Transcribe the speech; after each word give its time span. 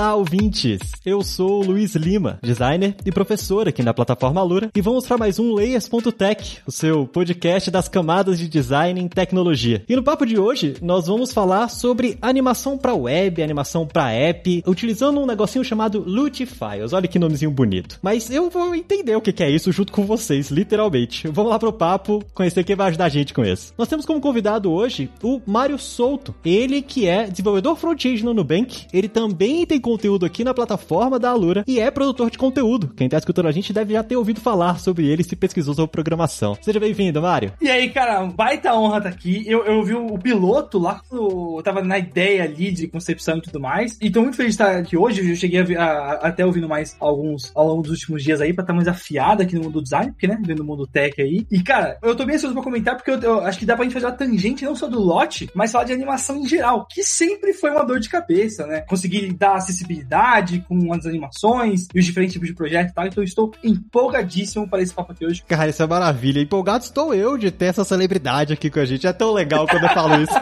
Olá, 0.00 0.14
ouvintes! 0.14 0.80
Eu 1.04 1.22
sou 1.22 1.60
o 1.60 1.66
Luiz 1.66 1.94
Lima, 1.94 2.38
designer 2.42 2.96
e 3.04 3.12
professor 3.12 3.68
aqui 3.68 3.82
na 3.82 3.92
plataforma 3.92 4.40
Alura, 4.40 4.70
e 4.74 4.80
vou 4.80 4.94
mostrar 4.94 5.18
mais 5.18 5.38
um 5.38 5.52
Layers.tech, 5.52 6.60
o 6.66 6.72
seu 6.72 7.06
podcast 7.06 7.70
das 7.70 7.86
camadas 7.86 8.38
de 8.38 8.48
design 8.48 8.98
em 8.98 9.08
tecnologia. 9.08 9.84
E 9.86 9.94
no 9.94 10.02
papo 10.02 10.24
de 10.24 10.38
hoje, 10.38 10.74
nós 10.80 11.06
vamos 11.06 11.34
falar 11.34 11.68
sobre 11.68 12.16
animação 12.22 12.78
para 12.78 12.94
web, 12.94 13.42
animação 13.42 13.86
para 13.86 14.10
app, 14.10 14.62
utilizando 14.66 15.20
um 15.20 15.26
negocinho 15.26 15.62
chamado 15.62 16.02
Loot 16.06 16.46
Files. 16.46 16.94
Olha 16.94 17.06
que 17.06 17.18
nomezinho 17.18 17.50
bonito. 17.50 17.98
Mas 18.00 18.30
eu 18.30 18.48
vou 18.48 18.74
entender 18.74 19.14
o 19.14 19.20
que 19.20 19.42
é 19.42 19.50
isso 19.50 19.70
junto 19.70 19.92
com 19.92 20.06
vocês, 20.06 20.50
literalmente. 20.50 21.28
Vamos 21.28 21.50
lá 21.50 21.58
pro 21.58 21.74
papo, 21.74 22.24
conhecer 22.32 22.64
quem 22.64 22.74
vai 22.74 22.88
ajudar 22.88 23.04
a 23.04 23.10
gente 23.10 23.34
com 23.34 23.44
isso. 23.44 23.74
Nós 23.76 23.88
temos 23.88 24.06
como 24.06 24.18
convidado 24.18 24.72
hoje 24.72 25.10
o 25.22 25.42
Mário 25.44 25.78
Souto, 25.78 26.34
ele 26.42 26.80
que 26.80 27.06
é 27.06 27.26
desenvolvedor 27.26 27.76
front-end 27.76 28.24
no 28.24 28.32
Nubank, 28.32 28.86
ele 28.94 29.06
também 29.06 29.66
tem 29.66 29.78
conteúdo 29.90 30.24
aqui 30.24 30.44
na 30.44 30.54
plataforma 30.54 31.18
da 31.18 31.30
Alura 31.30 31.64
e 31.66 31.80
é 31.80 31.90
produtor 31.90 32.30
de 32.30 32.38
conteúdo. 32.38 32.92
Quem 32.96 33.08
tá 33.08 33.18
escutando 33.18 33.46
a 33.46 33.52
gente 33.52 33.72
deve 33.72 33.94
já 33.94 34.04
ter 34.04 34.16
ouvido 34.16 34.40
falar 34.40 34.78
sobre 34.78 35.08
ele 35.08 35.24
se 35.24 35.34
pesquisou 35.34 35.74
sobre 35.74 35.90
programação. 35.90 36.56
Seja 36.60 36.78
bem-vindo, 36.78 37.20
Mário. 37.20 37.52
E 37.60 37.68
aí, 37.68 37.90
cara, 37.90 38.24
baita 38.26 38.72
honra 38.72 38.98
estar 38.98 39.10
tá 39.10 39.16
aqui. 39.16 39.42
Eu, 39.46 39.64
eu 39.64 39.82
vi 39.82 39.94
o 39.94 40.16
piloto 40.16 40.78
lá, 40.78 41.00
eu 41.10 41.60
tava 41.64 41.82
na 41.82 41.98
ideia 41.98 42.44
ali 42.44 42.70
de 42.70 42.86
concepção 42.86 43.38
e 43.38 43.42
tudo 43.42 43.58
mais. 43.58 43.98
E 44.00 44.10
tô 44.10 44.22
muito 44.22 44.36
feliz 44.36 44.56
de 44.56 44.62
estar 44.62 44.78
aqui 44.78 44.96
hoje. 44.96 45.28
Eu 45.28 45.34
cheguei 45.34 45.60
a, 45.76 45.84
a, 45.84 46.12
até 46.28 46.46
ouvindo 46.46 46.68
mais 46.68 46.96
alguns 47.00 47.50
ao 47.54 47.66
longo 47.66 47.82
dos 47.82 47.90
últimos 47.90 48.22
dias 48.22 48.40
aí 48.40 48.52
pra 48.52 48.62
estar 48.62 48.72
mais 48.72 48.86
afiado 48.86 49.42
aqui 49.42 49.56
no 49.56 49.62
mundo 49.62 49.74
do 49.74 49.82
design, 49.82 50.12
porque, 50.12 50.28
né, 50.28 50.38
vendo 50.46 50.58
no 50.58 50.64
mundo 50.64 50.86
tech 50.86 51.20
aí. 51.20 51.44
E, 51.50 51.62
cara, 51.62 51.98
eu 52.00 52.14
tô 52.14 52.24
bem 52.24 52.36
ansioso 52.36 52.54
pra 52.54 52.62
comentar 52.62 52.96
porque 52.96 53.10
eu, 53.10 53.20
eu 53.20 53.40
acho 53.40 53.58
que 53.58 53.66
dá 53.66 53.74
pra 53.74 53.84
gente 53.84 53.94
fazer 53.94 54.06
uma 54.06 54.12
tangente 54.12 54.64
não 54.64 54.76
só 54.76 54.86
do 54.86 55.00
lote, 55.00 55.50
mas 55.52 55.72
falar 55.72 55.84
de 55.84 55.92
animação 55.92 56.36
em 56.36 56.46
geral, 56.46 56.86
que 56.88 57.02
sempre 57.02 57.52
foi 57.52 57.70
uma 57.70 57.84
dor 57.84 57.98
de 57.98 58.08
cabeça, 58.08 58.66
né? 58.66 58.82
Conseguir 58.82 59.32
dar 59.32 59.60
acessibilidade 59.70 60.64
com 60.68 60.92
as 60.92 61.06
animações 61.06 61.86
e 61.94 61.98
os 61.98 62.04
diferentes 62.04 62.34
tipos 62.34 62.48
de 62.48 62.54
projetos 62.54 62.92
e 62.92 62.94
tal. 62.94 63.06
Então 63.06 63.22
eu 63.22 63.26
estou 63.26 63.52
empolgadíssimo 63.62 64.68
para 64.68 64.82
esse 64.82 64.92
papo 64.92 65.12
aqui 65.12 65.24
hoje. 65.24 65.42
Cara, 65.46 65.70
isso 65.70 65.82
é 65.82 65.86
maravilha. 65.86 66.40
Empolgado 66.40 66.84
estou 66.84 67.14
eu 67.14 67.38
de 67.38 67.50
ter 67.50 67.66
essa 67.66 67.84
celebridade 67.84 68.52
aqui 68.52 68.70
com 68.70 68.80
a 68.80 68.84
gente. 68.84 69.06
É 69.06 69.12
tão 69.12 69.32
legal 69.32 69.66
quando 69.66 69.84
eu 69.84 69.90
falo 69.90 70.22
isso. 70.22 70.32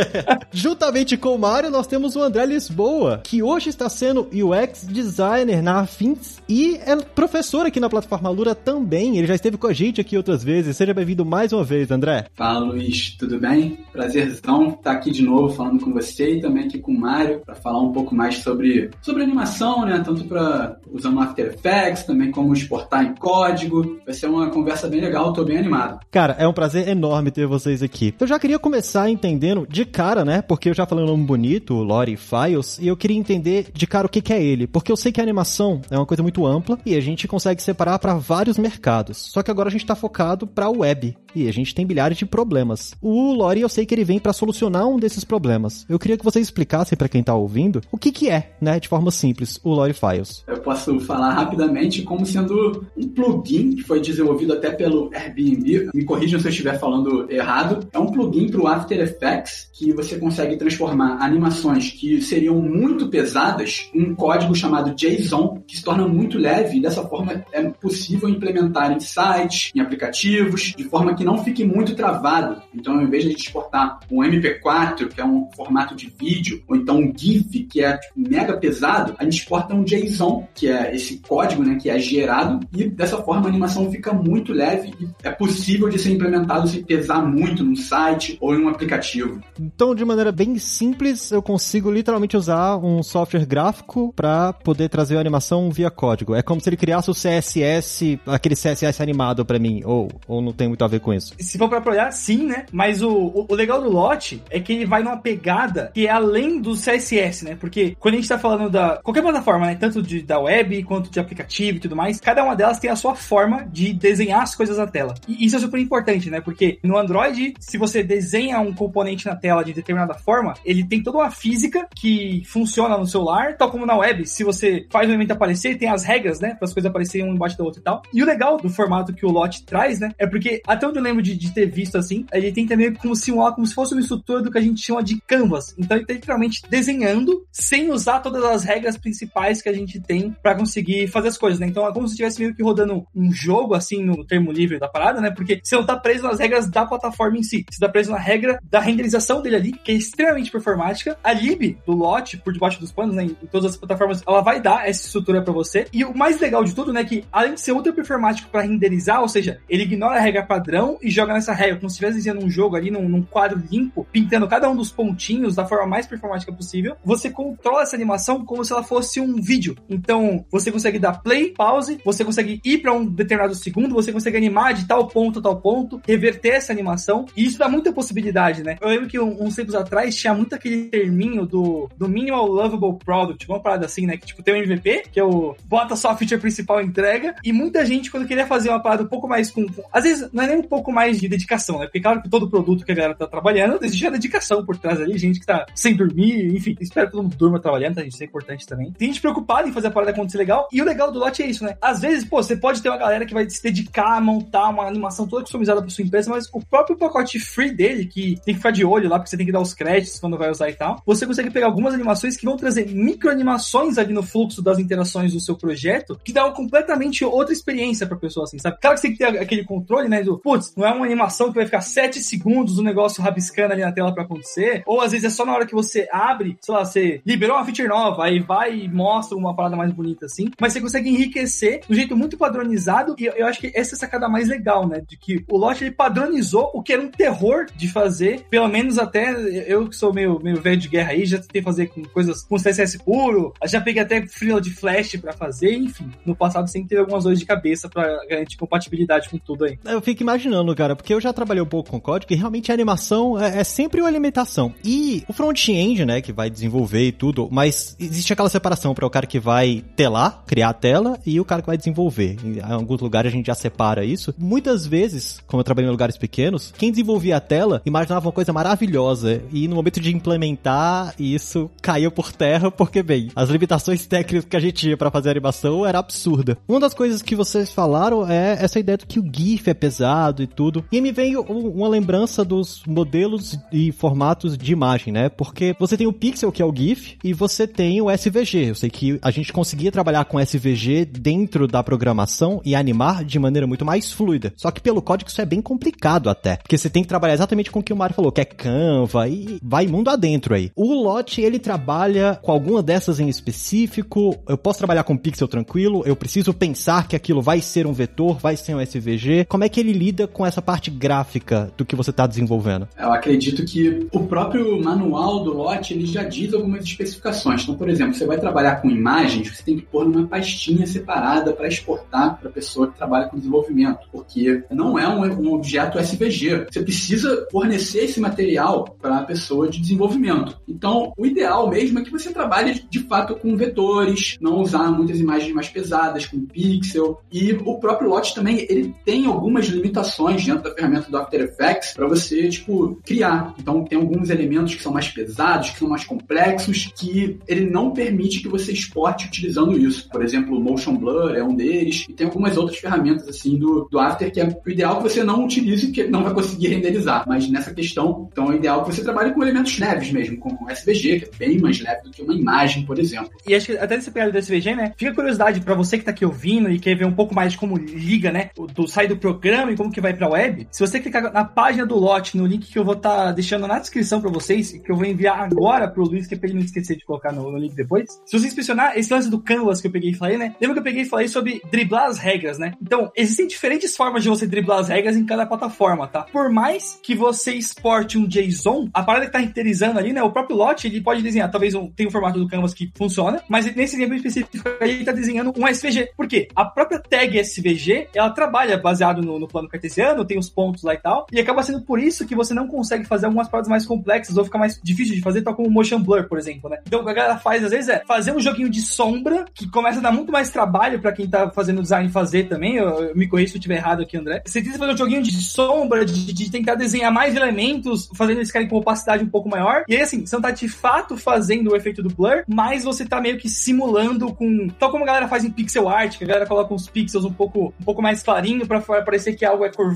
Juntamente 0.52 1.16
com 1.16 1.34
o 1.34 1.38
Mário, 1.38 1.70
nós 1.70 1.86
temos 1.86 2.16
o 2.16 2.22
André 2.22 2.46
Lisboa, 2.46 3.20
que 3.24 3.42
hoje 3.42 3.68
está 3.68 3.88
sendo 3.88 4.28
UX 4.32 4.86
designer 4.86 5.62
na 5.62 5.80
Afins 5.80 6.38
e 6.48 6.76
é 6.76 6.96
professor 6.96 7.66
aqui 7.66 7.80
na 7.80 7.88
plataforma 7.88 8.30
Lura 8.30 8.54
também. 8.54 9.18
Ele 9.18 9.26
já 9.26 9.34
esteve 9.34 9.56
com 9.56 9.66
a 9.66 9.72
gente 9.72 10.00
aqui 10.00 10.16
outras 10.16 10.42
vezes. 10.42 10.76
Seja 10.76 10.94
bem-vindo 10.94 11.24
mais 11.24 11.52
uma 11.52 11.64
vez, 11.64 11.90
André. 11.90 12.26
Fala, 12.34 12.60
Luiz. 12.60 13.16
Tudo 13.18 13.38
bem? 13.38 13.78
Prazerzão 13.92 14.70
estar 14.70 14.92
aqui 14.92 15.10
de 15.10 15.22
novo 15.22 15.54
falando 15.54 15.82
com 15.84 15.92
você 15.92 16.36
e 16.36 16.40
também 16.40 16.64
aqui 16.64 16.78
com 16.78 16.92
o 16.92 17.00
Mário 17.00 17.40
para 17.44 17.54
falar 17.54 17.82
um 17.82 17.92
pouco 17.92 18.14
mais 18.14 18.38
sobre, 18.38 18.67
sobre 19.02 19.22
animação, 19.22 19.84
né? 19.84 20.02
Tanto 20.04 20.24
para 20.24 20.76
usando 20.92 21.20
After 21.20 21.46
Effects, 21.46 22.04
também 22.04 22.30
como 22.30 22.52
exportar 22.52 23.04
em 23.04 23.14
código. 23.14 24.00
Vai 24.04 24.14
ser 24.14 24.26
uma 24.26 24.50
conversa 24.50 24.88
bem 24.88 25.00
legal, 25.00 25.32
tô 25.32 25.44
bem 25.44 25.58
animado. 25.58 26.00
Cara, 26.10 26.36
é 26.38 26.46
um 26.46 26.52
prazer 26.52 26.88
enorme 26.88 27.30
ter 27.30 27.46
vocês 27.46 27.82
aqui. 27.82 28.14
Eu 28.18 28.26
já 28.26 28.38
queria 28.38 28.58
começar 28.58 29.08
entendendo 29.10 29.66
de 29.68 29.84
cara, 29.84 30.24
né? 30.24 30.42
Porque 30.42 30.70
eu 30.70 30.74
já 30.74 30.86
falei 30.86 31.04
um 31.04 31.08
nome 31.08 31.24
bonito, 31.24 31.74
Lore 31.74 32.16
Files, 32.16 32.78
e 32.78 32.88
eu 32.88 32.96
queria 32.96 33.16
entender 33.16 33.66
de 33.72 33.86
cara 33.86 34.06
o 34.06 34.10
que, 34.10 34.22
que 34.22 34.32
é 34.32 34.42
ele. 34.42 34.66
Porque 34.66 34.90
eu 34.90 34.96
sei 34.96 35.12
que 35.12 35.20
a 35.20 35.24
animação 35.24 35.80
é 35.90 35.96
uma 35.96 36.06
coisa 36.06 36.22
muito 36.22 36.46
ampla 36.46 36.78
e 36.84 36.94
a 36.94 37.00
gente 37.00 37.28
consegue 37.28 37.62
separar 37.62 37.98
para 37.98 38.14
vários 38.14 38.58
mercados. 38.58 39.16
Só 39.16 39.42
que 39.42 39.50
agora 39.50 39.68
a 39.68 39.72
gente 39.72 39.86
tá 39.86 39.94
focado 39.94 40.46
para 40.46 40.68
web 40.68 41.16
e 41.34 41.48
a 41.48 41.52
gente 41.52 41.74
tem 41.74 41.86
bilhares 41.86 42.18
de 42.18 42.26
problemas. 42.26 42.94
O 43.00 43.32
Lore 43.32 43.60
eu 43.60 43.68
sei 43.68 43.84
que 43.84 43.94
ele 43.94 44.04
vem 44.04 44.18
para 44.18 44.32
solucionar 44.32 44.86
um 44.86 44.98
desses 44.98 45.24
problemas. 45.24 45.84
Eu 45.88 45.98
queria 45.98 46.16
que 46.16 46.24
vocês 46.24 46.46
explicassem 46.46 46.96
para 46.96 47.08
quem 47.08 47.22
tá 47.22 47.34
ouvindo 47.34 47.80
o 47.90 47.98
que 47.98 48.12
que 48.12 48.28
é, 48.28 48.52
né, 48.60 48.80
de 48.80 48.88
forma 48.88 49.10
simples, 49.10 49.60
o 49.62 49.70
Lore 49.70 49.92
Files. 49.92 50.44
Eu 50.46 50.58
posso 50.58 50.98
falar 51.00 51.32
rapidamente 51.32 52.02
como 52.02 52.24
sendo 52.24 52.86
um 52.96 53.08
plugin 53.08 53.76
que 53.76 53.82
foi 53.82 54.00
desenvolvido 54.00 54.52
até 54.52 54.70
pelo 54.70 55.10
Airbnb. 55.14 55.90
Me 55.94 56.04
corrijam 56.04 56.40
se 56.40 56.46
eu 56.46 56.50
estiver 56.50 56.78
falando 56.78 57.30
errado. 57.30 57.86
É 57.92 57.98
um 57.98 58.06
plugin 58.06 58.48
para 58.48 58.60
o 58.60 58.66
After 58.66 58.98
Effects 59.00 59.68
que 59.72 59.92
você 59.92 60.18
consegue 60.18 60.56
transformar 60.56 61.18
animações 61.22 61.90
que 61.90 62.20
seriam 62.20 62.60
muito 62.60 63.08
pesadas 63.08 63.90
em 63.94 64.02
um 64.02 64.14
código 64.14 64.54
chamado 64.54 64.94
JSON 64.94 65.62
que 65.66 65.76
se 65.76 65.84
torna 65.84 66.06
muito 66.06 66.38
leve 66.38 66.78
e 66.78 66.80
dessa 66.80 67.02
forma 67.04 67.44
é 67.52 67.62
possível 67.62 68.28
implementar 68.28 68.92
em 68.92 69.00
sites, 69.00 69.70
em 69.74 69.80
aplicativos, 69.80 70.74
de 70.76 70.84
forma 70.84 71.14
que 71.18 71.24
não 71.24 71.44
fique 71.44 71.64
muito 71.64 71.94
travado. 71.94 72.62
Então, 72.74 72.94
ao 72.94 73.02
invés 73.02 73.24
de 73.24 73.28
a 73.28 73.32
gente 73.32 73.44
exportar 73.44 74.00
um 74.10 74.22
MP4, 74.22 75.08
que 75.08 75.20
é 75.20 75.24
um 75.24 75.48
formato 75.54 75.94
de 75.94 76.12
vídeo, 76.18 76.62
ou 76.66 76.76
então 76.76 76.98
um 76.98 77.12
GIF, 77.14 77.64
que 77.64 77.82
é 77.82 77.96
tipo, 77.98 78.14
mega 78.16 78.56
pesado, 78.56 79.14
a 79.18 79.24
gente 79.24 79.40
exporta 79.40 79.74
um 79.74 79.84
JSON, 79.84 80.46
que 80.54 80.68
é 80.68 80.94
esse 80.94 81.18
código 81.18 81.62
né, 81.62 81.76
que 81.80 81.90
é 81.90 81.98
gerado, 81.98 82.60
e 82.74 82.88
dessa 82.88 83.18
forma 83.18 83.46
a 83.46 83.48
animação 83.48 83.90
fica 83.90 84.12
muito 84.12 84.52
leve 84.52 84.92
e 85.00 85.08
é 85.22 85.30
possível 85.30 85.88
de 85.88 85.98
ser 85.98 86.12
implementado 86.12 86.68
sem 86.68 86.82
pesar 86.82 87.24
muito 87.26 87.64
num 87.64 87.76
site 87.76 88.38
ou 88.40 88.54
em 88.54 88.64
um 88.64 88.68
aplicativo. 88.68 89.40
Então, 89.58 89.94
de 89.94 90.04
maneira 90.04 90.30
bem 90.30 90.56
simples, 90.58 91.32
eu 91.32 91.42
consigo 91.42 91.90
literalmente 91.90 92.36
usar 92.36 92.76
um 92.76 93.02
software 93.02 93.44
gráfico 93.44 94.12
para 94.14 94.52
poder 94.52 94.88
trazer 94.88 95.16
a 95.16 95.20
animação 95.20 95.70
via 95.70 95.90
código. 95.90 96.34
É 96.34 96.42
como 96.42 96.60
se 96.60 96.68
ele 96.68 96.76
criasse 96.76 97.10
o 97.10 97.14
CSS, 97.14 98.20
aquele 98.26 98.54
CSS 98.54 99.02
animado 99.02 99.44
para 99.44 99.58
mim, 99.58 99.82
ou, 99.84 100.08
ou 100.26 100.40
não 100.40 100.52
tem 100.52 100.68
muito 100.68 100.84
a 100.84 100.88
ver 100.88 101.00
com 101.00 101.07
com 101.08 101.14
isso. 101.14 101.34
Se 101.38 101.56
for 101.56 101.68
pra 101.68 101.82
olhar, 101.90 102.12
sim, 102.12 102.46
né? 102.46 102.66
Mas 102.70 103.02
o, 103.02 103.10
o, 103.10 103.46
o, 103.48 103.54
legal 103.54 103.80
do 103.80 103.88
lote 103.88 104.42
é 104.50 104.60
que 104.60 104.74
ele 104.74 104.84
vai 104.84 105.02
numa 105.02 105.16
pegada 105.16 105.90
que 105.94 106.06
é 106.06 106.10
além 106.10 106.60
do 106.60 106.74
CSS, 106.74 107.44
né? 107.44 107.56
Porque 107.58 107.96
quando 107.98 108.14
a 108.14 108.16
gente 108.18 108.28
tá 108.28 108.38
falando 108.38 108.68
da 108.68 108.98
qualquer 109.02 109.22
plataforma, 109.22 109.66
né? 109.66 109.74
Tanto 109.74 110.02
de, 110.02 110.22
da 110.22 110.38
web 110.38 110.82
quanto 110.84 111.10
de 111.10 111.18
aplicativo 111.18 111.78
e 111.78 111.80
tudo 111.80 111.96
mais, 111.96 112.20
cada 112.20 112.44
uma 112.44 112.54
delas 112.54 112.78
tem 112.78 112.90
a 112.90 112.96
sua 112.96 113.14
forma 113.14 113.66
de 113.72 113.92
desenhar 113.94 114.42
as 114.42 114.54
coisas 114.54 114.76
na 114.76 114.86
tela. 114.86 115.14
E 115.26 115.46
isso 115.46 115.56
é 115.56 115.58
super 115.58 115.80
importante, 115.80 116.28
né? 116.28 116.40
Porque 116.42 116.78
no 116.82 116.98
Android, 116.98 117.54
se 117.58 117.78
você 117.78 118.02
desenha 118.02 118.60
um 118.60 118.74
componente 118.74 119.24
na 119.24 119.34
tela 119.34 119.64
de 119.64 119.72
determinada 119.72 120.14
forma, 120.14 120.54
ele 120.64 120.84
tem 120.84 121.02
toda 121.02 121.18
uma 121.18 121.30
física 121.30 121.88
que 121.94 122.42
funciona 122.46 122.98
no 122.98 123.06
celular, 123.06 123.56
tal 123.56 123.70
como 123.70 123.86
na 123.86 123.96
web. 123.96 124.26
Se 124.26 124.44
você 124.44 124.86
faz 124.90 125.08
o 125.08 125.10
elemento 125.10 125.32
aparecer, 125.32 125.78
tem 125.78 125.88
as 125.88 126.04
regras, 126.04 126.38
né? 126.38 126.54
Para 126.54 126.66
as 126.66 126.74
coisas 126.74 126.90
aparecerem 126.90 127.26
um 127.26 127.34
embaixo 127.34 127.56
da 127.56 127.64
outra 127.64 127.80
e 127.80 127.84
tal. 127.84 128.02
E 128.12 128.22
o 128.22 128.26
legal 128.26 128.58
do 128.58 128.68
formato 128.68 129.14
que 129.14 129.24
o 129.24 129.30
Lot 129.30 129.64
traz, 129.64 130.00
né? 130.00 130.12
É 130.18 130.26
porque 130.26 130.60
até 130.66 130.86
onde 130.86 130.97
eu 130.98 131.02
lembro 131.02 131.22
de, 131.22 131.36
de, 131.36 131.52
ter 131.52 131.66
visto 131.66 131.96
assim, 131.96 132.26
ele 132.32 132.52
tem 132.52 132.66
também 132.66 132.92
como 132.92 133.14
simular 133.16 133.54
como 133.54 133.66
se 133.66 133.74
fosse 133.74 133.94
uma 133.94 134.00
estrutura 134.00 134.42
do 134.42 134.50
que 134.50 134.58
a 134.58 134.62
gente 134.62 134.80
chama 134.80 135.02
de 135.02 135.20
canvas. 135.20 135.74
Então 135.78 135.96
ele 135.96 136.06
tá 136.06 136.12
literalmente 136.12 136.62
desenhando 136.68 137.44
sem 137.52 137.90
usar 137.90 138.20
todas 138.20 138.44
as 138.44 138.64
regras 138.64 138.96
principais 138.96 139.62
que 139.62 139.68
a 139.68 139.72
gente 139.72 140.00
tem 140.00 140.34
para 140.42 140.54
conseguir 140.54 141.08
fazer 141.08 141.28
as 141.28 141.38
coisas, 141.38 141.58
né? 141.60 141.66
Então 141.66 141.86
é 141.86 141.92
como 141.92 142.06
se 142.06 142.14
estivesse 142.14 142.40
meio 142.40 142.54
que 142.54 142.62
rodando 142.62 143.06
um 143.14 143.32
jogo, 143.32 143.74
assim, 143.74 144.04
no 144.04 144.24
termo 144.24 144.52
livre 144.52 144.78
da 144.78 144.88
parada, 144.88 145.20
né? 145.20 145.30
Porque 145.30 145.60
você 145.62 145.76
não 145.76 145.84
tá 145.84 145.96
preso 145.96 146.24
nas 146.24 146.38
regras 146.38 146.68
da 146.68 146.84
plataforma 146.84 147.38
em 147.38 147.42
si, 147.42 147.64
você 147.70 147.80
tá 147.80 147.88
preso 147.88 148.10
na 148.10 148.18
regra 148.18 148.58
da 148.62 148.80
renderização 148.80 149.42
dele 149.42 149.56
ali, 149.56 149.72
que 149.72 149.92
é 149.92 149.94
extremamente 149.94 150.50
performática. 150.50 151.18
A 151.22 151.32
lib 151.32 151.78
do 151.86 151.92
lote, 151.92 152.36
por 152.36 152.52
debaixo 152.52 152.80
dos 152.80 152.92
panos, 152.92 153.14
né? 153.14 153.24
Em 153.24 153.46
todas 153.50 153.72
as 153.72 153.76
plataformas, 153.76 154.22
ela 154.26 154.40
vai 154.40 154.60
dar 154.60 154.88
essa 154.88 155.06
estrutura 155.06 155.42
para 155.42 155.52
você. 155.52 155.86
E 155.92 156.04
o 156.04 156.16
mais 156.16 156.40
legal 156.40 156.64
de 156.64 156.74
tudo, 156.74 156.92
né? 156.92 157.04
Que 157.04 157.24
além 157.32 157.54
de 157.54 157.60
ser 157.60 157.72
ultra 157.72 157.92
performático 157.92 158.50
para 158.50 158.62
renderizar, 158.62 159.20
ou 159.20 159.28
seja, 159.28 159.60
ele 159.68 159.82
ignora 159.82 160.16
a 160.16 160.20
regra 160.20 160.44
padrão 160.44 160.87
e 161.02 161.10
joga 161.10 161.34
nessa 161.34 161.52
regra, 161.52 161.76
como 161.76 161.90
se 161.90 161.94
estivesse 161.94 162.16
desenhando 162.16 162.44
um 162.44 162.50
jogo 162.50 162.76
ali 162.76 162.90
num, 162.90 163.08
num, 163.08 163.22
quadro 163.22 163.60
limpo, 163.70 164.06
pintando 164.10 164.48
cada 164.48 164.70
um 164.70 164.76
dos 164.76 164.90
pontinhos 164.90 165.54
da 165.54 165.66
forma 165.66 165.86
mais 165.86 166.06
performática 166.06 166.52
possível. 166.52 166.96
Você 167.04 167.30
controla 167.30 167.82
essa 167.82 167.96
animação 167.96 168.44
como 168.44 168.64
se 168.64 168.72
ela 168.72 168.82
fosse 168.82 169.20
um 169.20 169.36
vídeo. 169.36 169.76
Então, 169.88 170.44
você 170.50 170.72
consegue 170.72 170.98
dar 170.98 171.22
play, 171.22 171.52
pause, 171.52 171.98
você 172.04 172.24
consegue 172.24 172.60
ir 172.64 172.78
para 172.78 172.92
um 172.92 173.04
determinado 173.04 173.54
segundo, 173.54 173.94
você 173.94 174.12
consegue 174.12 174.36
animar 174.36 174.74
de 174.74 174.86
tal 174.86 175.08
ponto 175.08 175.40
a 175.40 175.42
tal 175.42 175.60
ponto, 175.60 176.00
reverter 176.06 176.54
essa 176.54 176.72
animação. 176.72 177.26
E 177.36 177.44
isso 177.44 177.58
dá 177.58 177.68
muita 177.68 177.92
possibilidade, 177.92 178.62
né? 178.62 178.76
Eu 178.80 178.88
lembro 178.88 179.08
que 179.08 179.18
uns 179.18 179.54
tempos 179.54 179.74
atrás 179.74 180.14
tinha 180.16 180.32
muito 180.32 180.54
aquele 180.54 180.84
terminho 180.84 181.44
do, 181.44 181.88
do 181.96 182.08
Minimal 182.08 182.46
Lovable 182.46 182.98
Product, 183.04 183.48
uma 183.48 183.60
parada 183.60 183.86
assim, 183.86 184.06
né? 184.06 184.16
Que 184.16 184.26
tipo, 184.26 184.42
tem 184.42 184.54
o 184.54 184.56
MVP, 184.56 185.04
que 185.10 185.20
é 185.20 185.24
o 185.24 185.56
bota 185.64 185.96
só 185.96 186.10
a 186.10 186.16
feature 186.16 186.40
principal 186.40 186.80
entrega, 186.80 187.34
e 187.44 187.52
muita 187.52 187.84
gente, 187.84 188.10
quando 188.10 188.26
queria 188.26 188.46
fazer 188.46 188.68
uma 188.70 188.80
parada 188.80 189.02
um 189.02 189.08
pouco 189.08 189.28
mais 189.28 189.50
com. 189.50 189.66
com 189.66 189.82
às 189.92 190.04
vezes, 190.04 190.28
não 190.32 190.42
é 190.42 190.46
nem 190.46 190.58
um 190.58 190.62
pouco 190.62 190.77
pouco 190.78 190.92
mais 190.92 191.20
de 191.20 191.28
dedicação, 191.28 191.78
né? 191.78 191.86
Porque 191.86 192.00
claro 192.00 192.22
que 192.22 192.28
todo 192.28 192.48
produto 192.48 192.84
que 192.84 192.92
a 192.92 192.94
galera 192.94 193.14
tá 193.14 193.26
trabalhando, 193.26 193.84
existe 193.84 194.06
a 194.06 194.10
dedicação 194.10 194.64
por 194.64 194.76
trás 194.76 195.00
ali, 195.00 195.18
gente 195.18 195.40
que 195.40 195.46
tá 195.46 195.66
sem 195.74 195.96
dormir, 195.96 196.54
enfim, 196.54 196.76
espero 196.80 197.06
que 197.06 197.12
todo 197.12 197.22
mundo 197.24 197.36
durma 197.36 197.60
trabalhando, 197.60 197.96
tá? 197.96 198.04
Isso 198.04 198.22
é 198.22 198.26
importante 198.26 198.66
também. 198.66 198.92
Tem 198.92 199.08
gente 199.08 199.20
preocupada 199.20 199.68
em 199.68 199.72
fazer 199.72 199.88
a 199.88 199.90
parada 199.90 200.12
acontecer 200.12 200.38
legal, 200.38 200.68
e 200.72 200.80
o 200.80 200.84
legal 200.84 201.10
do 201.10 201.18
lote 201.18 201.42
é 201.42 201.46
isso, 201.46 201.64
né? 201.64 201.76
Às 201.82 202.00
vezes, 202.00 202.24
pô, 202.24 202.42
você 202.42 202.56
pode 202.56 202.80
ter 202.80 202.88
uma 202.88 202.98
galera 202.98 203.26
que 203.26 203.34
vai 203.34 203.48
se 203.50 203.62
dedicar 203.62 204.16
a 204.16 204.20
montar 204.20 204.68
uma 204.68 204.86
animação 204.86 205.26
toda 205.26 205.42
customizada 205.42 205.80
pra 205.80 205.90
sua 205.90 206.04
empresa, 206.04 206.30
mas 206.30 206.48
o 206.52 206.64
próprio 206.64 206.96
pacote 206.96 207.40
free 207.40 207.72
dele, 207.72 208.06
que 208.06 208.36
tem 208.44 208.54
que 208.54 208.60
ficar 208.60 208.70
de 208.70 208.84
olho 208.84 209.08
lá, 209.08 209.18
porque 209.18 209.30
você 209.30 209.36
tem 209.36 209.46
que 209.46 209.52
dar 209.52 209.60
os 209.60 209.74
créditos 209.74 210.20
quando 210.20 210.38
vai 210.38 210.50
usar 210.50 210.70
e 210.70 210.74
tal, 210.74 211.02
você 211.04 211.26
consegue 211.26 211.50
pegar 211.50 211.66
algumas 211.66 211.94
animações 211.94 212.36
que 212.36 212.44
vão 212.44 212.56
trazer 212.56 212.86
micro 212.88 213.30
animações 213.30 213.98
ali 213.98 214.12
no 214.12 214.22
fluxo 214.22 214.62
das 214.62 214.78
interações 214.78 215.32
do 215.32 215.40
seu 215.40 215.56
projeto, 215.56 216.18
que 216.22 216.32
dá 216.32 216.44
uma 216.44 216.54
completamente 216.54 217.24
outra 217.24 217.52
experiência 217.52 218.06
pra 218.06 218.16
pessoa, 218.16 218.44
assim, 218.44 218.58
sabe? 218.58 218.78
Claro 218.80 218.94
que 218.94 219.00
você 219.00 219.08
tem 219.08 219.16
que 219.16 219.24
ter 219.24 219.40
aquele 219.40 219.64
controle, 219.64 220.08
né? 220.08 220.22
Do, 220.22 220.38
putz, 220.38 220.67
não 220.76 220.86
é 220.86 220.92
uma 220.92 221.04
animação 221.04 221.48
que 221.48 221.56
vai 221.56 221.64
ficar 221.64 221.80
7 221.80 222.22
segundos 222.22 222.78
o 222.78 222.82
negócio 222.82 223.22
rabiscando 223.22 223.72
ali 223.72 223.82
na 223.82 223.92
tela 223.92 224.12
pra 224.12 224.24
acontecer, 224.24 224.82
ou 224.86 225.00
às 225.00 225.12
vezes 225.12 225.26
é 225.26 225.30
só 225.30 225.44
na 225.44 225.54
hora 225.54 225.66
que 225.66 225.74
você 225.74 226.08
abre, 226.12 226.56
sei 226.60 226.74
lá, 226.74 226.84
você 226.84 227.20
liberou 227.24 227.56
uma 227.56 227.64
feature 227.64 227.88
nova, 227.88 228.24
aí 228.24 228.40
vai 228.40 228.78
e 228.78 228.88
mostra 228.88 229.36
uma 229.36 229.54
parada 229.54 229.76
mais 229.76 229.92
bonita 229.92 230.26
assim, 230.26 230.50
mas 230.60 230.72
você 230.72 230.80
consegue 230.80 231.08
enriquecer 231.08 231.80
de 231.80 231.92
um 231.92 231.94
jeito 231.94 232.16
muito 232.16 232.36
padronizado, 232.36 233.14
e 233.18 233.26
eu 233.26 233.46
acho 233.46 233.60
que 233.60 233.72
essa 233.74 233.94
é 233.94 233.96
a 233.96 233.98
sacada 233.98 234.28
mais 234.28 234.48
legal, 234.48 234.86
né? 234.86 235.02
De 235.06 235.16
que 235.16 235.44
o 235.48 235.56
Lost 235.56 235.80
ele 235.80 235.90
padronizou 235.90 236.70
o 236.74 236.82
que 236.82 236.92
era 236.92 237.02
um 237.02 237.10
terror 237.10 237.66
de 237.74 237.88
fazer, 237.88 238.42
pelo 238.50 238.68
menos 238.68 238.98
até 238.98 239.32
eu 239.66 239.88
que 239.88 239.96
sou 239.96 240.12
meio, 240.12 240.40
meio 240.42 240.60
velho 240.60 240.76
de 240.76 240.88
guerra 240.88 241.12
aí, 241.12 241.24
já 241.24 241.38
tentei 241.38 241.62
fazer 241.62 241.86
com 241.88 242.02
coisas 242.04 242.42
com 242.42 242.56
CSS 242.56 242.98
puro, 242.98 243.52
já 243.66 243.80
peguei 243.80 244.02
até 244.02 244.26
freela 244.26 244.60
de 244.60 244.70
flash 244.70 245.16
para 245.16 245.32
fazer, 245.32 245.74
enfim. 245.74 246.10
No 246.24 246.34
passado 246.34 246.68
sempre 246.68 246.88
teve 246.88 247.00
algumas 247.00 247.24
dores 247.24 247.38
de 247.38 247.46
cabeça 247.46 247.88
para 247.88 248.26
garantir 248.26 248.56
compatibilidade 248.56 249.28
com 249.28 249.38
tudo 249.38 249.64
aí. 249.64 249.78
Eu 249.84 250.00
fico 250.00 250.22
imaginando, 250.22 250.57
cara, 250.74 250.96
porque 250.96 251.12
eu 251.14 251.20
já 251.20 251.32
trabalhei 251.32 251.62
um 251.62 251.66
pouco 251.66 251.90
com 251.90 252.00
código 252.00 252.32
e 252.32 252.36
realmente 252.36 252.70
a 252.70 252.74
animação 252.74 253.38
é, 253.38 253.60
é 253.60 253.64
sempre 253.64 254.00
uma 254.00 254.08
alimentação. 254.08 254.74
E 254.84 255.24
o 255.28 255.32
front-end, 255.32 256.04
né, 256.04 256.20
que 256.20 256.32
vai 256.32 256.50
desenvolver 256.50 257.08
e 257.08 257.12
tudo, 257.12 257.48
mas 257.50 257.96
existe 257.98 258.32
aquela 258.32 258.48
separação 258.48 258.94
para 258.94 259.06
o 259.06 259.10
cara 259.10 259.26
que 259.26 259.38
vai 259.38 259.84
telar, 259.96 260.42
criar 260.46 260.70
a 260.70 260.74
tela, 260.74 261.18
e 261.26 261.40
o 261.40 261.44
cara 261.44 261.62
que 261.62 261.66
vai 261.66 261.76
desenvolver. 261.76 262.36
Em 262.44 262.60
alguns 262.60 263.00
lugares 263.00 263.32
a 263.32 263.36
gente 263.36 263.46
já 263.46 263.54
separa 263.54 264.04
isso. 264.04 264.34
Muitas 264.38 264.86
vezes, 264.86 265.40
como 265.46 265.60
eu 265.60 265.64
trabalhei 265.64 265.88
em 265.88 265.92
lugares 265.92 266.16
pequenos, 266.16 266.72
quem 266.76 266.90
desenvolvia 266.90 267.36
a 267.36 267.40
tela 267.40 267.82
imaginava 267.84 268.26
uma 268.26 268.32
coisa 268.32 268.52
maravilhosa 268.52 269.42
e 269.52 269.68
no 269.68 269.76
momento 269.76 270.00
de 270.00 270.14
implementar, 270.14 271.14
isso 271.18 271.70
caiu 271.82 272.10
por 272.10 272.32
terra 272.32 272.70
porque, 272.70 273.02
bem, 273.02 273.30
as 273.34 273.48
limitações 273.48 274.06
técnicas 274.06 274.44
que 274.44 274.56
a 274.56 274.60
gente 274.60 274.74
tinha 274.74 274.96
para 274.96 275.10
fazer 275.10 275.28
a 275.28 275.32
animação 275.32 275.84
era 275.84 275.98
absurda. 275.98 276.58
Uma 276.66 276.80
das 276.80 276.94
coisas 276.94 277.22
que 277.22 277.36
vocês 277.36 277.72
falaram 277.72 278.28
é 278.28 278.56
essa 278.60 278.78
ideia 278.78 278.98
de 278.98 279.06
que 279.06 279.20
o 279.20 279.30
GIF 279.30 279.68
é 279.68 279.74
pesado 279.74 280.42
e 280.42 280.47
tudo. 280.48 280.84
E 280.90 281.00
me 281.00 281.12
veio 281.12 281.42
uma 281.42 281.88
lembrança 281.88 282.44
dos 282.44 282.82
modelos 282.86 283.58
e 283.72 283.92
formatos 283.92 284.56
de 284.56 284.72
imagem, 284.72 285.12
né? 285.12 285.28
Porque 285.28 285.74
você 285.78 285.96
tem 285.96 286.06
o 286.06 286.12
Pixel, 286.12 286.52
que 286.52 286.62
é 286.62 286.64
o 286.64 286.74
GIF, 286.74 287.16
e 287.22 287.32
você 287.32 287.66
tem 287.66 288.00
o 288.00 288.10
SVG. 288.10 288.70
Eu 288.70 288.74
sei 288.74 288.90
que 288.90 289.18
a 289.22 289.30
gente 289.30 289.52
conseguia 289.52 289.92
trabalhar 289.92 290.24
com 290.24 290.40
SVG 290.40 291.04
dentro 291.04 291.66
da 291.66 291.82
programação 291.82 292.60
e 292.64 292.74
animar 292.74 293.24
de 293.24 293.38
maneira 293.38 293.66
muito 293.66 293.84
mais 293.84 294.12
fluida. 294.12 294.52
Só 294.56 294.70
que 294.70 294.80
pelo 294.80 295.02
código 295.02 295.30
isso 295.30 295.40
é 295.40 295.46
bem 295.46 295.60
complicado 295.60 296.30
até. 296.30 296.56
Porque 296.56 296.76
você 296.76 296.90
tem 296.90 297.02
que 297.02 297.08
trabalhar 297.08 297.34
exatamente 297.34 297.70
com 297.70 297.80
o 297.80 297.82
que 297.82 297.92
o 297.92 297.96
Mário 297.96 298.14
falou, 298.14 298.32
que 298.32 298.40
é 298.40 298.44
Canva 298.44 299.28
e 299.28 299.58
vai 299.62 299.86
mundo 299.86 300.10
adentro 300.10 300.54
aí. 300.54 300.70
O 300.74 300.94
Lot, 300.94 301.40
ele 301.40 301.58
trabalha 301.58 302.38
com 302.42 302.52
alguma 302.52 302.82
dessas 302.82 303.20
em 303.20 303.28
específico. 303.28 304.36
Eu 304.48 304.58
posso 304.58 304.78
trabalhar 304.78 305.04
com 305.04 305.16
pixel 305.16 305.48
tranquilo, 305.48 306.02
eu 306.06 306.16
preciso 306.16 306.52
pensar 306.52 307.06
que 307.06 307.16
aquilo 307.16 307.42
vai 307.42 307.60
ser 307.60 307.86
um 307.86 307.92
vetor, 307.92 308.38
vai 308.38 308.56
ser 308.56 308.74
um 308.74 308.80
SVG. 308.80 309.46
Como 309.48 309.64
é 309.64 309.68
que 309.68 309.80
ele 309.80 309.92
lida 309.92 310.26
com 310.38 310.46
essa 310.46 310.62
parte 310.62 310.88
gráfica 310.88 311.72
do 311.76 311.84
que 311.84 311.96
você 311.96 312.10
está 312.10 312.24
desenvolvendo? 312.24 312.86
Eu 312.96 313.12
acredito 313.12 313.64
que 313.64 314.06
o 314.12 314.20
próprio 314.20 314.80
manual 314.80 315.42
do 315.42 315.52
Lot, 315.52 315.92
ele 315.92 316.06
já 316.06 316.22
diz 316.22 316.54
algumas 316.54 316.84
especificações. 316.84 317.64
Então, 317.64 317.74
por 317.74 317.90
exemplo, 317.90 318.14
você 318.14 318.24
vai 318.24 318.38
trabalhar 318.38 318.76
com 318.76 318.88
imagens, 318.88 319.50
você 319.50 319.64
tem 319.64 319.76
que 319.78 319.86
pôr 319.86 320.08
numa 320.08 320.28
pastinha 320.28 320.86
separada 320.86 321.52
para 321.52 321.66
exportar 321.66 322.38
para 322.38 322.48
a 322.48 322.52
pessoa 322.52 322.86
que 322.86 322.96
trabalha 322.96 323.26
com 323.26 323.36
desenvolvimento, 323.36 324.06
porque 324.12 324.62
não 324.70 324.96
é 324.96 325.08
um, 325.08 325.24
um 325.24 325.54
objeto 325.54 325.98
SVG. 325.98 326.66
Você 326.70 326.82
precisa 326.82 327.48
fornecer 327.50 328.04
esse 328.04 328.20
material 328.20 328.96
para 329.02 329.18
a 329.18 329.24
pessoa 329.24 329.68
de 329.68 329.80
desenvolvimento. 329.80 330.56
Então, 330.68 331.12
o 331.16 331.26
ideal 331.26 331.68
mesmo 331.68 331.98
é 331.98 332.04
que 332.04 332.12
você 332.12 332.32
trabalhe 332.32 332.80
de 332.88 333.00
fato 333.00 333.34
com 333.34 333.56
vetores, 333.56 334.36
não 334.40 334.60
usar 334.60 334.88
muitas 334.92 335.18
imagens 335.18 335.52
mais 335.52 335.68
pesadas, 335.68 336.26
com 336.26 336.46
pixel. 336.46 337.20
E 337.32 337.52
o 337.54 337.80
próprio 337.80 338.10
Lot 338.10 338.32
também, 338.36 338.64
ele 338.68 338.94
tem 339.04 339.26
algumas 339.26 339.66
limitações 339.66 340.17
dentro 340.26 340.62
da 340.62 340.74
ferramenta 340.74 341.10
do 341.10 341.16
After 341.16 341.40
Effects 341.40 341.94
para 341.94 342.06
você, 342.06 342.48
tipo, 342.48 342.98
criar. 343.04 343.54
Então, 343.58 343.84
tem 343.84 343.98
alguns 343.98 344.30
elementos 344.30 344.74
que 344.74 344.82
são 344.82 344.92
mais 344.92 345.08
pesados, 345.08 345.70
que 345.70 345.78
são 345.78 345.88
mais 345.88 346.04
complexos, 346.04 346.90
que 346.96 347.38
ele 347.46 347.68
não 347.70 347.92
permite 347.92 348.40
que 348.40 348.48
você 348.48 348.72
exporte 348.72 349.26
utilizando 349.26 349.78
isso. 349.78 350.08
Por 350.08 350.22
exemplo, 350.22 350.56
o 350.56 350.60
Motion 350.60 350.96
Blur 350.96 351.34
é 351.34 351.42
um 351.42 351.54
deles, 351.54 352.06
e 352.08 352.12
tem 352.12 352.26
algumas 352.26 352.56
outras 352.56 352.78
ferramentas, 352.78 353.28
assim, 353.28 353.56
do, 353.56 353.88
do 353.90 353.98
After 353.98 354.30
que 354.30 354.40
é 354.40 354.44
o 354.44 354.70
ideal 354.70 354.98
que 354.98 355.04
você 355.04 355.22
não 355.22 355.44
utilize, 355.44 355.86
porque 355.86 356.04
não 356.04 356.22
vai 356.22 356.34
conseguir 356.34 356.68
renderizar. 356.68 357.24
Mas 357.26 357.48
nessa 357.50 357.72
questão, 357.72 358.28
então 358.30 358.52
é 358.52 358.56
ideal 358.56 358.84
que 358.84 358.94
você 358.94 359.02
trabalhe 359.02 359.32
com 359.32 359.42
elementos 359.42 359.78
leves 359.78 360.10
mesmo, 360.10 360.38
como 360.38 360.70
SVG, 360.70 361.20
que 361.20 361.24
é 361.24 361.30
bem 361.38 361.58
mais 361.58 361.80
leve 361.80 362.02
do 362.02 362.10
que 362.10 362.22
uma 362.22 362.34
imagem, 362.34 362.84
por 362.84 362.98
exemplo. 362.98 363.30
E 363.46 363.54
acho 363.54 363.66
que 363.66 363.78
até 363.78 363.96
nesse 363.96 364.10
pegada 364.10 364.32
do 364.32 364.38
SVG, 364.38 364.74
né? 364.74 364.92
Fica 364.96 365.14
curiosidade 365.14 365.60
para 365.60 365.74
você 365.74 365.98
que 365.98 366.04
tá 366.04 366.10
aqui 366.10 366.24
ouvindo 366.24 366.70
e 366.70 366.78
quer 366.78 366.96
ver 366.96 367.06
um 367.06 367.12
pouco 367.12 367.34
mais 367.34 367.56
como 367.56 367.76
liga, 367.76 368.30
né? 368.30 368.50
Do 368.74 368.86
sai 368.86 369.06
do 369.06 369.16
programa 369.16 369.72
e 369.72 369.76
como 369.76 369.92
que 369.92 370.00
vai 370.00 370.07
pra 370.14 370.28
web. 370.28 370.66
Se 370.70 370.80
você 370.80 371.00
clicar 371.00 371.32
na 371.32 371.44
página 371.44 371.86
do 371.86 371.96
Lot, 371.96 372.36
no 372.36 372.46
link 372.46 372.70
que 372.70 372.78
eu 372.78 372.84
vou 372.84 372.94
estar 372.94 373.26
tá 373.26 373.32
deixando 373.32 373.66
na 373.66 373.78
descrição 373.78 374.20
para 374.20 374.30
vocês, 374.30 374.72
que 374.72 374.90
eu 374.90 374.96
vou 374.96 375.04
enviar 375.04 375.40
agora 375.40 375.88
pro 375.88 376.04
Luiz, 376.04 376.26
que 376.26 376.34
é 376.34 376.38
pra 376.38 376.48
ele 376.48 376.58
não 376.58 376.64
esquecer 376.64 376.96
de 376.96 377.04
colocar 377.04 377.32
no, 377.32 377.50
no 377.50 377.58
link 377.58 377.74
depois. 377.74 378.06
Se 378.26 378.38
você 378.38 378.46
inspecionar 378.46 378.96
esse 378.96 379.12
lance 379.12 379.30
do 379.30 379.40
Canvas 379.40 379.80
que 379.80 379.86
eu 379.86 379.92
peguei 379.92 380.10
e 380.10 380.14
falei, 380.14 380.36
né? 380.36 380.54
Lembra 380.60 380.74
que 380.74 380.80
eu 380.80 380.84
peguei 380.84 381.02
e 381.02 381.08
falei 381.08 381.28
sobre 381.28 381.60
driblar 381.70 382.06
as 382.06 382.18
regras, 382.18 382.58
né? 382.58 382.74
Então, 382.80 383.10
existem 383.16 383.46
diferentes 383.46 383.96
formas 383.96 384.22
de 384.22 384.28
você 384.28 384.46
driblar 384.46 384.80
as 384.80 384.88
regras 384.88 385.16
em 385.16 385.24
cada 385.24 385.46
plataforma, 385.46 386.06
tá? 386.06 386.22
Por 386.22 386.50
mais 386.50 386.98
que 387.02 387.14
você 387.14 387.54
exporte 387.54 388.18
um 388.18 388.26
JSON, 388.26 388.88
a 388.92 389.02
parada 389.02 389.26
que 389.26 389.32
tá 389.32 389.38
renderizando 389.38 389.98
ali, 389.98 390.12
né? 390.12 390.22
O 390.22 390.30
próprio 390.30 390.56
Lot, 390.56 390.86
ele 390.86 391.00
pode 391.00 391.22
desenhar, 391.22 391.50
talvez 391.50 391.74
um, 391.74 391.90
tem 391.90 392.06
um 392.06 392.10
formato 392.10 392.38
do 392.38 392.48
Canvas 392.48 392.74
que 392.74 392.90
funciona, 392.96 393.42
mas 393.48 393.74
nesse 393.74 393.96
exemplo 393.96 394.14
específico 394.14 394.68
ele 394.80 395.04
tá 395.04 395.12
desenhando 395.12 395.52
um 395.56 395.66
SVG. 395.66 396.10
Por 396.16 396.26
quê? 396.26 396.48
A 396.54 396.64
própria 396.64 397.00
tag 397.00 397.38
SVG, 397.38 398.08
ela 398.14 398.30
trabalha 398.30 398.76
baseado 398.76 399.22
no, 399.22 399.38
no 399.38 399.48
plano 399.48 399.68
cartesiano, 399.68 399.97
tem 400.24 400.38
os 400.38 400.48
pontos 400.48 400.82
lá 400.82 400.94
e 400.94 400.98
tal, 400.98 401.26
e 401.32 401.40
acaba 401.40 401.62
sendo 401.62 401.82
por 401.82 401.98
isso 401.98 402.26
que 402.26 402.34
você 402.34 402.54
não 402.54 402.66
consegue 402.66 403.04
fazer 403.04 403.26
algumas 403.26 403.48
paradas 403.48 403.68
mais 403.68 403.86
complexas 403.86 404.36
ou 404.36 404.44
fica 404.44 404.58
mais 404.58 404.78
difícil 404.82 405.14
de 405.14 405.22
fazer, 405.22 405.42
tal 405.42 405.54
como 405.54 405.68
o 405.68 405.70
Motion 405.70 406.00
Blur, 406.00 406.28
por 406.28 406.38
exemplo, 406.38 406.70
né? 406.70 406.78
Então 406.86 407.00
o 407.00 407.04
que 407.04 407.10
a 407.10 407.14
galera 407.14 407.38
faz 407.38 407.64
às 407.64 407.70
vezes 407.70 407.88
é 407.88 408.02
fazer 408.06 408.34
um 408.34 408.40
joguinho 408.40 408.68
de 408.68 408.80
sombra, 408.80 409.44
que 409.54 409.68
começa 409.70 409.98
a 409.98 410.02
dar 410.02 410.12
muito 410.12 410.32
mais 410.32 410.50
trabalho 410.50 411.00
para 411.00 411.12
quem 411.12 411.28
tá 411.28 411.50
fazendo 411.50 411.82
design 411.82 412.08
fazer 412.08 412.44
também, 412.44 412.76
eu, 412.76 412.88
eu 412.88 413.16
me 413.16 413.28
corrijo 413.28 413.52
se 413.52 413.56
eu 413.56 413.58
estiver 413.58 413.76
errado 413.76 414.02
aqui, 414.02 414.16
André. 414.16 414.42
Você 414.44 414.62
tenta 414.62 414.78
fazer 414.78 414.92
um 414.92 414.96
joguinho 414.96 415.22
de 415.22 415.32
sombra, 415.42 416.04
de, 416.04 416.32
de 416.32 416.50
tentar 416.50 416.74
desenhar 416.74 417.12
mais 417.12 417.34
elementos, 417.34 418.08
fazendo 418.14 418.38
eles 418.38 418.48
ficarem 418.48 418.68
com 418.68 418.76
opacidade 418.76 419.24
um 419.24 419.28
pouco 419.28 419.48
maior, 419.48 419.84
e 419.88 419.96
aí 419.96 420.02
assim, 420.02 420.24
você 420.24 420.36
não 420.36 420.42
tá 420.42 420.50
de 420.50 420.68
fato 420.68 421.16
fazendo 421.16 421.72
o 421.72 421.76
efeito 421.76 422.02
do 422.02 422.08
blur, 422.08 422.44
mas 422.46 422.84
você 422.84 423.04
tá 423.04 423.20
meio 423.20 423.38
que 423.38 423.48
simulando 423.48 424.32
com. 424.34 424.68
Tal 424.78 424.90
como 424.90 425.04
a 425.04 425.06
galera 425.06 425.28
faz 425.28 425.44
em 425.44 425.50
pixel 425.50 425.88
art, 425.88 426.16
que 426.16 426.24
a 426.24 426.26
galera 426.26 426.46
coloca 426.46 426.72
uns 426.72 426.88
pixels 426.88 427.24
um 427.24 427.32
pouco, 427.32 427.74
um 427.80 427.84
pouco 427.84 428.02
mais 428.02 428.22
clarinho 428.22 428.66
para 428.66 428.80
parecer 428.80 429.34
que 429.34 429.44
algo 429.44 429.64
é 429.64 429.70
curvado, 429.70 429.87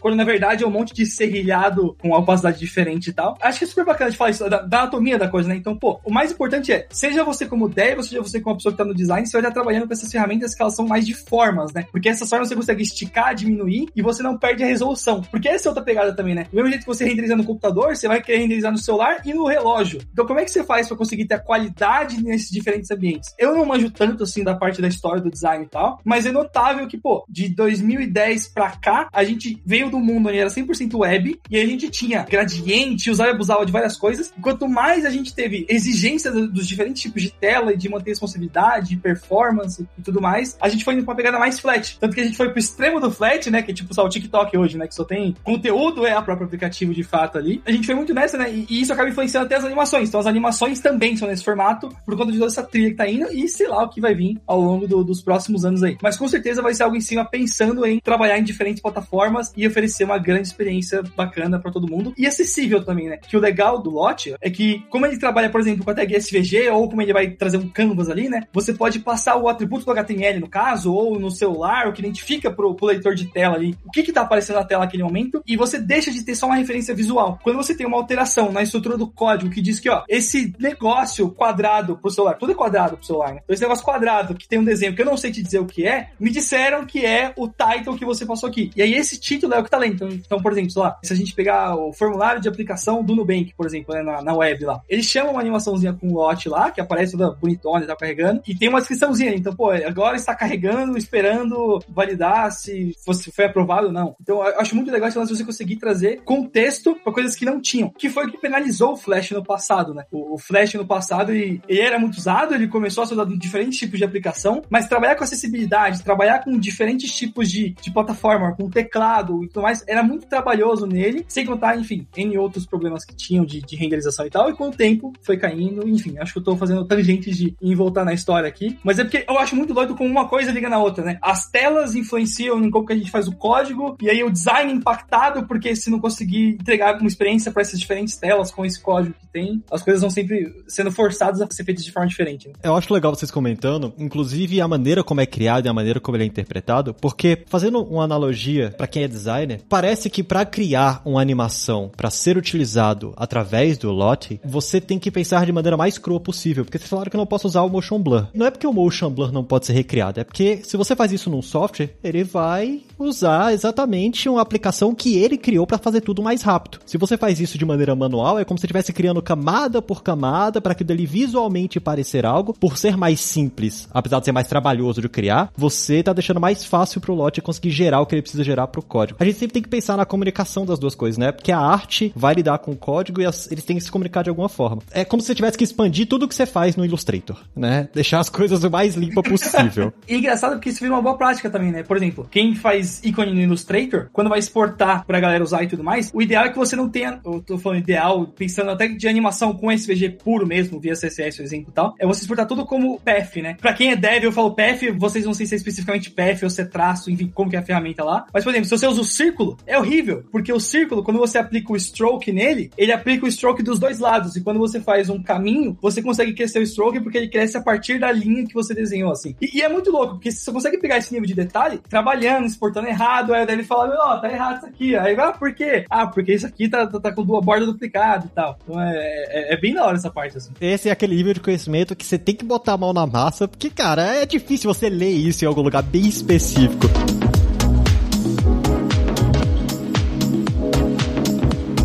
quando 0.00 0.16
na 0.16 0.24
verdade 0.24 0.64
é 0.64 0.66
um 0.66 0.70
monte 0.70 0.94
de 0.94 1.06
serrilhado 1.06 1.96
com 2.00 2.10
opacidade 2.10 2.58
diferente 2.58 3.08
e 3.10 3.12
tal. 3.12 3.36
Acho 3.40 3.58
que 3.58 3.64
é 3.64 3.68
super 3.68 3.84
bacana 3.84 4.10
de 4.10 4.16
falar 4.16 4.30
isso, 4.30 4.48
da, 4.48 4.62
da 4.62 4.80
anatomia 4.80 5.18
da 5.18 5.28
coisa, 5.28 5.48
né? 5.48 5.56
Então, 5.56 5.76
pô, 5.76 6.00
o 6.04 6.12
mais 6.12 6.32
importante 6.32 6.72
é, 6.72 6.86
seja 6.90 7.24
você 7.24 7.46
como 7.46 7.68
dev, 7.68 7.98
ou 7.98 8.02
seja 8.02 8.22
você 8.22 8.40
como 8.40 8.56
pessoa 8.56 8.72
que 8.72 8.78
tá 8.78 8.84
no 8.84 8.94
design, 8.94 9.26
você 9.26 9.32
vai 9.32 9.40
estar 9.40 9.52
trabalhando 9.52 9.86
com 9.86 9.92
essas 9.92 10.10
ferramentas 10.10 10.54
que 10.54 10.62
elas 10.62 10.74
são 10.74 10.86
mais 10.86 11.06
de 11.06 11.14
formas, 11.14 11.72
né? 11.72 11.86
Porque 11.90 12.08
essas 12.08 12.28
formas 12.28 12.48
você 12.48 12.56
consegue 12.56 12.82
esticar, 12.82 13.34
diminuir 13.34 13.88
e 13.94 14.02
você 14.02 14.22
não 14.22 14.36
perde 14.36 14.62
a 14.62 14.66
resolução. 14.66 15.22
Porque 15.22 15.48
essa 15.48 15.68
é 15.68 15.70
outra 15.70 15.84
pegada 15.84 16.14
também, 16.14 16.34
né? 16.34 16.46
Do 16.50 16.56
mesmo 16.56 16.68
jeito 16.68 16.82
que 16.82 16.86
você 16.86 17.04
renderiza 17.04 17.36
no 17.36 17.44
computador, 17.44 17.96
você 17.96 18.08
vai 18.08 18.22
querer 18.22 18.38
renderizar 18.38 18.72
no 18.72 18.78
celular 18.78 19.22
e 19.24 19.32
no 19.32 19.46
relógio. 19.46 20.00
Então, 20.12 20.26
como 20.26 20.40
é 20.40 20.44
que 20.44 20.50
você 20.50 20.64
faz 20.64 20.88
para 20.88 20.96
conseguir 20.96 21.26
ter 21.26 21.34
a 21.34 21.38
qualidade 21.38 22.22
nesses 22.22 22.50
diferentes 22.50 22.90
ambientes? 22.90 23.34
Eu 23.38 23.54
não 23.54 23.64
manjo 23.64 23.90
tanto 23.90 24.24
assim 24.24 24.44
da 24.44 24.54
parte 24.54 24.80
da 24.80 24.88
história 24.88 25.22
do 25.22 25.30
design 25.30 25.64
e 25.64 25.68
tal, 25.68 26.00
mas 26.04 26.26
é 26.26 26.32
notável 26.32 26.86
que, 26.86 26.98
pô, 26.98 27.24
de 27.28 27.48
2010 27.48 28.48
pra 28.48 28.70
cá, 28.70 29.08
a 29.12 29.24
gente 29.24 29.31
veio 29.64 29.90
do 29.90 29.98
mundo 29.98 30.28
onde 30.28 30.38
era 30.38 30.50
100% 30.50 30.98
web 30.98 31.40
e 31.50 31.58
a 31.58 31.66
gente 31.66 31.90
tinha 31.90 32.24
gradiente, 32.24 33.10
usava 33.10 33.30
e 33.30 33.32
abusava 33.34 33.66
de 33.66 33.72
várias 33.72 33.96
coisas. 33.96 34.32
E 34.36 34.40
quanto 34.40 34.68
mais 34.68 35.04
a 35.04 35.10
gente 35.10 35.34
teve 35.34 35.66
exigências 35.68 36.34
dos 36.50 36.66
diferentes 36.66 37.02
tipos 37.02 37.22
de 37.22 37.30
tela 37.30 37.72
e 37.72 37.76
de 37.76 37.88
manter 37.88 38.10
responsabilidade, 38.10 38.96
performance 38.96 39.86
e 39.98 40.02
tudo 40.02 40.20
mais, 40.20 40.56
a 40.60 40.68
gente 40.68 40.84
foi 40.84 40.94
indo 40.94 41.04
pra 41.04 41.12
uma 41.12 41.16
pegada 41.16 41.38
mais 41.38 41.58
flat. 41.58 41.98
Tanto 41.98 42.14
que 42.14 42.20
a 42.20 42.24
gente 42.24 42.36
foi 42.36 42.50
pro 42.50 42.58
extremo 42.58 43.00
do 43.00 43.10
flat, 43.10 43.50
né? 43.50 43.62
Que 43.62 43.70
é 43.70 43.74
tipo 43.74 43.94
só 43.94 44.04
o 44.04 44.08
TikTok 44.08 44.56
hoje, 44.56 44.76
né? 44.76 44.86
Que 44.86 44.94
só 44.94 45.04
tem 45.04 45.34
conteúdo, 45.42 46.06
é 46.06 46.12
a 46.12 46.22
própria 46.22 46.46
aplicativo 46.46 46.94
de 46.94 47.02
fato 47.02 47.38
ali. 47.38 47.62
A 47.66 47.72
gente 47.72 47.86
foi 47.86 47.94
muito 47.94 48.14
nessa, 48.14 48.36
né? 48.36 48.52
E, 48.52 48.66
e 48.68 48.80
isso 48.80 48.92
acaba 48.92 49.08
influenciando 49.08 49.46
até 49.46 49.56
as 49.56 49.64
animações. 49.64 50.08
Então 50.08 50.20
as 50.20 50.26
animações 50.26 50.80
também 50.80 51.16
são 51.16 51.28
nesse 51.28 51.44
formato 51.44 51.88
por 52.04 52.16
conta 52.16 52.32
de 52.32 52.38
toda 52.38 52.50
essa 52.50 52.62
trilha 52.62 52.90
que 52.90 52.96
tá 52.96 53.08
indo 53.08 53.32
e 53.32 53.48
sei 53.48 53.68
lá 53.68 53.84
o 53.84 53.88
que 53.88 54.00
vai 54.00 54.14
vir 54.14 54.40
ao 54.46 54.60
longo 54.60 54.86
do, 54.86 55.04
dos 55.04 55.22
próximos 55.22 55.64
anos 55.64 55.82
aí. 55.82 55.96
Mas 56.02 56.16
com 56.16 56.28
certeza 56.28 56.62
vai 56.62 56.74
ser 56.74 56.82
algo 56.84 56.96
em 56.96 57.00
cima 57.00 57.24
pensando 57.24 57.84
em 57.86 58.00
trabalhar 58.00 58.38
em 58.38 58.44
diferentes 58.44 58.82
plataformas 58.82 59.21
e 59.56 59.66
oferecer 59.66 60.04
uma 60.04 60.18
grande 60.18 60.48
experiência 60.48 61.02
bacana 61.16 61.58
para 61.58 61.70
todo 61.70 61.90
mundo 61.90 62.14
e 62.16 62.26
acessível 62.26 62.84
também, 62.84 63.08
né? 63.08 63.18
Que 63.18 63.36
o 63.36 63.40
legal 63.40 63.80
do 63.80 63.90
Lot 63.90 64.34
é 64.40 64.50
que, 64.50 64.84
como 64.90 65.06
ele 65.06 65.18
trabalha, 65.18 65.50
por 65.50 65.60
exemplo, 65.60 65.84
com 65.84 65.90
a 65.90 65.94
tag 65.94 66.14
SVG 66.14 66.70
ou 66.70 66.88
como 66.88 67.02
ele 67.02 67.12
vai 67.12 67.30
trazer 67.30 67.56
um 67.56 67.68
canvas 67.68 68.08
ali, 68.08 68.28
né? 68.28 68.42
Você 68.52 68.72
pode 68.72 68.98
passar 69.00 69.36
o 69.36 69.48
atributo 69.48 69.84
do 69.84 69.90
HTML 69.90 70.40
no 70.40 70.48
caso, 70.48 70.92
ou 70.92 71.18
no 71.18 71.30
celular, 71.30 71.88
o 71.88 71.92
que 71.92 72.00
identifica 72.00 72.50
pro, 72.50 72.74
pro 72.74 72.86
leitor 72.86 73.14
de 73.14 73.26
tela 73.26 73.56
ali 73.56 73.76
o 73.84 73.90
que 73.90 74.02
que 74.02 74.12
tá 74.12 74.22
aparecendo 74.22 74.56
na 74.56 74.64
tela 74.64 74.84
naquele 74.84 75.02
momento 75.02 75.42
e 75.46 75.56
você 75.56 75.78
deixa 75.78 76.10
de 76.10 76.22
ter 76.22 76.34
só 76.34 76.46
uma 76.46 76.56
referência 76.56 76.94
visual. 76.94 77.38
Quando 77.42 77.56
você 77.56 77.74
tem 77.74 77.86
uma 77.86 77.96
alteração 77.96 78.52
na 78.52 78.62
estrutura 78.62 78.96
do 78.96 79.06
código 79.06 79.50
que 79.50 79.60
diz 79.60 79.80
que, 79.80 79.88
ó, 79.88 80.04
esse 80.08 80.54
negócio 80.58 81.30
quadrado 81.30 81.96
pro 81.96 82.10
celular, 82.10 82.34
tudo 82.34 82.52
é 82.52 82.54
quadrado 82.54 82.96
pro 82.96 83.06
celular, 83.06 83.34
né? 83.34 83.40
Então, 83.44 83.54
esse 83.54 83.62
negócio 83.62 83.84
quadrado 83.84 84.34
que 84.34 84.48
tem 84.48 84.58
um 84.58 84.64
desenho 84.64 84.94
que 84.94 85.02
eu 85.02 85.06
não 85.06 85.16
sei 85.16 85.30
te 85.30 85.42
dizer 85.42 85.58
o 85.58 85.66
que 85.66 85.86
é, 85.86 86.10
me 86.18 86.30
disseram 86.30 86.84
que 86.86 87.04
é 87.04 87.32
o 87.36 87.48
title 87.48 87.96
que 87.96 88.04
você 88.04 88.24
passou 88.24 88.48
aqui. 88.48 88.70
E 88.76 88.82
aí 88.82 88.94
esse 88.94 89.11
título 89.18 89.54
é 89.54 89.58
o 89.58 89.64
que 89.64 89.70
tá 89.70 89.78
lendo. 89.78 89.94
Então, 89.94 90.08
então 90.08 90.42
por 90.42 90.52
exemplo, 90.52 90.72
lá, 90.76 90.98
se 91.02 91.12
a 91.12 91.16
gente 91.16 91.34
pegar 91.34 91.76
o 91.76 91.92
formulário 91.92 92.40
de 92.40 92.48
aplicação 92.48 93.02
do 93.02 93.14
Nubank, 93.14 93.54
por 93.56 93.66
exemplo, 93.66 93.94
né, 93.94 94.02
na, 94.02 94.22
na 94.22 94.34
web 94.34 94.64
lá, 94.64 94.80
ele 94.88 95.02
chama 95.02 95.30
uma 95.30 95.40
animaçãozinha 95.40 95.92
com 95.92 96.08
um 96.08 96.14
lote 96.14 96.48
lá, 96.48 96.70
que 96.70 96.80
aparece 96.80 97.12
toda 97.12 97.30
bonitona 97.30 97.86
tá 97.86 97.96
carregando, 97.96 98.42
e 98.46 98.54
tem 98.54 98.68
uma 98.68 98.78
descriçãozinha. 98.78 99.34
Então, 99.34 99.54
pô, 99.54 99.70
agora 99.70 100.16
está 100.16 100.34
carregando, 100.34 100.96
esperando 100.96 101.82
validar 101.88 102.50
se 102.52 102.94
fosse, 103.04 103.30
foi 103.32 103.46
aprovado 103.46 103.88
ou 103.88 103.92
não. 103.92 104.16
Então, 104.20 104.36
eu 104.46 104.60
acho 104.60 104.74
muito 104.74 104.90
legal 104.90 105.08
esse 105.08 105.22
de 105.22 105.36
você 105.36 105.44
conseguir 105.44 105.76
trazer 105.76 106.22
contexto 106.24 106.94
para 107.02 107.12
coisas 107.12 107.36
que 107.36 107.44
não 107.44 107.60
tinham, 107.60 107.90
que 107.90 108.08
foi 108.08 108.26
o 108.26 108.30
que 108.30 108.38
penalizou 108.38 108.92
o 108.92 108.96
Flash 108.96 109.30
no 109.30 109.44
passado, 109.44 109.94
né? 109.94 110.04
O, 110.10 110.34
o 110.34 110.38
Flash 110.38 110.74
no 110.74 110.86
passado, 110.86 111.32
ele, 111.32 111.62
ele 111.68 111.80
era 111.80 111.98
muito 111.98 112.18
usado, 112.18 112.54
ele 112.54 112.68
começou 112.68 113.04
a 113.04 113.06
ser 113.06 113.14
usado 113.14 113.32
em 113.32 113.38
diferentes 113.38 113.78
tipos 113.78 113.98
de 113.98 114.04
aplicação, 114.04 114.62
mas 114.68 114.88
trabalhar 114.88 115.16
com 115.16 115.24
acessibilidade, 115.24 116.02
trabalhar 116.02 116.40
com 116.40 116.58
diferentes 116.58 117.14
tipos 117.14 117.50
de, 117.50 117.70
de 117.70 117.92
plataforma, 117.92 118.54
com 118.56 118.68
teclado 118.68 119.01
e 119.42 119.48
tudo 119.48 119.62
mais, 119.62 119.84
era 119.86 120.02
muito 120.02 120.26
trabalhoso 120.26 120.86
nele, 120.86 121.24
sem 121.28 121.44
contar, 121.44 121.76
enfim, 121.78 122.06
em 122.16 122.36
outros 122.36 122.66
problemas 122.66 123.04
que 123.04 123.14
tinham 123.14 123.44
de, 123.44 123.60
de 123.60 123.76
renderização 123.76 124.26
e 124.26 124.30
tal, 124.30 124.50
e 124.50 124.54
com 124.54 124.68
o 124.68 124.72
tempo 124.72 125.12
foi 125.22 125.36
caindo, 125.36 125.88
enfim, 125.88 126.18
acho 126.18 126.32
que 126.32 126.38
eu 126.38 126.44
tô 126.44 126.56
fazendo 126.56 126.84
tangentes 126.84 127.36
de 127.36 127.54
em 127.60 127.74
voltar 127.74 128.04
na 128.04 128.12
história 128.12 128.48
aqui, 128.48 128.78
mas 128.82 128.98
é 128.98 129.04
porque 129.04 129.24
eu 129.28 129.38
acho 129.38 129.56
muito 129.56 129.74
doido 129.74 129.94
como 129.94 130.08
uma 130.08 130.28
coisa 130.28 130.52
liga 130.52 130.68
na 130.68 130.78
outra, 130.78 131.04
né? 131.04 131.18
As 131.22 131.50
telas 131.50 131.94
influenciam 131.94 132.62
em 132.62 132.70
como 132.70 132.86
que 132.86 132.92
a 132.92 132.96
gente 132.96 133.10
faz 133.10 133.28
o 133.28 133.32
código, 133.32 133.96
e 134.00 134.08
aí 134.08 134.22
o 134.22 134.30
design 134.30 134.72
impactado, 134.72 135.46
porque 135.46 135.74
se 135.74 135.90
não 135.90 135.98
conseguir 135.98 136.56
entregar 136.60 136.98
uma 136.98 137.08
experiência 137.08 137.50
para 137.50 137.62
essas 137.62 137.78
diferentes 137.78 138.16
telas 138.16 138.50
com 138.50 138.64
esse 138.64 138.80
código 138.80 139.14
que 139.18 139.26
tem, 139.28 139.62
as 139.70 139.82
coisas 139.82 140.00
vão 140.00 140.10
sempre 140.10 140.52
sendo 140.66 140.90
forçadas 140.90 141.40
a 141.40 141.48
ser 141.50 141.64
feitas 141.64 141.84
de 141.84 141.92
forma 141.92 142.08
diferente. 142.08 142.48
Né? 142.48 142.54
Eu 142.62 142.76
acho 142.76 142.92
legal 142.92 143.14
vocês 143.14 143.30
comentando, 143.30 143.92
inclusive 143.98 144.60
a 144.60 144.68
maneira 144.68 145.02
como 145.02 145.20
é 145.20 145.26
criado 145.26 145.66
e 145.66 145.68
a 145.68 145.72
maneira 145.72 146.00
como 146.00 146.16
ele 146.16 146.24
é 146.24 146.26
interpretado, 146.26 146.94
porque 146.94 147.44
fazendo 147.46 147.82
uma 147.82 148.04
analogia 148.04 148.74
para 148.82 148.88
quem 148.88 149.04
é 149.04 149.08
designer, 149.08 149.60
parece 149.68 150.10
que 150.10 150.24
para 150.24 150.44
criar 150.44 151.02
uma 151.04 151.20
animação 151.20 151.88
para 151.96 152.10
ser 152.10 152.36
utilizado 152.36 153.14
através 153.16 153.78
do 153.78 153.92
Lot, 153.92 154.40
você 154.44 154.80
tem 154.80 154.98
que 154.98 155.08
pensar 155.08 155.46
de 155.46 155.52
maneira 155.52 155.76
mais 155.76 155.98
crua 155.98 156.18
possível, 156.18 156.64
porque 156.64 156.78
vocês 156.78 156.90
falaram 156.90 157.08
que 157.08 157.14
eu 157.14 157.20
não 157.20 157.26
posso 157.26 157.46
usar 157.46 157.62
o 157.62 157.68
motion 157.68 158.02
blur. 158.02 158.26
Não 158.34 158.44
é 158.44 158.50
porque 158.50 158.66
o 158.66 158.72
motion 158.72 159.08
blur 159.08 159.30
não 159.30 159.44
pode 159.44 159.66
ser 159.66 159.72
recriado, 159.72 160.18
é 160.18 160.24
porque 160.24 160.62
se 160.64 160.76
você 160.76 160.96
faz 160.96 161.12
isso 161.12 161.30
num 161.30 161.40
software, 161.40 161.94
ele 162.02 162.24
vai 162.24 162.80
usar 162.98 163.52
exatamente 163.52 164.28
uma 164.28 164.40
aplicação 164.40 164.92
que 164.96 165.16
ele 165.16 165.38
criou 165.38 165.64
para 165.64 165.78
fazer 165.78 166.00
tudo 166.00 166.20
mais 166.20 166.42
rápido. 166.42 166.80
Se 166.84 166.98
você 166.98 167.16
faz 167.16 167.38
isso 167.38 167.56
de 167.56 167.64
maneira 167.64 167.94
manual, 167.94 168.36
é 168.36 168.44
como 168.44 168.58
se 168.58 168.66
estivesse 168.66 168.92
criando 168.92 169.22
camada 169.22 169.80
por 169.80 170.02
camada 170.02 170.60
para 170.60 170.74
que 170.74 170.82
dele 170.82 171.06
visualmente 171.06 171.78
parecer 171.78 172.26
algo, 172.26 172.52
por 172.52 172.76
ser 172.76 172.96
mais 172.96 173.20
simples, 173.20 173.88
apesar 173.94 174.18
de 174.18 174.24
ser 174.24 174.32
mais 174.32 174.48
trabalhoso 174.48 175.00
de 175.00 175.08
criar, 175.08 175.52
você 175.56 176.02
tá 176.02 176.12
deixando 176.12 176.40
mais 176.40 176.64
fácil 176.64 177.00
pro 177.00 177.14
lote 177.14 177.40
conseguir 177.40 177.70
gerar 177.70 178.00
o 178.00 178.06
que 178.06 178.16
ele 178.16 178.22
precisa 178.22 178.42
gerar 178.42 178.71
pro 178.72 178.82
código. 178.82 179.18
A 179.20 179.24
gente 179.24 179.38
sempre 179.38 179.54
tem 179.54 179.62
que 179.62 179.68
pensar 179.68 179.96
na 179.96 180.04
comunicação 180.04 180.66
das 180.66 180.78
duas 180.78 180.94
coisas, 180.94 181.18
né? 181.18 181.30
Porque 181.30 181.52
a 181.52 181.58
arte 181.58 182.12
vai 182.16 182.34
lidar 182.34 182.58
com 182.58 182.72
o 182.72 182.76
código 182.76 183.20
e 183.20 183.26
as, 183.26 183.50
eles 183.52 183.64
têm 183.64 183.76
que 183.76 183.82
se 183.82 183.92
comunicar 183.92 184.22
de 184.22 184.30
alguma 184.30 184.48
forma. 184.48 184.82
É 184.90 185.04
como 185.04 185.20
se 185.20 185.28
você 185.28 185.34
tivesse 185.34 185.56
que 185.56 185.64
expandir 185.64 186.06
tudo 186.06 186.26
que 186.26 186.34
você 186.34 186.46
faz 186.46 186.74
no 186.74 186.84
Illustrator, 186.84 187.38
né? 187.54 187.88
Deixar 187.94 188.20
as 188.20 188.28
coisas 188.28 188.64
o 188.64 188.70
mais 188.70 188.94
limpa 188.96 189.22
possível. 189.22 189.92
e 190.08 190.16
engraçado 190.16 190.52
porque 190.52 190.70
isso 190.70 190.80
vira 190.80 190.92
uma 190.92 191.02
boa 191.02 191.16
prática 191.16 191.50
também, 191.50 191.70
né? 191.70 191.82
Por 191.82 191.96
exemplo, 191.96 192.26
quem 192.30 192.54
faz 192.54 193.00
ícone 193.04 193.32
no 193.32 193.40
Illustrator, 193.40 194.08
quando 194.12 194.30
vai 194.30 194.38
exportar 194.38 195.04
pra 195.06 195.20
galera 195.20 195.44
usar 195.44 195.62
e 195.62 195.68
tudo 195.68 195.84
mais, 195.84 196.10
o 196.14 196.22
ideal 196.22 196.46
é 196.46 196.48
que 196.48 196.58
você 196.58 196.74
não 196.74 196.88
tenha, 196.88 197.20
eu 197.24 197.40
tô 197.40 197.58
falando 197.58 197.80
ideal, 197.80 198.26
pensando 198.26 198.70
até 198.70 198.88
de 198.88 199.06
animação 199.06 199.52
com 199.54 199.70
SVG 199.70 200.10
puro 200.10 200.46
mesmo, 200.46 200.80
via 200.80 200.94
CSS, 200.94 201.36
por 201.36 201.44
exemplo 201.44 201.66
e 201.70 201.72
tal, 201.72 201.94
é 201.98 202.06
você 202.06 202.22
exportar 202.22 202.46
tudo 202.46 202.64
como 202.64 202.98
PF, 203.00 203.42
né? 203.42 203.56
Pra 203.60 203.72
quem 203.72 203.90
é 203.90 203.96
dev, 203.96 204.24
eu 204.24 204.32
falo 204.32 204.54
PF, 204.54 204.90
vocês 204.92 205.24
não 205.24 205.34
sei 205.34 205.46
se 205.46 205.54
é 205.54 205.56
especificamente 205.56 206.10
PF 206.10 206.44
ou 206.44 206.50
se 206.50 206.62
é 206.62 206.64
traço, 206.64 207.10
enfim, 207.10 207.30
como 207.32 207.50
que 207.50 207.56
é 207.56 207.58
a 207.58 207.62
ferramenta 207.62 208.04
lá. 208.04 208.26
Mas, 208.32 208.44
por 208.44 208.50
exemplo, 208.50 208.61
se 208.64 208.70
você 208.70 208.86
usa 208.86 209.00
o 209.00 209.04
círculo, 209.04 209.56
é 209.66 209.78
horrível, 209.78 210.24
porque 210.30 210.52
o 210.52 210.60
círculo, 210.60 211.02
quando 211.02 211.18
você 211.18 211.38
aplica 211.38 211.72
o 211.72 211.76
stroke 211.76 212.30
nele, 212.32 212.70
ele 212.76 212.92
aplica 212.92 213.26
o 213.26 213.28
stroke 213.28 213.62
dos 213.62 213.78
dois 213.78 213.98
lados, 213.98 214.36
e 214.36 214.40
quando 214.40 214.58
você 214.58 214.80
faz 214.80 215.08
um 215.08 215.22
caminho, 215.22 215.76
você 215.80 216.02
consegue 216.02 216.32
crescer 216.32 216.58
o 216.58 216.66
stroke 216.66 217.00
porque 217.00 217.18
ele 217.18 217.28
cresce 217.28 217.56
a 217.56 217.62
partir 217.62 217.98
da 217.98 218.10
linha 218.10 218.46
que 218.46 218.54
você 218.54 218.74
desenhou, 218.74 219.12
assim. 219.12 219.34
E, 219.40 219.58
e 219.58 219.62
é 219.62 219.68
muito 219.68 219.90
louco, 219.90 220.14
porque 220.14 220.30
você 220.30 220.50
consegue 220.52 220.78
pegar 220.78 220.98
esse 220.98 221.12
nível 221.12 221.26
de 221.26 221.34
detalhe, 221.34 221.80
trabalhando, 221.88 222.46
exportando 222.46 222.88
errado, 222.88 223.34
aí 223.34 223.46
ele 223.48 223.64
fala, 223.64 223.94
ó, 223.98 224.16
oh, 224.16 224.20
tá 224.20 224.30
errado 224.30 224.58
isso 224.58 224.66
aqui. 224.66 224.96
Aí, 224.96 225.14
ah, 225.18 225.32
por 225.32 225.54
quê? 225.54 225.84
Ah, 225.88 226.06
porque 226.06 226.34
isso 226.34 226.46
aqui 226.46 226.68
tá, 226.68 226.86
tá, 226.86 227.00
tá 227.00 227.12
com 227.12 227.22
a 227.36 227.40
borda 227.40 227.66
duplicada 227.66 228.26
e 228.26 228.30
tal. 228.30 228.58
Então 228.62 228.80
é, 228.80 228.94
é, 229.28 229.54
é, 229.54 229.60
bem 229.60 229.74
da 229.74 229.84
hora 229.84 229.96
essa 229.96 230.10
parte, 230.10 230.36
assim. 230.36 230.52
Esse 230.60 230.88
é 230.88 230.92
aquele 230.92 231.16
nível 231.16 231.34
de 231.34 231.40
conhecimento 231.40 231.96
que 231.96 232.04
você 232.04 232.18
tem 232.18 232.34
que 232.34 232.44
botar 232.44 232.74
a 232.74 232.78
mão 232.78 232.92
na 232.92 233.06
massa, 233.06 233.46
porque, 233.46 233.70
cara, 233.70 234.02
é 234.02 234.26
difícil 234.26 234.72
você 234.72 234.88
ler 234.88 235.10
isso 235.10 235.44
em 235.44 235.48
algum 235.48 235.62
lugar 235.62 235.82
bem 235.82 236.06
específico. 236.06 236.86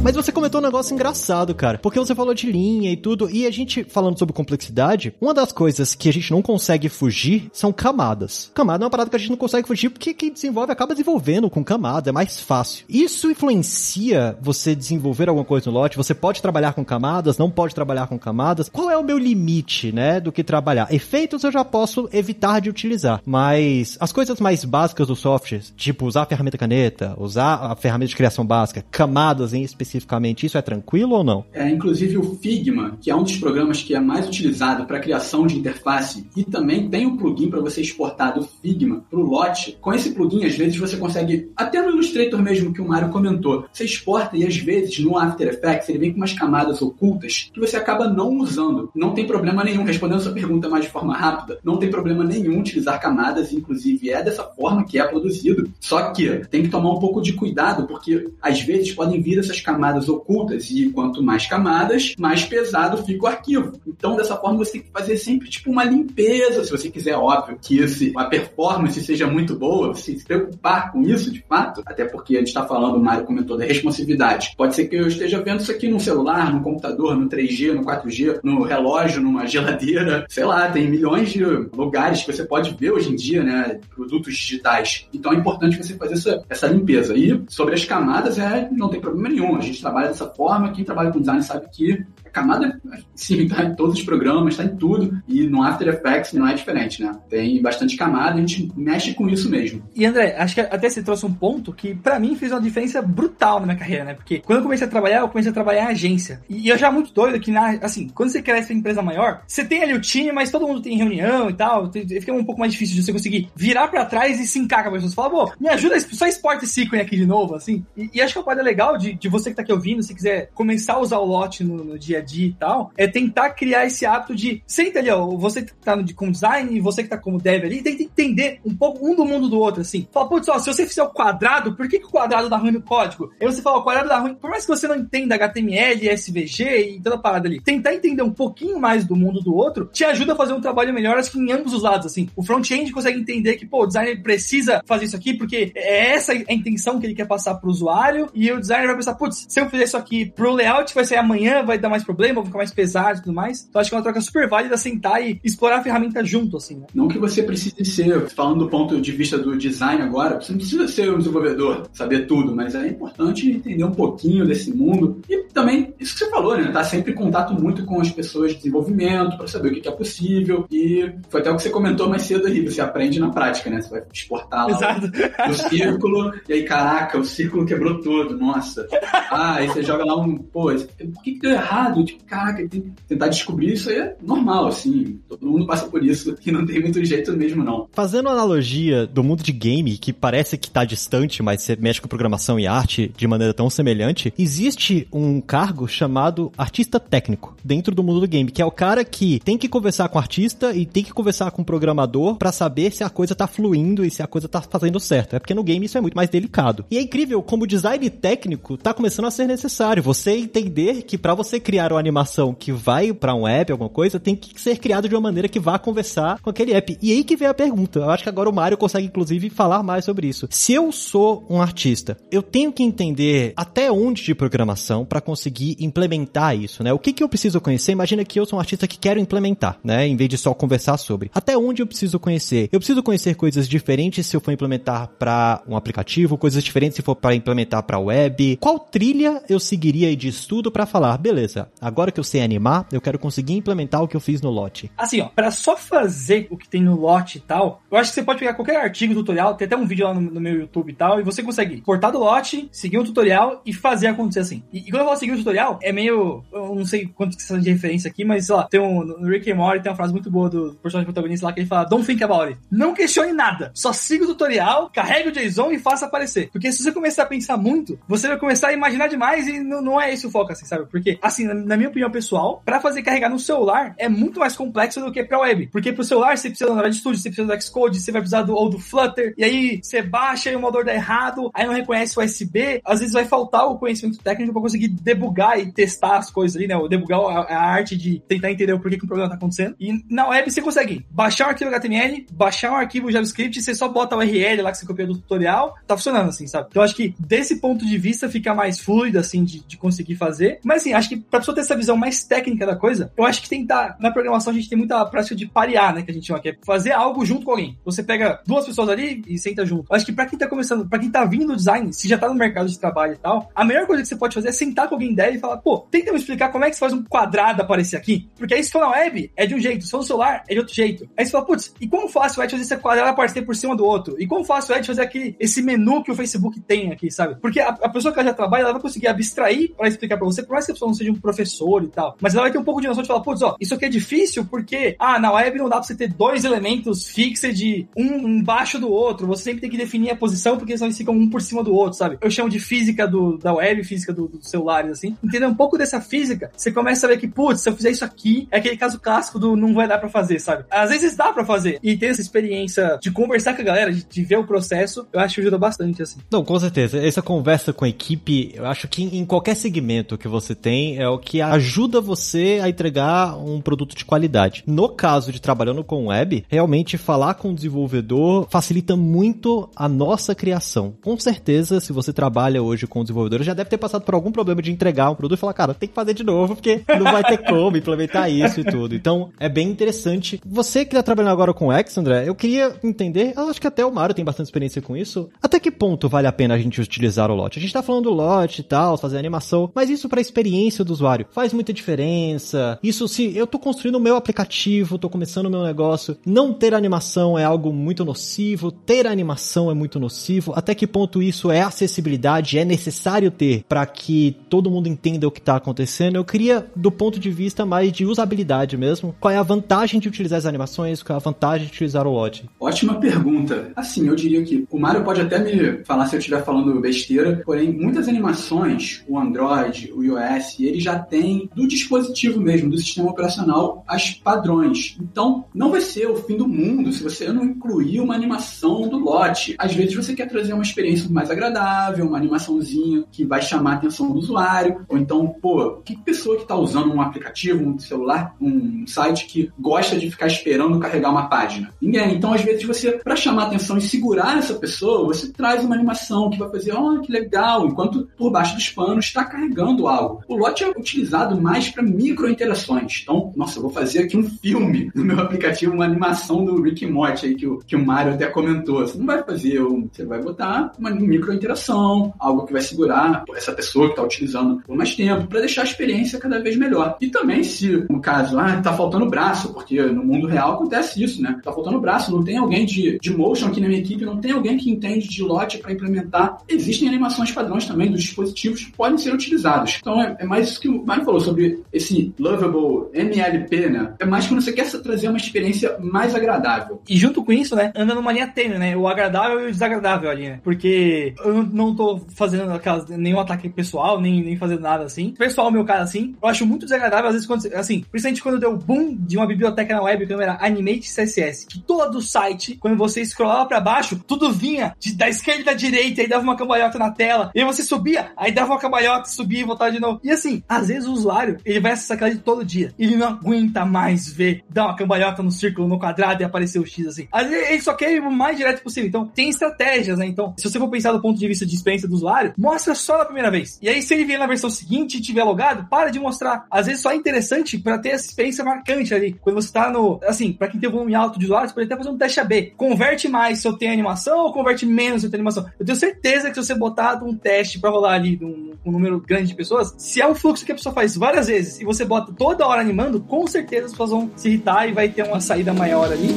Mas 0.07 0.15
você 0.15 0.31
comentou 0.31 0.61
um 0.61 0.63
negócio 0.63 0.93
engraçado, 0.93 1.53
cara. 1.53 1.79
Porque 1.79 1.99
você 1.99 2.15
falou 2.15 2.33
de 2.33 2.49
linha 2.49 2.89
e 2.89 2.95
tudo. 2.95 3.29
E 3.29 3.45
a 3.45 3.51
gente, 3.51 3.83
falando 3.83 4.17
sobre 4.17 4.33
complexidade, 4.33 5.13
uma 5.19 5.33
das 5.33 5.51
coisas 5.51 5.93
que 5.93 6.07
a 6.07 6.13
gente 6.13 6.31
não 6.31 6.41
consegue 6.41 6.87
fugir 6.87 7.49
são 7.51 7.73
camadas. 7.73 8.49
Camada 8.53 8.81
é 8.81 8.85
uma 8.85 8.89
parada 8.89 9.09
que 9.09 9.17
a 9.17 9.19
gente 9.19 9.31
não 9.31 9.35
consegue 9.35 9.67
fugir 9.67 9.89
porque 9.89 10.13
quem 10.13 10.31
desenvolve 10.31 10.71
acaba 10.71 10.93
desenvolvendo 10.93 11.49
com 11.49 11.61
camada, 11.61 12.09
é 12.09 12.13
mais 12.13 12.39
fácil. 12.39 12.85
Isso 12.87 13.29
influencia 13.29 14.37
você 14.41 14.73
desenvolver 14.73 15.27
alguma 15.27 15.43
coisa 15.43 15.69
no 15.69 15.75
lote? 15.75 15.97
Você 15.97 16.13
pode 16.13 16.41
trabalhar 16.41 16.71
com 16.71 16.85
camadas, 16.85 17.37
não 17.37 17.51
pode 17.51 17.75
trabalhar 17.75 18.07
com 18.07 18.17
camadas? 18.17 18.69
Qual 18.69 18.89
é 18.89 18.97
o 18.97 19.03
meu 19.03 19.17
limite, 19.17 19.91
né, 19.91 20.21
do 20.21 20.31
que 20.31 20.41
trabalhar? 20.41 20.87
Efeitos 20.89 21.43
eu 21.43 21.51
já 21.51 21.65
posso 21.65 22.07
evitar 22.13 22.61
de 22.61 22.69
utilizar, 22.69 23.21
mas 23.25 23.97
as 23.99 24.13
coisas 24.13 24.39
mais 24.39 24.63
básicas 24.63 25.07
do 25.07 25.17
software, 25.17 25.63
tipo 25.75 26.05
usar 26.05 26.21
a 26.21 26.25
ferramenta 26.27 26.57
caneta, 26.57 27.13
usar 27.17 27.55
a 27.55 27.75
ferramenta 27.75 28.11
de 28.11 28.15
criação 28.15 28.45
básica, 28.45 28.85
camadas 28.89 29.53
em 29.53 29.63
específico 29.63 29.96
especificamente, 29.97 30.45
isso 30.45 30.57
é 30.57 30.61
tranquilo 30.61 31.15
ou 31.15 31.23
não? 31.23 31.45
É, 31.53 31.69
inclusive 31.69 32.17
o 32.17 32.35
Figma, 32.35 32.97
que 33.01 33.11
é 33.11 33.15
um 33.15 33.23
dos 33.23 33.35
programas 33.37 33.81
que 33.81 33.93
é 33.93 33.99
mais 33.99 34.27
utilizado 34.27 34.85
para 34.85 34.99
criação 34.99 35.45
de 35.45 35.57
interface, 35.57 36.25
e 36.35 36.43
também 36.43 36.89
tem 36.89 37.05
um 37.05 37.17
plugin 37.17 37.49
para 37.49 37.59
você 37.59 37.81
exportar 37.81 38.33
do 38.33 38.43
Figma 38.61 39.03
para 39.09 39.19
o 39.19 39.23
Lot. 39.23 39.77
Com 39.81 39.93
esse 39.93 40.11
plugin, 40.11 40.45
às 40.45 40.55
vezes 40.55 40.77
você 40.77 40.97
consegue, 40.97 41.51
até 41.55 41.81
no 41.81 41.89
Illustrator 41.89 42.41
mesmo 42.41 42.73
que 42.73 42.81
o 42.81 42.87
Mário 42.87 43.09
comentou, 43.09 43.65
você 43.71 43.83
exporta 43.83 44.37
e 44.37 44.45
às 44.45 44.55
vezes 44.57 44.99
no 44.99 45.17
After 45.17 45.47
Effects 45.47 45.89
ele 45.89 45.99
vem 45.99 46.11
com 46.11 46.17
umas 46.17 46.33
camadas 46.33 46.81
ocultas 46.81 47.49
que 47.53 47.59
você 47.59 47.75
acaba 47.75 48.07
não 48.07 48.37
usando. 48.37 48.89
Não 48.95 49.13
tem 49.13 49.25
problema 49.25 49.63
nenhum, 49.63 49.83
respondendo 49.83 50.21
sua 50.21 50.33
pergunta 50.33 50.69
mais 50.69 50.85
de 50.85 50.91
forma 50.91 51.15
rápida, 51.15 51.59
não 51.63 51.77
tem 51.77 51.89
problema 51.89 52.23
nenhum 52.23 52.59
utilizar 52.59 52.99
camadas, 53.01 53.51
inclusive 53.51 54.09
é 54.09 54.23
dessa 54.23 54.43
forma 54.43 54.85
que 54.85 54.99
é 54.99 55.05
produzido. 55.05 55.69
Só 55.79 56.11
que 56.11 56.41
tem 56.49 56.63
que 56.63 56.69
tomar 56.69 56.91
um 56.91 56.99
pouco 56.99 57.21
de 57.21 57.33
cuidado, 57.33 57.87
porque 57.87 58.29
às 58.41 58.61
vezes 58.61 58.91
podem 58.91 59.21
vir 59.21 59.39
essas 59.39 59.61
camadas 59.61 59.86
camadas 59.87 60.09
ocultas 60.09 60.69
e 60.69 60.89
quanto 60.89 61.23
mais 61.23 61.45
camadas, 61.45 62.13
mais 62.19 62.43
pesado 62.43 62.97
fica 63.03 63.23
o 63.23 63.27
arquivo. 63.27 63.73
Então, 63.87 64.15
dessa 64.15 64.35
forma, 64.35 64.57
você 64.57 64.73
tem 64.73 64.81
que 64.81 64.91
fazer 64.91 65.17
sempre 65.17 65.49
tipo 65.49 65.71
uma 65.71 65.83
limpeza, 65.83 66.63
se 66.63 66.71
você 66.71 66.89
quiser, 66.89 67.15
óbvio, 67.15 67.57
que 67.61 67.79
esse, 67.79 68.11
a 68.15 68.25
performance 68.25 69.01
seja 69.01 69.27
muito 69.27 69.55
boa, 69.55 69.93
se 69.95 70.23
preocupar 70.23 70.91
com 70.91 71.01
isso, 71.01 71.31
de 71.31 71.43
fato, 71.47 71.81
até 71.85 72.05
porque 72.05 72.35
a 72.35 72.39
gente 72.39 72.49
está 72.49 72.65
falando, 72.65 72.97
o 72.97 73.03
Mário 73.03 73.25
comentou, 73.25 73.57
da 73.57 73.65
responsividade. 73.65 74.53
Pode 74.57 74.75
ser 74.75 74.87
que 74.87 74.95
eu 74.95 75.07
esteja 75.07 75.41
vendo 75.41 75.61
isso 75.61 75.71
aqui 75.71 75.87
no 75.87 75.99
celular, 75.99 76.53
no 76.53 76.61
computador, 76.61 77.15
no 77.15 77.29
3G, 77.29 77.73
no 77.73 77.83
4G, 77.83 78.39
no 78.43 78.63
relógio, 78.63 79.21
numa 79.21 79.45
geladeira, 79.45 80.25
sei 80.29 80.45
lá, 80.45 80.69
tem 80.69 80.89
milhões 80.89 81.29
de 81.29 81.43
lugares 81.43 82.23
que 82.23 82.33
você 82.33 82.43
pode 82.43 82.75
ver 82.75 82.91
hoje 82.91 83.11
em 83.11 83.15
dia, 83.15 83.43
né, 83.43 83.79
produtos 83.95 84.35
digitais. 84.35 85.07
Então 85.13 85.31
é 85.31 85.35
importante 85.35 85.77
você 85.77 85.93
fazer 85.95 86.15
essa, 86.15 86.43
essa 86.49 86.67
limpeza. 86.67 87.15
E 87.15 87.41
sobre 87.47 87.75
as 87.75 87.85
camadas, 87.85 88.37
é, 88.37 88.67
não 88.71 88.89
tem 88.89 88.99
problema 88.99 89.29
nenhum. 89.29 89.55
A 89.55 89.61
gente 89.61 89.76
gente 89.77 89.81
trabalha 89.81 90.07
dessa 90.07 90.27
forma, 90.27 90.71
quem 90.71 90.83
trabalha 90.83 91.11
com 91.11 91.19
design 91.19 91.41
sabe 91.43 91.69
que 91.69 92.05
camada, 92.31 92.79
sim, 93.15 93.47
tá 93.49 93.63
em 93.63 93.75
todos 93.75 93.99
os 93.99 94.05
programas, 94.05 94.57
tá 94.57 94.63
em 94.63 94.75
tudo, 94.75 95.21
e 95.27 95.43
no 95.43 95.63
After 95.63 95.87
Effects 95.87 96.33
não 96.33 96.47
é 96.47 96.53
diferente, 96.53 97.03
né? 97.03 97.11
Tem 97.29 97.61
bastante 97.61 97.95
camada, 97.95 98.35
a 98.35 98.39
gente 98.39 98.71
mexe 98.75 99.13
com 99.13 99.29
isso 99.29 99.49
mesmo. 99.49 99.83
E 99.95 100.05
André, 100.05 100.35
acho 100.37 100.55
que 100.55 100.61
até 100.61 100.89
você 100.89 101.03
trouxe 101.03 101.25
um 101.25 101.33
ponto 101.33 101.73
que 101.73 101.95
para 101.95 102.19
mim 102.19 102.35
fez 102.35 102.51
uma 102.51 102.61
diferença 102.61 103.01
brutal 103.01 103.59
na 103.59 103.65
minha 103.65 103.77
carreira, 103.77 104.03
né? 104.03 104.13
Porque 104.13 104.39
quando 104.39 104.59
eu 104.59 104.63
comecei 104.63 104.87
a 104.87 104.89
trabalhar, 104.89 105.19
eu 105.19 105.29
comecei 105.29 105.51
a 105.51 105.53
trabalhar 105.53 105.85
em 105.85 105.87
agência. 105.87 106.41
E 106.49 106.67
eu 106.67 106.77
já 106.77 106.91
muito 106.91 107.13
doido 107.13 107.39
que, 107.39 107.51
na, 107.51 107.71
assim, 107.81 108.07
quando 108.09 108.29
você 108.29 108.41
cresce 108.41 108.73
em 108.73 108.77
empresa 108.77 109.01
maior, 109.01 109.43
você 109.47 109.63
tem 109.63 109.83
ali 109.83 109.93
o 109.93 110.01
time, 110.01 110.31
mas 110.31 110.51
todo 110.51 110.67
mundo 110.67 110.81
tem 110.81 110.97
reunião 110.97 111.49
e 111.49 111.53
tal, 111.53 111.91
fica 111.91 112.33
um 112.33 112.43
pouco 112.43 112.59
mais 112.59 112.71
difícil 112.71 112.95
de 112.95 113.03
você 113.03 113.11
conseguir 113.11 113.49
virar 113.55 113.87
para 113.87 114.05
trás 114.05 114.39
e 114.39 114.47
se 114.47 114.59
encar 114.59 114.83
com 114.83 114.89
a 114.89 114.91
pessoa. 114.93 115.09
Você 115.09 115.15
fala, 115.15 115.29
pô, 115.29 115.53
me 115.59 115.69
ajuda, 115.69 115.99
só 115.99 116.27
exporta 116.27 116.65
esse 116.65 116.81
ícone 116.81 117.01
aqui 117.01 117.15
de 117.15 117.25
novo, 117.25 117.55
assim. 117.55 117.85
E, 117.95 118.09
e 118.13 118.21
acho 118.21 118.33
que 118.33 118.39
a 118.39 118.43
parte 118.43 118.61
legal 118.61 118.97
de, 118.97 119.13
de 119.13 119.29
você 119.29 119.49
que 119.49 119.55
tá 119.55 119.61
aqui 119.61 119.71
ouvindo, 119.71 120.03
se 120.03 120.13
quiser 120.13 120.49
começar 120.53 120.93
a 120.93 120.99
usar 120.99 121.17
o 121.17 121.25
lote 121.25 121.63
no, 121.63 121.83
no 121.83 121.99
dia 121.99 122.16
a 122.17 122.21
dia 122.21 122.47
e 122.47 122.53
tal, 122.53 122.91
é 122.97 123.07
tentar 123.07 123.51
criar 123.51 123.85
esse 123.85 124.05
hábito 124.05 124.35
de, 124.35 124.61
senta 124.65 124.99
ali, 124.99 125.09
ó, 125.09 125.25
você 125.27 125.61
que 125.61 125.73
tá 125.73 125.95
no, 125.95 126.13
como 126.13 126.31
design 126.31 126.75
e 126.75 126.79
você 126.79 127.03
que 127.03 127.09
tá 127.09 127.17
como 127.17 127.39
dev 127.39 127.65
ali, 127.65 127.81
tenta 127.81 128.03
entender 128.03 128.59
um 128.65 128.75
pouco 128.75 129.05
um 129.07 129.15
do 129.15 129.25
mundo 129.25 129.49
do 129.49 129.59
outro, 129.59 129.81
assim. 129.81 130.07
Fala, 130.11 130.27
putz, 130.27 130.45
se 130.45 130.73
você 130.73 130.85
fizer 130.85 131.03
o 131.03 131.09
quadrado, 131.09 131.75
por 131.75 131.87
que, 131.87 131.99
que 131.99 132.05
o 132.05 132.09
quadrado 132.09 132.49
dá 132.49 132.57
ruim 132.57 132.71
no 132.71 132.81
código? 132.81 133.31
Aí 133.39 133.47
você 133.47 133.61
fala, 133.61 133.77
o 133.77 133.83
quadrado 133.83 134.09
dá 134.09 134.19
ruim, 134.19 134.35
por 134.35 134.49
mais 134.49 134.65
que 134.65 134.69
você 134.69 134.87
não 134.87 134.95
entenda 134.95 135.35
HTML, 135.35 136.09
SVG 136.09 136.95
e 136.95 137.01
toda 137.01 137.15
a 137.15 137.19
parada 137.19 137.47
ali, 137.47 137.61
tentar 137.61 137.93
entender 137.93 138.21
um 138.21 138.31
pouquinho 138.31 138.79
mais 138.79 139.05
do 139.05 139.15
mundo 139.15 139.41
do 139.41 139.55
outro 139.55 139.89
te 139.91 140.03
ajuda 140.03 140.33
a 140.33 140.35
fazer 140.35 140.53
um 140.53 140.61
trabalho 140.61 140.93
melhor, 140.93 141.17
acho 141.17 141.31
que 141.31 141.39
em 141.39 141.51
ambos 141.51 141.73
os 141.73 141.83
lados, 141.83 142.05
assim. 142.05 142.29
O 142.35 142.43
front-end 142.43 142.91
consegue 142.91 143.19
entender 143.19 143.55
que, 143.55 143.65
pô, 143.65 143.83
o 143.83 143.87
designer 143.87 144.21
precisa 144.21 144.81
fazer 144.85 145.05
isso 145.05 145.15
aqui 145.15 145.33
porque 145.33 145.71
é 145.75 146.13
essa 146.13 146.33
a 146.33 146.53
intenção 146.53 146.99
que 146.99 147.05
ele 147.05 147.15
quer 147.15 147.27
passar 147.27 147.55
pro 147.55 147.69
usuário 147.69 148.29
e 148.33 148.51
o 148.51 148.59
designer 148.59 148.87
vai 148.87 148.95
pensar, 148.95 149.15
putz, 149.15 149.45
se 149.47 149.59
eu 149.59 149.69
fizer 149.69 149.83
isso 149.83 149.97
aqui 149.97 150.25
pro 150.25 150.53
layout 150.53 150.93
vai 150.93 151.05
ser 151.05 151.17
amanhã, 151.17 151.63
vai 151.63 151.77
dar 151.77 151.89
mais 151.89 152.03
problema, 152.07 152.35
vai 152.35 152.45
ficar 152.45 152.57
mais 152.57 152.71
pesado 152.71 153.19
e 153.19 153.21
tudo 153.21 153.33
mais. 153.33 153.67
Então 153.69 153.81
acho 153.81 153.89
que 153.89 153.95
é 153.95 153.97
uma 153.97 154.03
troca 154.03 154.21
super 154.21 154.47
válida 154.47 154.77
sentar 154.77 155.21
e 155.21 155.39
explorar 155.43 155.79
a 155.79 155.83
ferramenta 155.83 156.23
junto, 156.23 156.57
assim, 156.57 156.77
né? 156.77 156.87
Não 156.93 157.07
que 157.07 157.19
você 157.19 157.43
precise 157.43 157.83
ser, 157.85 158.29
falando 158.29 158.59
do 158.59 158.69
ponto 158.69 158.99
de 158.99 159.11
vista 159.11 159.37
do 159.37 159.57
design 159.57 160.01
agora, 160.01 160.39
você 160.41 160.51
não 160.51 160.59
precisa 160.59 160.87
ser 160.87 161.13
um 161.13 161.17
desenvolvedor, 161.17 161.87
saber 161.93 162.25
tudo, 162.25 162.55
mas 162.55 162.73
é 162.73 162.87
importante 162.87 163.51
entender 163.51 163.83
um 163.83 163.91
pouquinho 163.91 164.45
desse 164.45 164.73
mundo. 164.73 165.21
E 165.29 165.43
também, 165.53 165.93
isso 165.99 166.13
que 166.13 166.19
você 166.19 166.31
falou, 166.31 166.57
né? 166.57 166.71
Tá 166.71 166.83
sempre 166.83 167.11
em 167.11 167.15
contato 167.15 167.53
muito 167.53 167.85
com 167.85 167.99
as 167.99 168.11
pessoas 168.11 168.51
de 168.51 168.57
desenvolvimento 168.57 169.37
para 169.37 169.47
saber 169.47 169.69
o 169.69 169.81
que 169.81 169.87
é 169.87 169.91
possível. 169.91 170.65
E 170.71 171.11
foi 171.29 171.41
até 171.41 171.51
o 171.51 171.55
que 171.55 171.63
você 171.63 171.69
comentou 171.69 172.09
mais 172.09 172.21
cedo 172.23 172.47
ali, 172.47 172.65
você 172.65 172.79
aprende 172.79 173.19
na 173.19 173.29
prática, 173.29 173.69
né? 173.69 173.81
Você 173.81 173.89
vai 173.89 174.03
exportar 174.13 174.67
lá 174.67 174.99
o, 175.47 175.51
o 175.51 175.53
círculo, 175.53 176.33
e 176.47 176.53
aí, 176.53 176.63
caraca, 176.63 177.17
o 177.19 177.25
círculo 177.25 177.65
quebrou 177.65 178.01
todo, 178.01 178.37
nossa. 178.37 178.87
Ah, 179.29 179.55
aí 179.55 179.67
você 179.67 179.83
joga 179.83 180.05
lá 180.05 180.15
um, 180.15 180.37
pô, 180.37 180.71
por 180.73 181.23
que, 181.23 181.33
que 181.33 181.39
deu 181.39 181.51
errado? 181.51 181.96
Tipo, 182.05 182.23
caraca, 182.25 182.67
tentar 183.07 183.27
descobrir 183.27 183.73
isso 183.73 183.89
é 183.89 184.15
normal, 184.21 184.67
assim. 184.67 185.19
Todo 185.27 185.47
mundo 185.47 185.65
passa 185.65 185.87
por 185.87 186.03
isso 186.03 186.35
e 186.45 186.51
não 186.51 186.65
tem 186.65 186.81
muito 186.81 187.03
jeito 187.03 187.35
mesmo, 187.35 187.63
não. 187.63 187.87
Fazendo 187.91 188.29
analogia 188.29 189.05
do 189.05 189.23
mundo 189.23 189.43
de 189.43 189.51
game, 189.51 189.97
que 189.97 190.13
parece 190.13 190.57
que 190.57 190.69
tá 190.69 190.83
distante, 190.85 191.41
mas 191.43 191.61
você 191.61 191.75
mexe 191.75 192.01
com 192.01 192.07
programação 192.07 192.59
e 192.59 192.67
arte 192.67 193.11
de 193.17 193.27
maneira 193.27 193.53
tão 193.53 193.69
semelhante, 193.69 194.33
existe 194.37 195.07
um 195.11 195.41
cargo 195.41 195.87
chamado 195.87 196.51
artista 196.57 196.99
técnico 196.99 197.55
dentro 197.63 197.93
do 197.93 198.03
mundo 198.03 198.19
do 198.19 198.27
game, 198.27 198.51
que 198.51 198.61
é 198.61 198.65
o 198.65 198.71
cara 198.71 199.03
que 199.03 199.39
tem 199.39 199.57
que 199.57 199.67
conversar 199.67 200.09
com 200.09 200.17
o 200.17 200.21
artista 200.21 200.73
e 200.75 200.85
tem 200.85 201.03
que 201.03 201.13
conversar 201.13 201.51
com 201.51 201.61
o 201.61 201.65
programador 201.65 202.35
para 202.35 202.51
saber 202.51 202.91
se 202.91 203.03
a 203.03 203.09
coisa 203.09 203.35
tá 203.35 203.47
fluindo 203.47 204.05
e 204.05 204.11
se 204.11 204.21
a 204.21 204.27
coisa 204.27 204.47
tá 204.47 204.61
fazendo 204.61 204.99
certo. 204.99 205.35
É 205.35 205.39
porque 205.39 205.53
no 205.53 205.63
game 205.63 205.85
isso 205.85 205.97
é 205.97 206.01
muito 206.01 206.15
mais 206.15 206.29
delicado. 206.29 206.85
E 206.89 206.97
é 206.97 207.01
incrível 207.01 207.41
como 207.41 207.63
o 207.63 207.67
design 207.67 208.09
técnico 208.09 208.77
tá 208.77 208.93
começando 208.93 209.25
a 209.25 209.31
ser 209.31 209.47
necessário. 209.47 210.03
Você 210.03 210.31
entender 210.31 211.03
que 211.03 211.17
para 211.17 211.33
você 211.33 211.59
criar 211.59 211.86
uma 211.93 211.99
animação 211.99 212.53
que 212.53 212.71
vai 212.71 213.13
para 213.13 213.33
um 213.33 213.47
app, 213.47 213.71
alguma 213.71 213.89
coisa, 213.89 214.19
tem 214.19 214.35
que 214.35 214.59
ser 214.61 214.77
criado 214.77 215.07
de 215.07 215.15
uma 215.15 215.21
maneira 215.21 215.47
que 215.47 215.59
vá 215.59 215.79
conversar 215.79 216.39
com 216.41 216.49
aquele 216.49 216.73
app. 216.73 216.97
E 217.01 217.11
aí 217.11 217.23
que 217.23 217.35
vem 217.35 217.47
a 217.47 217.53
pergunta. 217.53 217.99
Eu 217.99 218.09
acho 218.09 218.23
que 218.23 218.29
agora 218.29 218.49
o 218.49 218.53
Mario 218.53 218.77
consegue, 218.77 219.07
inclusive, 219.07 219.49
falar 219.49 219.81
mais 219.83 220.05
sobre 220.05 220.27
isso. 220.27 220.47
Se 220.51 220.73
eu 220.73 220.91
sou 220.91 221.45
um 221.49 221.61
artista, 221.61 222.17
eu 222.31 222.43
tenho 222.43 222.71
que 222.71 222.83
entender 222.83 223.53
até 223.55 223.91
onde 223.91 224.23
de 224.23 224.35
programação 224.35 225.05
para 225.05 225.21
conseguir 225.21 225.77
implementar 225.79 226.55
isso, 226.55 226.83
né? 226.83 226.91
O 226.93 226.99
que, 226.99 227.13
que 227.13 227.23
eu 227.23 227.29
preciso 227.29 227.61
conhecer? 227.61 227.91
Imagina 227.91 228.25
que 228.25 228.39
eu 228.39 228.45
sou 228.45 228.57
um 228.57 228.59
artista 228.59 228.87
que 228.87 228.97
quero 228.97 229.19
implementar, 229.19 229.79
né? 229.83 230.07
Em 230.07 230.15
vez 230.15 230.29
de 230.29 230.37
só 230.37 230.53
conversar 230.53 230.97
sobre. 230.97 231.31
Até 231.33 231.57
onde 231.57 231.81
eu 231.81 231.87
preciso 231.87 232.19
conhecer? 232.19 232.69
Eu 232.71 232.79
preciso 232.79 233.03
conhecer 233.03 233.35
coisas 233.35 233.67
diferentes 233.67 234.25
se 234.25 234.35
eu 234.35 234.41
for 234.41 234.51
implementar 234.51 235.07
para 235.19 235.61
um 235.67 235.75
aplicativo, 235.75 236.37
coisas 236.37 236.63
diferentes 236.63 236.95
se 236.95 237.01
for 237.01 237.15
para 237.15 237.35
implementar 237.35 237.83
para 237.83 237.99
web. 237.99 238.57
Qual 238.57 238.79
trilha 238.79 239.41
eu 239.49 239.59
seguiria 239.59 240.15
de 240.15 240.27
estudo 240.27 240.71
para 240.71 240.85
falar, 240.85 241.17
beleza, 241.17 241.69
agora 241.81 242.11
que 242.11 242.19
eu 242.19 242.23
sei 242.23 242.41
animar, 242.41 242.87
eu 242.91 243.01
quero 243.01 243.19
conseguir 243.19 243.55
implementar 243.55 244.01
o 244.01 244.07
que 244.07 244.15
eu 244.15 244.21
fiz 244.21 244.41
no 244.41 244.49
lote? 244.49 244.91
Assim, 244.97 245.21
ó, 245.21 245.25
para 245.27 245.51
só 245.51 245.77
fazer 245.77 246.47
o 246.49 246.57
que 246.57 246.67
tem 246.67 246.81
no 246.81 246.99
lote 246.99 247.37
e 247.37 247.41
tal, 247.41 247.81
eu 247.91 247.97
acho 247.97 248.11
que 248.11 248.15
você 248.15 248.23
pode 248.23 248.39
pegar 248.39 248.53
qualquer 248.53 248.77
artigo, 248.77 249.13
tutorial, 249.13 249.55
tem 249.55 249.65
até 249.65 249.75
um 249.75 249.85
vídeo 249.85 250.05
lá 250.05 250.13
no, 250.13 250.21
no 250.21 250.39
meu 250.39 250.55
YouTube 250.55 250.91
e 250.91 250.95
tal, 250.95 251.19
e 251.19 251.23
você 251.23 251.43
consegue 251.43 251.81
cortar 251.81 252.11
do 252.11 252.19
lote, 252.19 252.69
seguir 252.71 252.97
um 252.97 253.03
tutorial 253.03 253.61
e 253.65 253.73
fazer 253.73 254.07
acontecer 254.07 254.39
assim. 254.39 254.63
E, 254.71 254.79
e 254.79 254.91
quando 254.91 255.01
eu 255.01 255.05
falo 255.05 255.17
seguir 255.17 255.31
o 255.31 255.35
um 255.35 255.37
tutorial, 255.37 255.79
é 255.81 255.91
meio. 255.91 256.43
Eu 256.51 256.75
não 256.75 256.85
sei 256.85 257.07
quanto 257.07 257.35
que 257.35 257.43
você 257.43 257.57
de 257.59 257.71
referência 257.71 258.09
aqui, 258.09 258.23
mas 258.23 258.49
lá, 258.49 258.63
tem 258.65 258.79
um. 258.79 259.03
No 259.03 259.27
Rick 259.27 259.51
and 259.51 259.55
Morty 259.55 259.83
tem 259.83 259.91
uma 259.91 259.95
frase 259.95 260.13
muito 260.13 260.29
boa 260.29 260.49
do 260.49 260.75
personagem 260.81 261.05
protagonista 261.05 261.45
lá 261.45 261.53
que 261.53 261.59
ele 261.59 261.67
fala: 261.67 261.85
Don't 261.85 262.05
think 262.05 262.23
about 262.23 262.45
it. 262.45 262.59
Não 262.71 262.93
questione 262.93 263.33
nada. 263.33 263.71
Só 263.73 263.91
siga 263.93 264.25
o 264.25 264.27
tutorial, 264.27 264.89
carregue 264.93 265.29
o 265.29 265.31
JSON 265.31 265.71
e 265.71 265.79
faça 265.79 266.05
aparecer. 266.05 266.49
Porque 266.51 266.71
se 266.71 266.83
você 266.83 266.91
começar 266.91 267.23
a 267.23 267.25
pensar 267.25 267.57
muito, 267.57 267.99
você 268.07 268.27
vai 268.27 268.37
começar 268.37 268.69
a 268.69 268.73
imaginar 268.73 269.07
demais 269.07 269.47
e 269.47 269.59
não, 269.59 269.81
não 269.81 270.01
é 270.01 270.13
esse 270.13 270.25
o 270.25 270.31
foco, 270.31 270.51
assim, 270.51 270.65
sabe? 270.65 270.85
Porque, 270.85 271.17
assim, 271.21 271.47
na, 271.67 271.77
minha 271.77 271.89
opinião 271.89 272.09
pessoal, 272.09 272.61
para 272.65 272.79
fazer 272.79 273.01
carregar 273.03 273.29
no 273.29 273.39
celular 273.39 273.93
é 273.97 274.09
muito 274.09 274.39
mais 274.39 274.55
complexo 274.55 274.99
do 274.99 275.11
que 275.11 275.23
pra 275.23 275.39
web. 275.39 275.67
Porque 275.67 275.91
pro 275.91 276.03
celular 276.03 276.37
você 276.37 276.49
precisa 276.49 276.69
do 276.69 276.73
Android 276.73 276.95
Studio, 276.95 277.19
você 277.19 277.29
precisa 277.29 277.55
do 277.55 277.61
Xcode, 277.61 277.99
você 277.99 278.11
vai 278.11 278.21
precisar 278.21 278.43
do, 278.43 278.53
ou 278.53 278.69
do 278.69 278.79
Flutter, 278.79 279.33
e 279.37 279.43
aí 279.43 279.79
você 279.81 280.01
baixa 280.01 280.51
e 280.51 280.55
o 280.55 280.59
motor 280.59 280.83
dá 280.83 280.93
errado, 280.93 281.49
aí 281.53 281.65
não 281.65 281.73
reconhece 281.73 282.17
o 282.17 282.23
USB, 282.23 282.81
às 282.83 282.99
vezes 282.99 283.13
vai 283.13 283.25
faltar 283.25 283.67
o 283.67 283.77
conhecimento 283.77 284.19
técnico 284.19 284.53
pra 284.53 284.61
conseguir 284.61 284.87
debugar 284.87 285.59
e 285.59 285.71
testar 285.71 286.17
as 286.17 286.29
coisas 286.29 286.55
ali, 286.55 286.67
né? 286.67 286.75
O 286.75 286.87
debugar 286.87 287.19
a, 287.19 287.41
a 287.41 287.61
arte 287.61 287.97
de 287.97 288.19
tentar 288.27 288.51
entender 288.51 288.73
o 288.73 288.79
porquê 288.79 288.97
que 288.97 289.05
o 289.05 289.07
problema 289.07 289.29
tá 289.29 289.35
acontecendo. 289.35 289.75
E 289.79 290.03
na 290.09 290.29
web 290.29 290.49
você 290.49 290.61
consegue 290.61 291.05
baixar 291.09 291.47
um 291.47 291.49
arquivo 291.49 291.69
HTML, 291.69 292.25
baixar 292.31 292.71
um 292.71 292.75
arquivo 292.75 293.11
JavaScript, 293.11 293.61
você 293.61 293.75
só 293.75 293.87
bota 293.87 294.15
o 294.15 294.19
URL 294.19 294.61
lá 294.61 294.71
que 294.71 294.77
você 294.77 294.85
copiou 294.85 295.07
do 295.07 295.15
tutorial, 295.15 295.75
tá 295.85 295.95
funcionando 295.95 296.29
assim, 296.29 296.47
sabe? 296.47 296.67
Então 296.69 296.83
acho 296.83 296.95
que 296.95 297.15
desse 297.19 297.59
ponto 297.59 297.85
de 297.85 297.97
vista 297.97 298.29
fica 298.29 298.53
mais 298.53 298.79
fluido, 298.79 299.19
assim, 299.19 299.43
de, 299.43 299.59
de 299.65 299.77
conseguir 299.77 300.15
fazer. 300.15 300.59
Mas 300.63 300.81
assim, 300.81 300.93
acho 300.93 301.09
que 301.09 301.17
pra 301.17 301.39
pessoa 301.39 301.55
ter 301.57 301.61
essa 301.61 301.75
visão 301.75 301.97
mais 301.97 302.23
técnica 302.23 302.65
da 302.65 302.75
coisa, 302.75 303.11
eu 303.17 303.25
acho 303.25 303.41
que. 303.41 303.57
Tá, 303.65 303.97
na 303.99 304.11
programação 304.11 304.51
a 304.51 304.55
gente 304.55 304.69
tem 304.69 304.77
muita 304.77 305.03
prática 305.05 305.35
de 305.35 305.47
parear, 305.47 305.95
né? 305.95 306.03
Que 306.03 306.11
a 306.11 306.13
gente 306.13 306.27
chama, 306.27 306.39
que 306.39 306.49
é 306.49 306.57
fazer 306.63 306.91
algo 306.91 307.25
junto 307.25 307.43
com 307.43 307.51
alguém. 307.51 307.77
Você 307.83 308.03
pega 308.03 308.39
duas 308.45 308.65
pessoas 308.65 308.89
ali 308.89 309.23
e 309.27 309.37
senta 309.37 309.65
junto. 309.65 309.85
Eu 309.89 309.95
acho 309.95 310.05
que 310.05 310.11
pra 310.11 310.25
quem 310.25 310.37
tá 310.37 310.47
começando, 310.47 310.87
pra 310.87 310.99
quem 310.99 311.09
tá 311.09 311.25
vindo 311.25 311.47
no 311.47 311.55
design, 311.55 311.91
se 311.91 312.07
já 312.07 312.17
tá 312.17 312.27
no 312.27 312.35
mercado 312.35 312.69
de 312.69 312.77
trabalho 312.77 313.13
e 313.13 313.17
tal, 313.17 313.49
a 313.55 313.65
melhor 313.65 313.87
coisa 313.87 314.03
que 314.03 314.07
você 314.07 314.15
pode 314.15 314.35
fazer 314.35 314.49
é 314.49 314.51
sentar 314.51 314.87
com 314.87 314.95
alguém 314.95 315.15
dela 315.15 315.31
e 315.35 315.39
falar, 315.39 315.57
pô, 315.57 315.79
tenta 315.89 316.11
me 316.11 316.19
explicar 316.19 316.51
como 316.51 316.65
é 316.65 316.69
que 316.69 316.75
você 316.75 316.79
faz 316.81 316.93
um 316.93 317.03
quadrado 317.03 317.61
aparecer 317.61 317.97
aqui. 317.97 318.29
Porque 318.37 318.53
aí 318.53 318.63
se 318.63 318.71
for 318.71 318.81
na 318.81 318.91
web, 318.91 319.31
é 319.35 319.45
de 319.45 319.55
um 319.55 319.59
jeito, 319.59 319.85
se 319.85 319.91
for 319.91 319.97
no 319.97 320.03
celular, 320.03 320.43
é 320.47 320.53
de 320.53 320.59
outro 320.59 320.75
jeito. 320.75 321.09
Aí 321.17 321.25
você 321.25 321.31
fala, 321.31 321.45
putz, 321.45 321.73
e 321.81 321.87
como 321.87 322.07
fácil 322.07 322.43
é 322.43 322.45
de 322.45 322.51
fazer 322.51 322.63
esse 322.63 322.77
quadrado 322.77 323.09
aparecer 323.09 323.41
por 323.41 323.55
cima 323.55 323.75
do 323.75 323.85
outro? 323.85 324.15
E 324.19 324.27
como 324.27 324.43
fácil 324.43 324.75
é 324.75 324.79
de 324.79 324.87
fazer 324.87 325.09
esse 325.39 325.61
menu 325.61 326.03
que 326.03 326.11
o 326.11 326.15
Facebook 326.15 326.59
tem 326.61 326.91
aqui, 326.91 327.09
sabe? 327.09 327.35
Porque 327.41 327.59
a, 327.59 327.69
a 327.69 327.89
pessoa 327.89 328.13
que 328.13 328.23
já 328.23 328.33
trabalha, 328.33 328.63
ela 328.63 328.73
vai 328.73 328.81
conseguir 328.81 329.07
abstrair 329.07 329.73
para 329.75 329.87
explicar 329.87 330.17
para 330.17 330.25
você, 330.25 330.43
por 330.43 330.53
mais 330.53 330.65
que 330.65 330.71
a 330.71 330.75
pessoa 330.75 330.89
não 330.89 330.95
seja 330.95 331.11
um 331.11 331.15
professor 331.15 331.46
e 331.85 331.89
tal. 331.89 332.15
Mas 332.21 332.33
ela 332.33 332.43
vai 332.43 332.51
ter 332.51 332.57
um 332.57 332.63
pouco 332.63 332.81
de 332.81 332.87
noção 332.87 333.03
de 333.03 333.07
falar, 333.07 333.21
putz, 333.21 333.41
ó, 333.41 333.55
isso 333.59 333.73
aqui 333.73 333.85
é 333.85 333.89
difícil 333.89 334.45
porque, 334.45 334.95
ah, 334.99 335.19
na 335.19 335.31
web 335.31 335.57
não 335.57 335.69
dá 335.69 335.77
pra 335.77 335.83
você 335.83 335.95
ter 335.95 336.07
dois 336.13 336.43
elementos 336.43 337.07
fixos 337.07 337.57
de 337.57 337.87
um 337.95 338.27
embaixo 338.27 338.79
do 338.79 338.89
outro. 338.89 339.27
Você 339.27 339.43
sempre 339.43 339.61
tem 339.61 339.69
que 339.69 339.77
definir 339.77 340.11
a 340.11 340.15
posição 340.15 340.57
porque 340.57 340.73
eles 340.73 340.97
ficam 340.97 341.13
um 341.13 341.29
por 341.29 341.41
cima 341.41 341.63
do 341.63 341.73
outro, 341.73 341.97
sabe? 341.97 342.17
Eu 342.21 342.29
chamo 342.29 342.49
de 342.49 342.59
física 342.59 343.07
do, 343.07 343.37
da 343.37 343.53
web, 343.53 343.83
física 343.83 344.13
do, 344.13 344.27
do 344.27 344.43
celulares, 344.43 344.91
assim. 344.91 345.15
Entender 345.23 345.45
um 345.45 345.55
pouco 345.55 345.77
dessa 345.77 346.01
física, 346.01 346.51
você 346.55 346.71
começa 346.71 347.05
a 347.05 347.09
ver 347.09 347.17
que, 347.17 347.27
putz, 347.27 347.61
se 347.61 347.69
eu 347.69 347.75
fizer 347.75 347.91
isso 347.91 348.05
aqui, 348.05 348.47
é 348.51 348.57
aquele 348.57 348.77
caso 348.77 348.99
clássico 348.99 349.39
do 349.39 349.55
não 349.55 349.73
vai 349.73 349.87
dar 349.87 349.97
para 349.97 350.09
fazer, 350.09 350.39
sabe? 350.39 350.65
Às 350.69 350.89
vezes 350.89 351.15
dá 351.15 351.31
para 351.31 351.45
fazer. 351.45 351.79
E 351.81 351.95
ter 351.97 352.07
essa 352.07 352.21
experiência 352.21 352.97
de 353.01 353.11
conversar 353.11 353.55
com 353.55 353.61
a 353.61 353.65
galera, 353.65 353.91
de, 353.91 354.03
de, 354.03 354.23
ver 354.23 354.37
o 354.37 354.45
processo, 354.45 355.07
eu 355.11 355.19
acho 355.19 355.35
que 355.35 355.41
ajuda 355.41 355.57
bastante, 355.57 356.01
assim. 356.01 356.19
Não, 356.31 356.43
com 356.43 356.59
certeza. 356.59 356.97
Essa 356.97 357.21
conversa 357.21 357.73
com 357.73 357.85
a 357.85 357.89
equipe, 357.89 358.51
eu 358.55 358.65
acho 358.65 358.87
que 358.87 359.03
em 359.03 359.25
qualquer 359.25 359.55
segmento 359.55 360.17
que 360.17 360.27
você 360.27 360.53
tem, 360.53 360.97
é 360.97 361.07
o 361.07 361.17
que 361.37 361.41
ajuda 361.41 362.01
você 362.01 362.59
a 362.63 362.69
entregar 362.69 363.37
um 363.37 363.61
produto 363.61 363.95
de 363.95 364.03
qualidade. 364.03 364.63
No 364.65 364.89
caso 364.89 365.31
de 365.31 365.39
trabalhando 365.39 365.83
com 365.83 366.07
web, 366.07 366.43
realmente 366.47 366.97
falar 366.97 367.35
com 367.35 367.51
o 367.51 367.55
desenvolvedor 367.55 368.47
facilita 368.49 368.95
muito 368.95 369.69
a 369.75 369.87
nossa 369.87 370.33
criação. 370.33 370.95
Com 371.03 371.19
certeza, 371.19 371.79
se 371.79 371.93
você 371.93 372.11
trabalha 372.11 372.63
hoje 372.63 372.87
com 372.87 373.01
o 373.01 373.03
desenvolvedor, 373.03 373.43
já 373.43 373.53
deve 373.53 373.69
ter 373.69 373.77
passado 373.77 374.03
por 374.03 374.15
algum 374.15 374.31
problema 374.31 374.61
de 374.61 374.71
entregar 374.71 375.11
um 375.11 375.15
produto 375.15 375.37
e 375.37 375.41
falar, 375.41 375.53
cara, 375.53 375.73
tem 375.73 375.87
que 375.87 375.95
fazer 375.95 376.13
de 376.13 376.23
novo, 376.23 376.55
porque 376.55 376.81
não 376.87 377.11
vai 377.11 377.23
ter 377.23 377.37
como 377.37 377.77
implementar 377.77 378.31
isso 378.31 378.61
e 378.61 378.63
tudo. 378.63 378.95
Então, 378.95 379.29
é 379.39 379.47
bem 379.47 379.69
interessante. 379.69 380.41
Você 380.43 380.85
que 380.85 380.91
está 380.91 381.03
trabalhando 381.03 381.33
agora 381.33 381.53
com 381.53 381.71
X, 381.71 381.95
André, 381.97 382.27
eu 382.27 382.33
queria 382.33 382.75
entender, 382.83 383.33
eu 383.35 383.49
acho 383.49 383.61
que 383.61 383.67
até 383.67 383.85
o 383.85 383.93
Mário 383.93 384.15
tem 384.15 384.25
bastante 384.25 384.47
experiência 384.47 384.81
com 384.81 384.97
isso, 384.97 385.29
até 385.41 385.59
que 385.59 385.69
ponto 385.69 386.09
vale 386.09 386.25
a 386.25 386.31
pena 386.31 386.55
a 386.55 386.59
gente 386.59 386.81
utilizar 386.81 387.29
o 387.29 387.35
lote? 387.35 387.59
A 387.59 387.61
gente 387.61 387.69
está 387.69 387.83
falando 387.83 388.05
do 388.05 388.13
lote, 388.13 388.61
e 388.61 388.63
tal, 388.63 388.97
fazer 388.97 389.19
animação, 389.19 389.69
mas 389.75 389.89
isso 389.89 390.09
para 390.09 390.19
a 390.19 390.21
experiência 390.21 390.83
do 390.83 390.91
usuário 390.91 391.26
faz 391.31 391.53
muita 391.53 391.73
diferença. 391.73 392.79
Isso 392.81 393.07
se 393.07 393.35
eu 393.35 393.47
tô 393.47 393.59
construindo 393.59 393.95
o 393.95 393.99
meu 393.99 394.15
aplicativo, 394.15 394.97
tô 394.97 395.09
começando 395.09 395.47
o 395.47 395.49
meu 395.49 395.63
negócio, 395.63 396.17
não 396.25 396.53
ter 396.53 396.73
animação 396.73 397.37
é 397.37 397.43
algo 397.43 397.71
muito 397.71 398.03
nocivo, 398.03 398.71
ter 398.71 399.07
animação 399.07 399.69
é 399.69 399.73
muito 399.73 399.99
nocivo. 399.99 400.53
Até 400.55 400.73
que 400.73 400.87
ponto 400.87 401.21
isso 401.21 401.51
é 401.51 401.61
acessibilidade, 401.61 402.57
é 402.57 402.65
necessário 402.65 403.31
ter 403.31 403.63
para 403.67 403.85
que 403.85 404.35
todo 404.49 404.71
mundo 404.71 404.87
entenda 404.87 405.27
o 405.27 405.31
que 405.31 405.41
tá 405.41 405.55
acontecendo? 405.55 406.15
Eu 406.15 406.25
queria 406.25 406.67
do 406.75 406.91
ponto 406.91 407.19
de 407.19 407.29
vista 407.29 407.65
mais 407.65 407.91
de 407.91 408.05
usabilidade 408.05 408.77
mesmo, 408.77 409.15
qual 409.19 409.33
é 409.33 409.37
a 409.37 409.43
vantagem 409.43 409.99
de 409.99 410.07
utilizar 410.07 410.37
as 410.37 410.45
animações, 410.45 411.03
qual 411.03 411.17
é 411.17 411.21
a 411.21 411.23
vantagem 411.23 411.67
de 411.67 411.73
utilizar 411.73 412.07
o 412.07 412.11
lote? 412.11 412.49
Ótima 412.59 412.95
pergunta. 412.95 413.71
Assim, 413.75 414.07
eu 414.07 414.15
diria 414.15 414.43
que 414.43 414.65
o 414.69 414.79
Mário 414.79 415.03
pode 415.03 415.21
até 415.21 415.39
me 415.39 415.83
falar 415.83 416.05
se 416.07 416.15
eu 416.15 416.19
estiver 416.19 416.43
falando 416.43 416.79
besteira, 416.79 417.41
porém, 417.45 417.71
muitas 417.71 418.07
animações, 418.07 419.03
o 419.07 419.17
Android, 419.17 419.91
o 419.93 420.03
iOS, 420.03 420.59
ele 420.59 420.79
já 420.79 420.97
tem 420.99 421.16
do 421.55 421.67
dispositivo 421.67 422.39
mesmo, 422.39 422.69
do 422.69 422.77
sistema 422.77 423.09
operacional, 423.09 423.83
as 423.87 424.11
padrões. 424.11 424.97
Então, 424.99 425.45
não 425.53 425.71
vai 425.71 425.81
ser 425.81 426.07
o 426.07 426.15
fim 426.15 426.37
do 426.37 426.47
mundo 426.47 426.91
se 426.91 427.03
você 427.03 427.31
não 427.31 427.45
incluir 427.45 427.99
uma 427.99 428.15
animação 428.15 428.87
do 428.87 428.97
lote. 428.97 429.55
Às 429.57 429.73
vezes 429.73 429.95
você 429.95 430.13
quer 430.13 430.27
trazer 430.27 430.53
uma 430.53 430.63
experiência 430.63 431.09
mais 431.09 431.29
agradável, 431.29 432.07
uma 432.07 432.17
animaçãozinha 432.17 433.03
que 433.11 433.25
vai 433.25 433.41
chamar 433.41 433.71
a 433.71 433.75
atenção 433.75 434.11
do 434.11 434.19
usuário, 434.19 434.85
ou 434.87 434.97
então, 434.97 435.27
pô, 435.41 435.81
que 435.83 435.97
pessoa 435.97 436.35
que 436.35 436.43
está 436.43 436.55
usando 436.55 436.93
um 436.93 437.01
aplicativo, 437.01 437.63
um 437.63 437.79
celular, 437.79 438.35
um 438.39 438.85
site 438.87 439.27
que 439.27 439.51
gosta 439.59 439.97
de 439.97 440.09
ficar 440.09 440.27
esperando 440.27 440.79
carregar 440.79 441.11
uma 441.11 441.27
página? 441.27 441.73
Ninguém. 441.81 442.15
Então, 442.15 442.33
às 442.33 442.41
vezes 442.41 442.63
você, 442.63 442.93
para 442.93 443.15
chamar 443.15 443.43
a 443.43 443.47
atenção 443.47 443.77
e 443.77 443.81
segurar 443.81 444.37
essa 444.37 444.55
pessoa, 444.55 445.05
você 445.05 445.31
traz 445.31 445.63
uma 445.63 445.75
animação 445.75 446.29
que 446.29 446.39
vai 446.39 446.49
fazer, 446.49 446.73
oh, 446.73 446.99
que 447.01 447.11
legal, 447.11 447.67
enquanto 447.67 448.07
por 448.17 448.31
baixo 448.31 448.55
dos 448.55 448.69
panos 448.69 449.05
está 449.05 449.23
carregando 449.23 449.87
algo. 449.87 450.21
O 450.27 450.35
lote 450.35 450.63
é 450.63 450.69
utilizado 450.97 451.39
mais 451.39 451.69
para 451.69 451.83
micro 451.83 452.29
interações. 452.29 453.01
Então, 453.03 453.31
nossa, 453.35 453.59
eu 453.59 453.63
vou 453.63 453.71
fazer 453.71 453.99
aqui 453.99 454.17
um 454.17 454.23
filme 454.23 454.91
no 454.95 455.05
meu 455.05 455.19
aplicativo, 455.19 455.73
uma 455.73 455.85
animação 455.85 456.43
do 456.43 456.61
Rick 456.61 456.83
e 456.83 456.89
Morty 456.89 457.27
aí 457.27 457.35
que 457.35 457.45
o, 457.45 457.59
que 457.59 457.75
o 457.75 457.85
Mario 457.85 458.13
até 458.13 458.25
comentou. 458.27 458.79
Você 458.79 458.97
não 458.97 459.05
vai 459.05 459.23
fazer, 459.23 459.59
você 459.61 460.05
vai 460.05 460.21
botar 460.21 460.73
uma 460.79 460.89
micro 460.89 461.33
interação, 461.33 462.13
algo 462.19 462.45
que 462.45 462.53
vai 462.53 462.61
segurar 462.61 463.23
essa 463.35 463.51
pessoa 463.51 463.87
que 463.87 463.93
está 463.93 464.03
utilizando 464.03 464.61
por 464.65 464.75
mais 464.75 464.95
tempo, 464.95 465.27
para 465.27 465.39
deixar 465.39 465.61
a 465.61 465.65
experiência 465.65 466.19
cada 466.19 466.39
vez 466.39 466.57
melhor. 466.57 466.97
E 466.99 467.09
também, 467.09 467.43
se 467.43 467.85
no 467.89 468.01
caso, 468.01 468.39
ah, 468.39 468.59
tá 468.61 468.73
faltando 468.73 469.07
braço, 469.07 469.53
porque 469.53 469.81
no 469.81 470.03
mundo 470.03 470.27
real 470.27 470.53
acontece 470.53 471.03
isso, 471.03 471.21
né? 471.21 471.39
Tá 471.43 471.51
faltando 471.51 471.79
braço, 471.79 472.11
não 472.11 472.23
tem 472.23 472.37
alguém 472.37 472.65
de, 472.65 472.97
de 472.99 473.15
motion 473.15 473.47
aqui 473.47 473.61
na 473.61 473.67
minha 473.67 473.79
equipe, 473.79 474.05
não 474.05 474.17
tem 474.17 474.31
alguém 474.31 474.57
que 474.57 474.69
entende 474.69 475.07
de 475.07 475.21
lote 475.21 475.59
para 475.59 475.71
implementar. 475.71 476.37
Existem 476.47 476.87
animações 476.87 477.31
padrões 477.31 477.65
também 477.65 477.91
dos 477.91 478.01
dispositivos 478.03 478.65
que 478.65 478.71
podem 478.71 478.97
ser 478.97 479.13
utilizados. 479.13 479.77
Então 479.79 480.01
é, 480.01 480.15
é 480.19 480.25
mais 480.25 480.49
isso 480.49 480.59
que 480.59 480.69
o 480.69 480.83
Mário 480.87 481.03
falou 481.03 481.19
sobre 481.19 481.61
esse 481.73 482.13
lovable 482.17 482.89
MLP, 482.93 483.67
né? 483.67 483.93
É 483.99 484.05
mais 484.05 484.25
quando 484.25 484.41
você 484.41 484.53
quer 484.53 484.71
trazer 484.71 485.09
uma 485.09 485.17
experiência 485.17 485.77
mais 485.79 486.15
agradável. 486.15 486.81
E 486.87 486.95
junto 486.95 487.21
com 487.25 487.33
isso, 487.33 487.57
né, 487.57 487.73
anda 487.75 487.93
numa 487.93 488.13
linha 488.13 488.27
tênue, 488.27 488.57
né? 488.57 488.77
O 488.77 488.87
agradável 488.87 489.41
e 489.41 489.47
o 489.47 489.51
desagradável 489.51 490.09
ali, 490.09 490.29
né? 490.29 490.39
Porque 490.41 491.13
eu 491.25 491.43
não 491.43 491.75
tô 491.75 491.99
fazendo 492.15 492.53
aquelas, 492.53 492.87
nenhum 492.87 493.19
ataque 493.19 493.49
pessoal, 493.49 493.99
nem, 493.99 494.23
nem 494.23 494.37
fazendo 494.37 494.61
nada 494.61 494.85
assim. 494.85 495.13
Pessoal, 495.17 495.51
meu 495.51 495.65
cara, 495.65 495.83
assim, 495.83 496.15
eu 496.21 496.29
acho 496.29 496.45
muito 496.45 496.65
desagradável, 496.65 497.07
às 497.07 497.13
vezes, 497.13 497.27
quando, 497.27 497.45
assim, 497.53 497.83
principalmente 497.91 498.23
quando 498.23 498.39
deu 498.39 498.53
o 498.53 498.57
boom 498.57 498.95
de 498.95 499.17
uma 499.17 499.27
biblioteca 499.27 499.75
na 499.75 499.83
web, 499.83 500.07
que 500.07 500.13
era 500.13 500.37
Animate 500.39 500.89
CSS, 500.89 501.47
que 501.47 501.59
todo 501.59 502.01
site, 502.01 502.55
quando 502.61 502.77
você 502.77 503.03
scrollava 503.03 503.45
para 503.45 503.59
baixo, 503.59 504.01
tudo 504.07 504.31
vinha 504.31 504.73
de, 504.79 504.95
da 504.95 505.09
esquerda 505.09 505.41
e 505.41 505.45
da 505.45 505.53
direita, 505.53 506.01
aí 506.01 506.07
dava 506.07 506.23
uma 506.23 506.37
cambalhota 506.37 506.79
na 506.79 506.91
tela, 506.91 507.29
e 507.35 507.41
aí 507.41 507.45
você 507.45 507.61
subia, 507.61 508.11
aí 508.15 508.31
dava 508.31 508.53
uma 508.53 508.59
cambalhota, 508.59 509.09
subia 509.09 509.41
e 509.41 509.43
voltava 509.43 509.71
de 509.71 509.81
novo. 509.81 509.99
E 510.01 510.11
assim, 510.11 510.41
às 510.47 510.69
vezes 510.69 510.76
o 510.85 510.91
usuário, 510.91 511.37
ele 511.45 511.59
vai 511.59 511.73
acessar 511.73 511.95
aquela 511.95 512.11
de 512.11 512.19
todo 512.19 512.45
dia, 512.45 512.73
ele 512.77 512.95
não 512.95 513.07
aguenta 513.07 513.65
mais 513.65 514.11
ver, 514.11 514.43
dar 514.49 514.65
uma 514.65 514.75
cambalhota 514.75 515.23
no 515.23 515.31
círculo, 515.31 515.67
no 515.67 515.79
quadrado 515.79 516.21
e 516.21 516.25
aparecer 516.25 516.59
o 516.59 516.65
X 516.65 516.87
assim. 516.87 517.07
Às 517.11 517.29
vezes 517.29 517.49
ele 517.49 517.61
só 517.61 517.73
quer 517.73 517.93
ir 517.93 518.01
o 518.01 518.11
mais 518.11 518.37
direto 518.37 518.61
possível. 518.61 518.87
Então, 518.87 519.05
tem 519.05 519.29
estratégias, 519.29 519.97
né? 519.97 520.05
Então, 520.05 520.33
se 520.37 520.49
você 520.49 520.59
for 520.59 520.69
pensar 520.69 520.91
do 520.91 521.01
ponto 521.01 521.19
de 521.19 521.27
vista 521.27 521.45
de 521.45 521.55
experiência 521.55 521.87
do 521.87 521.95
usuário, 521.95 522.33
mostra 522.37 522.75
só 522.75 522.97
na 522.97 523.05
primeira 523.05 523.31
vez. 523.31 523.57
E 523.61 523.69
aí, 523.69 523.81
se 523.81 523.93
ele 523.93 524.05
vier 524.05 524.19
na 524.19 524.27
versão 524.27 524.49
seguinte 524.49 524.97
e 524.97 525.01
tiver 525.01 525.23
logado, 525.23 525.67
para 525.69 525.89
de 525.89 525.99
mostrar. 525.99 526.45
Às 526.49 526.67
vezes 526.67 526.81
só 526.81 526.91
é 526.91 526.95
interessante 526.95 527.57
para 527.57 527.77
ter 527.77 527.89
essa 527.89 528.05
experiência 528.05 528.43
marcante 528.43 528.93
ali. 528.93 529.13
Quando 529.21 529.35
você 529.35 529.51
tá 529.51 529.71
no. 529.71 529.99
Assim, 530.03 530.33
para 530.33 530.47
quem 530.47 530.59
tem 530.59 530.69
volume 530.69 530.95
alto 530.95 531.19
de 531.19 531.25
usuários, 531.25 531.53
pode 531.53 531.65
até 531.65 531.77
fazer 531.77 531.89
um 531.89 531.97
teste 531.97 532.19
AB. 532.19 532.53
Converte 532.57 533.07
mais 533.07 533.39
se 533.39 533.47
eu 533.47 533.53
tenho 533.53 533.73
animação 533.73 534.25
ou 534.25 534.33
converte 534.33 534.65
menos 534.65 535.01
se 535.01 535.07
eu 535.07 535.11
tenho 535.11 535.21
animação? 535.21 535.45
Eu 535.59 535.65
tenho 535.65 535.77
certeza 535.77 536.29
que 536.29 536.35
se 536.35 536.45
você 536.45 536.55
botar 536.55 537.03
um 537.03 537.15
teste 537.15 537.59
para 537.59 537.69
rolar 537.69 537.93
ali 537.93 538.19
um, 538.21 538.53
um 538.65 538.71
número 538.71 538.99
grande 538.99 539.27
de 539.27 539.35
pessoas, 539.35 539.73
se 539.77 540.01
é 540.01 540.07
um 540.07 540.15
fluxo 540.15 540.45
que 540.45 540.51
a 540.51 540.55
pessoa 540.55 540.66
faz 540.71 540.95
várias 540.95 541.27
vezes 541.27 541.59
e 541.59 541.65
você 541.65 541.85
bota 541.85 542.11
toda 542.11 542.45
hora 542.45 542.61
animando, 542.61 542.99
com 542.99 543.25
certeza 543.27 543.65
as 543.65 543.71
pessoas 543.71 543.89
vão 543.89 544.11
se 544.15 544.29
irritar 544.29 544.67
e 544.67 544.73
vai 544.73 544.89
ter 544.89 545.03
uma 545.03 545.19
saída 545.19 545.53
maior 545.53 545.91
ali. 545.91 546.09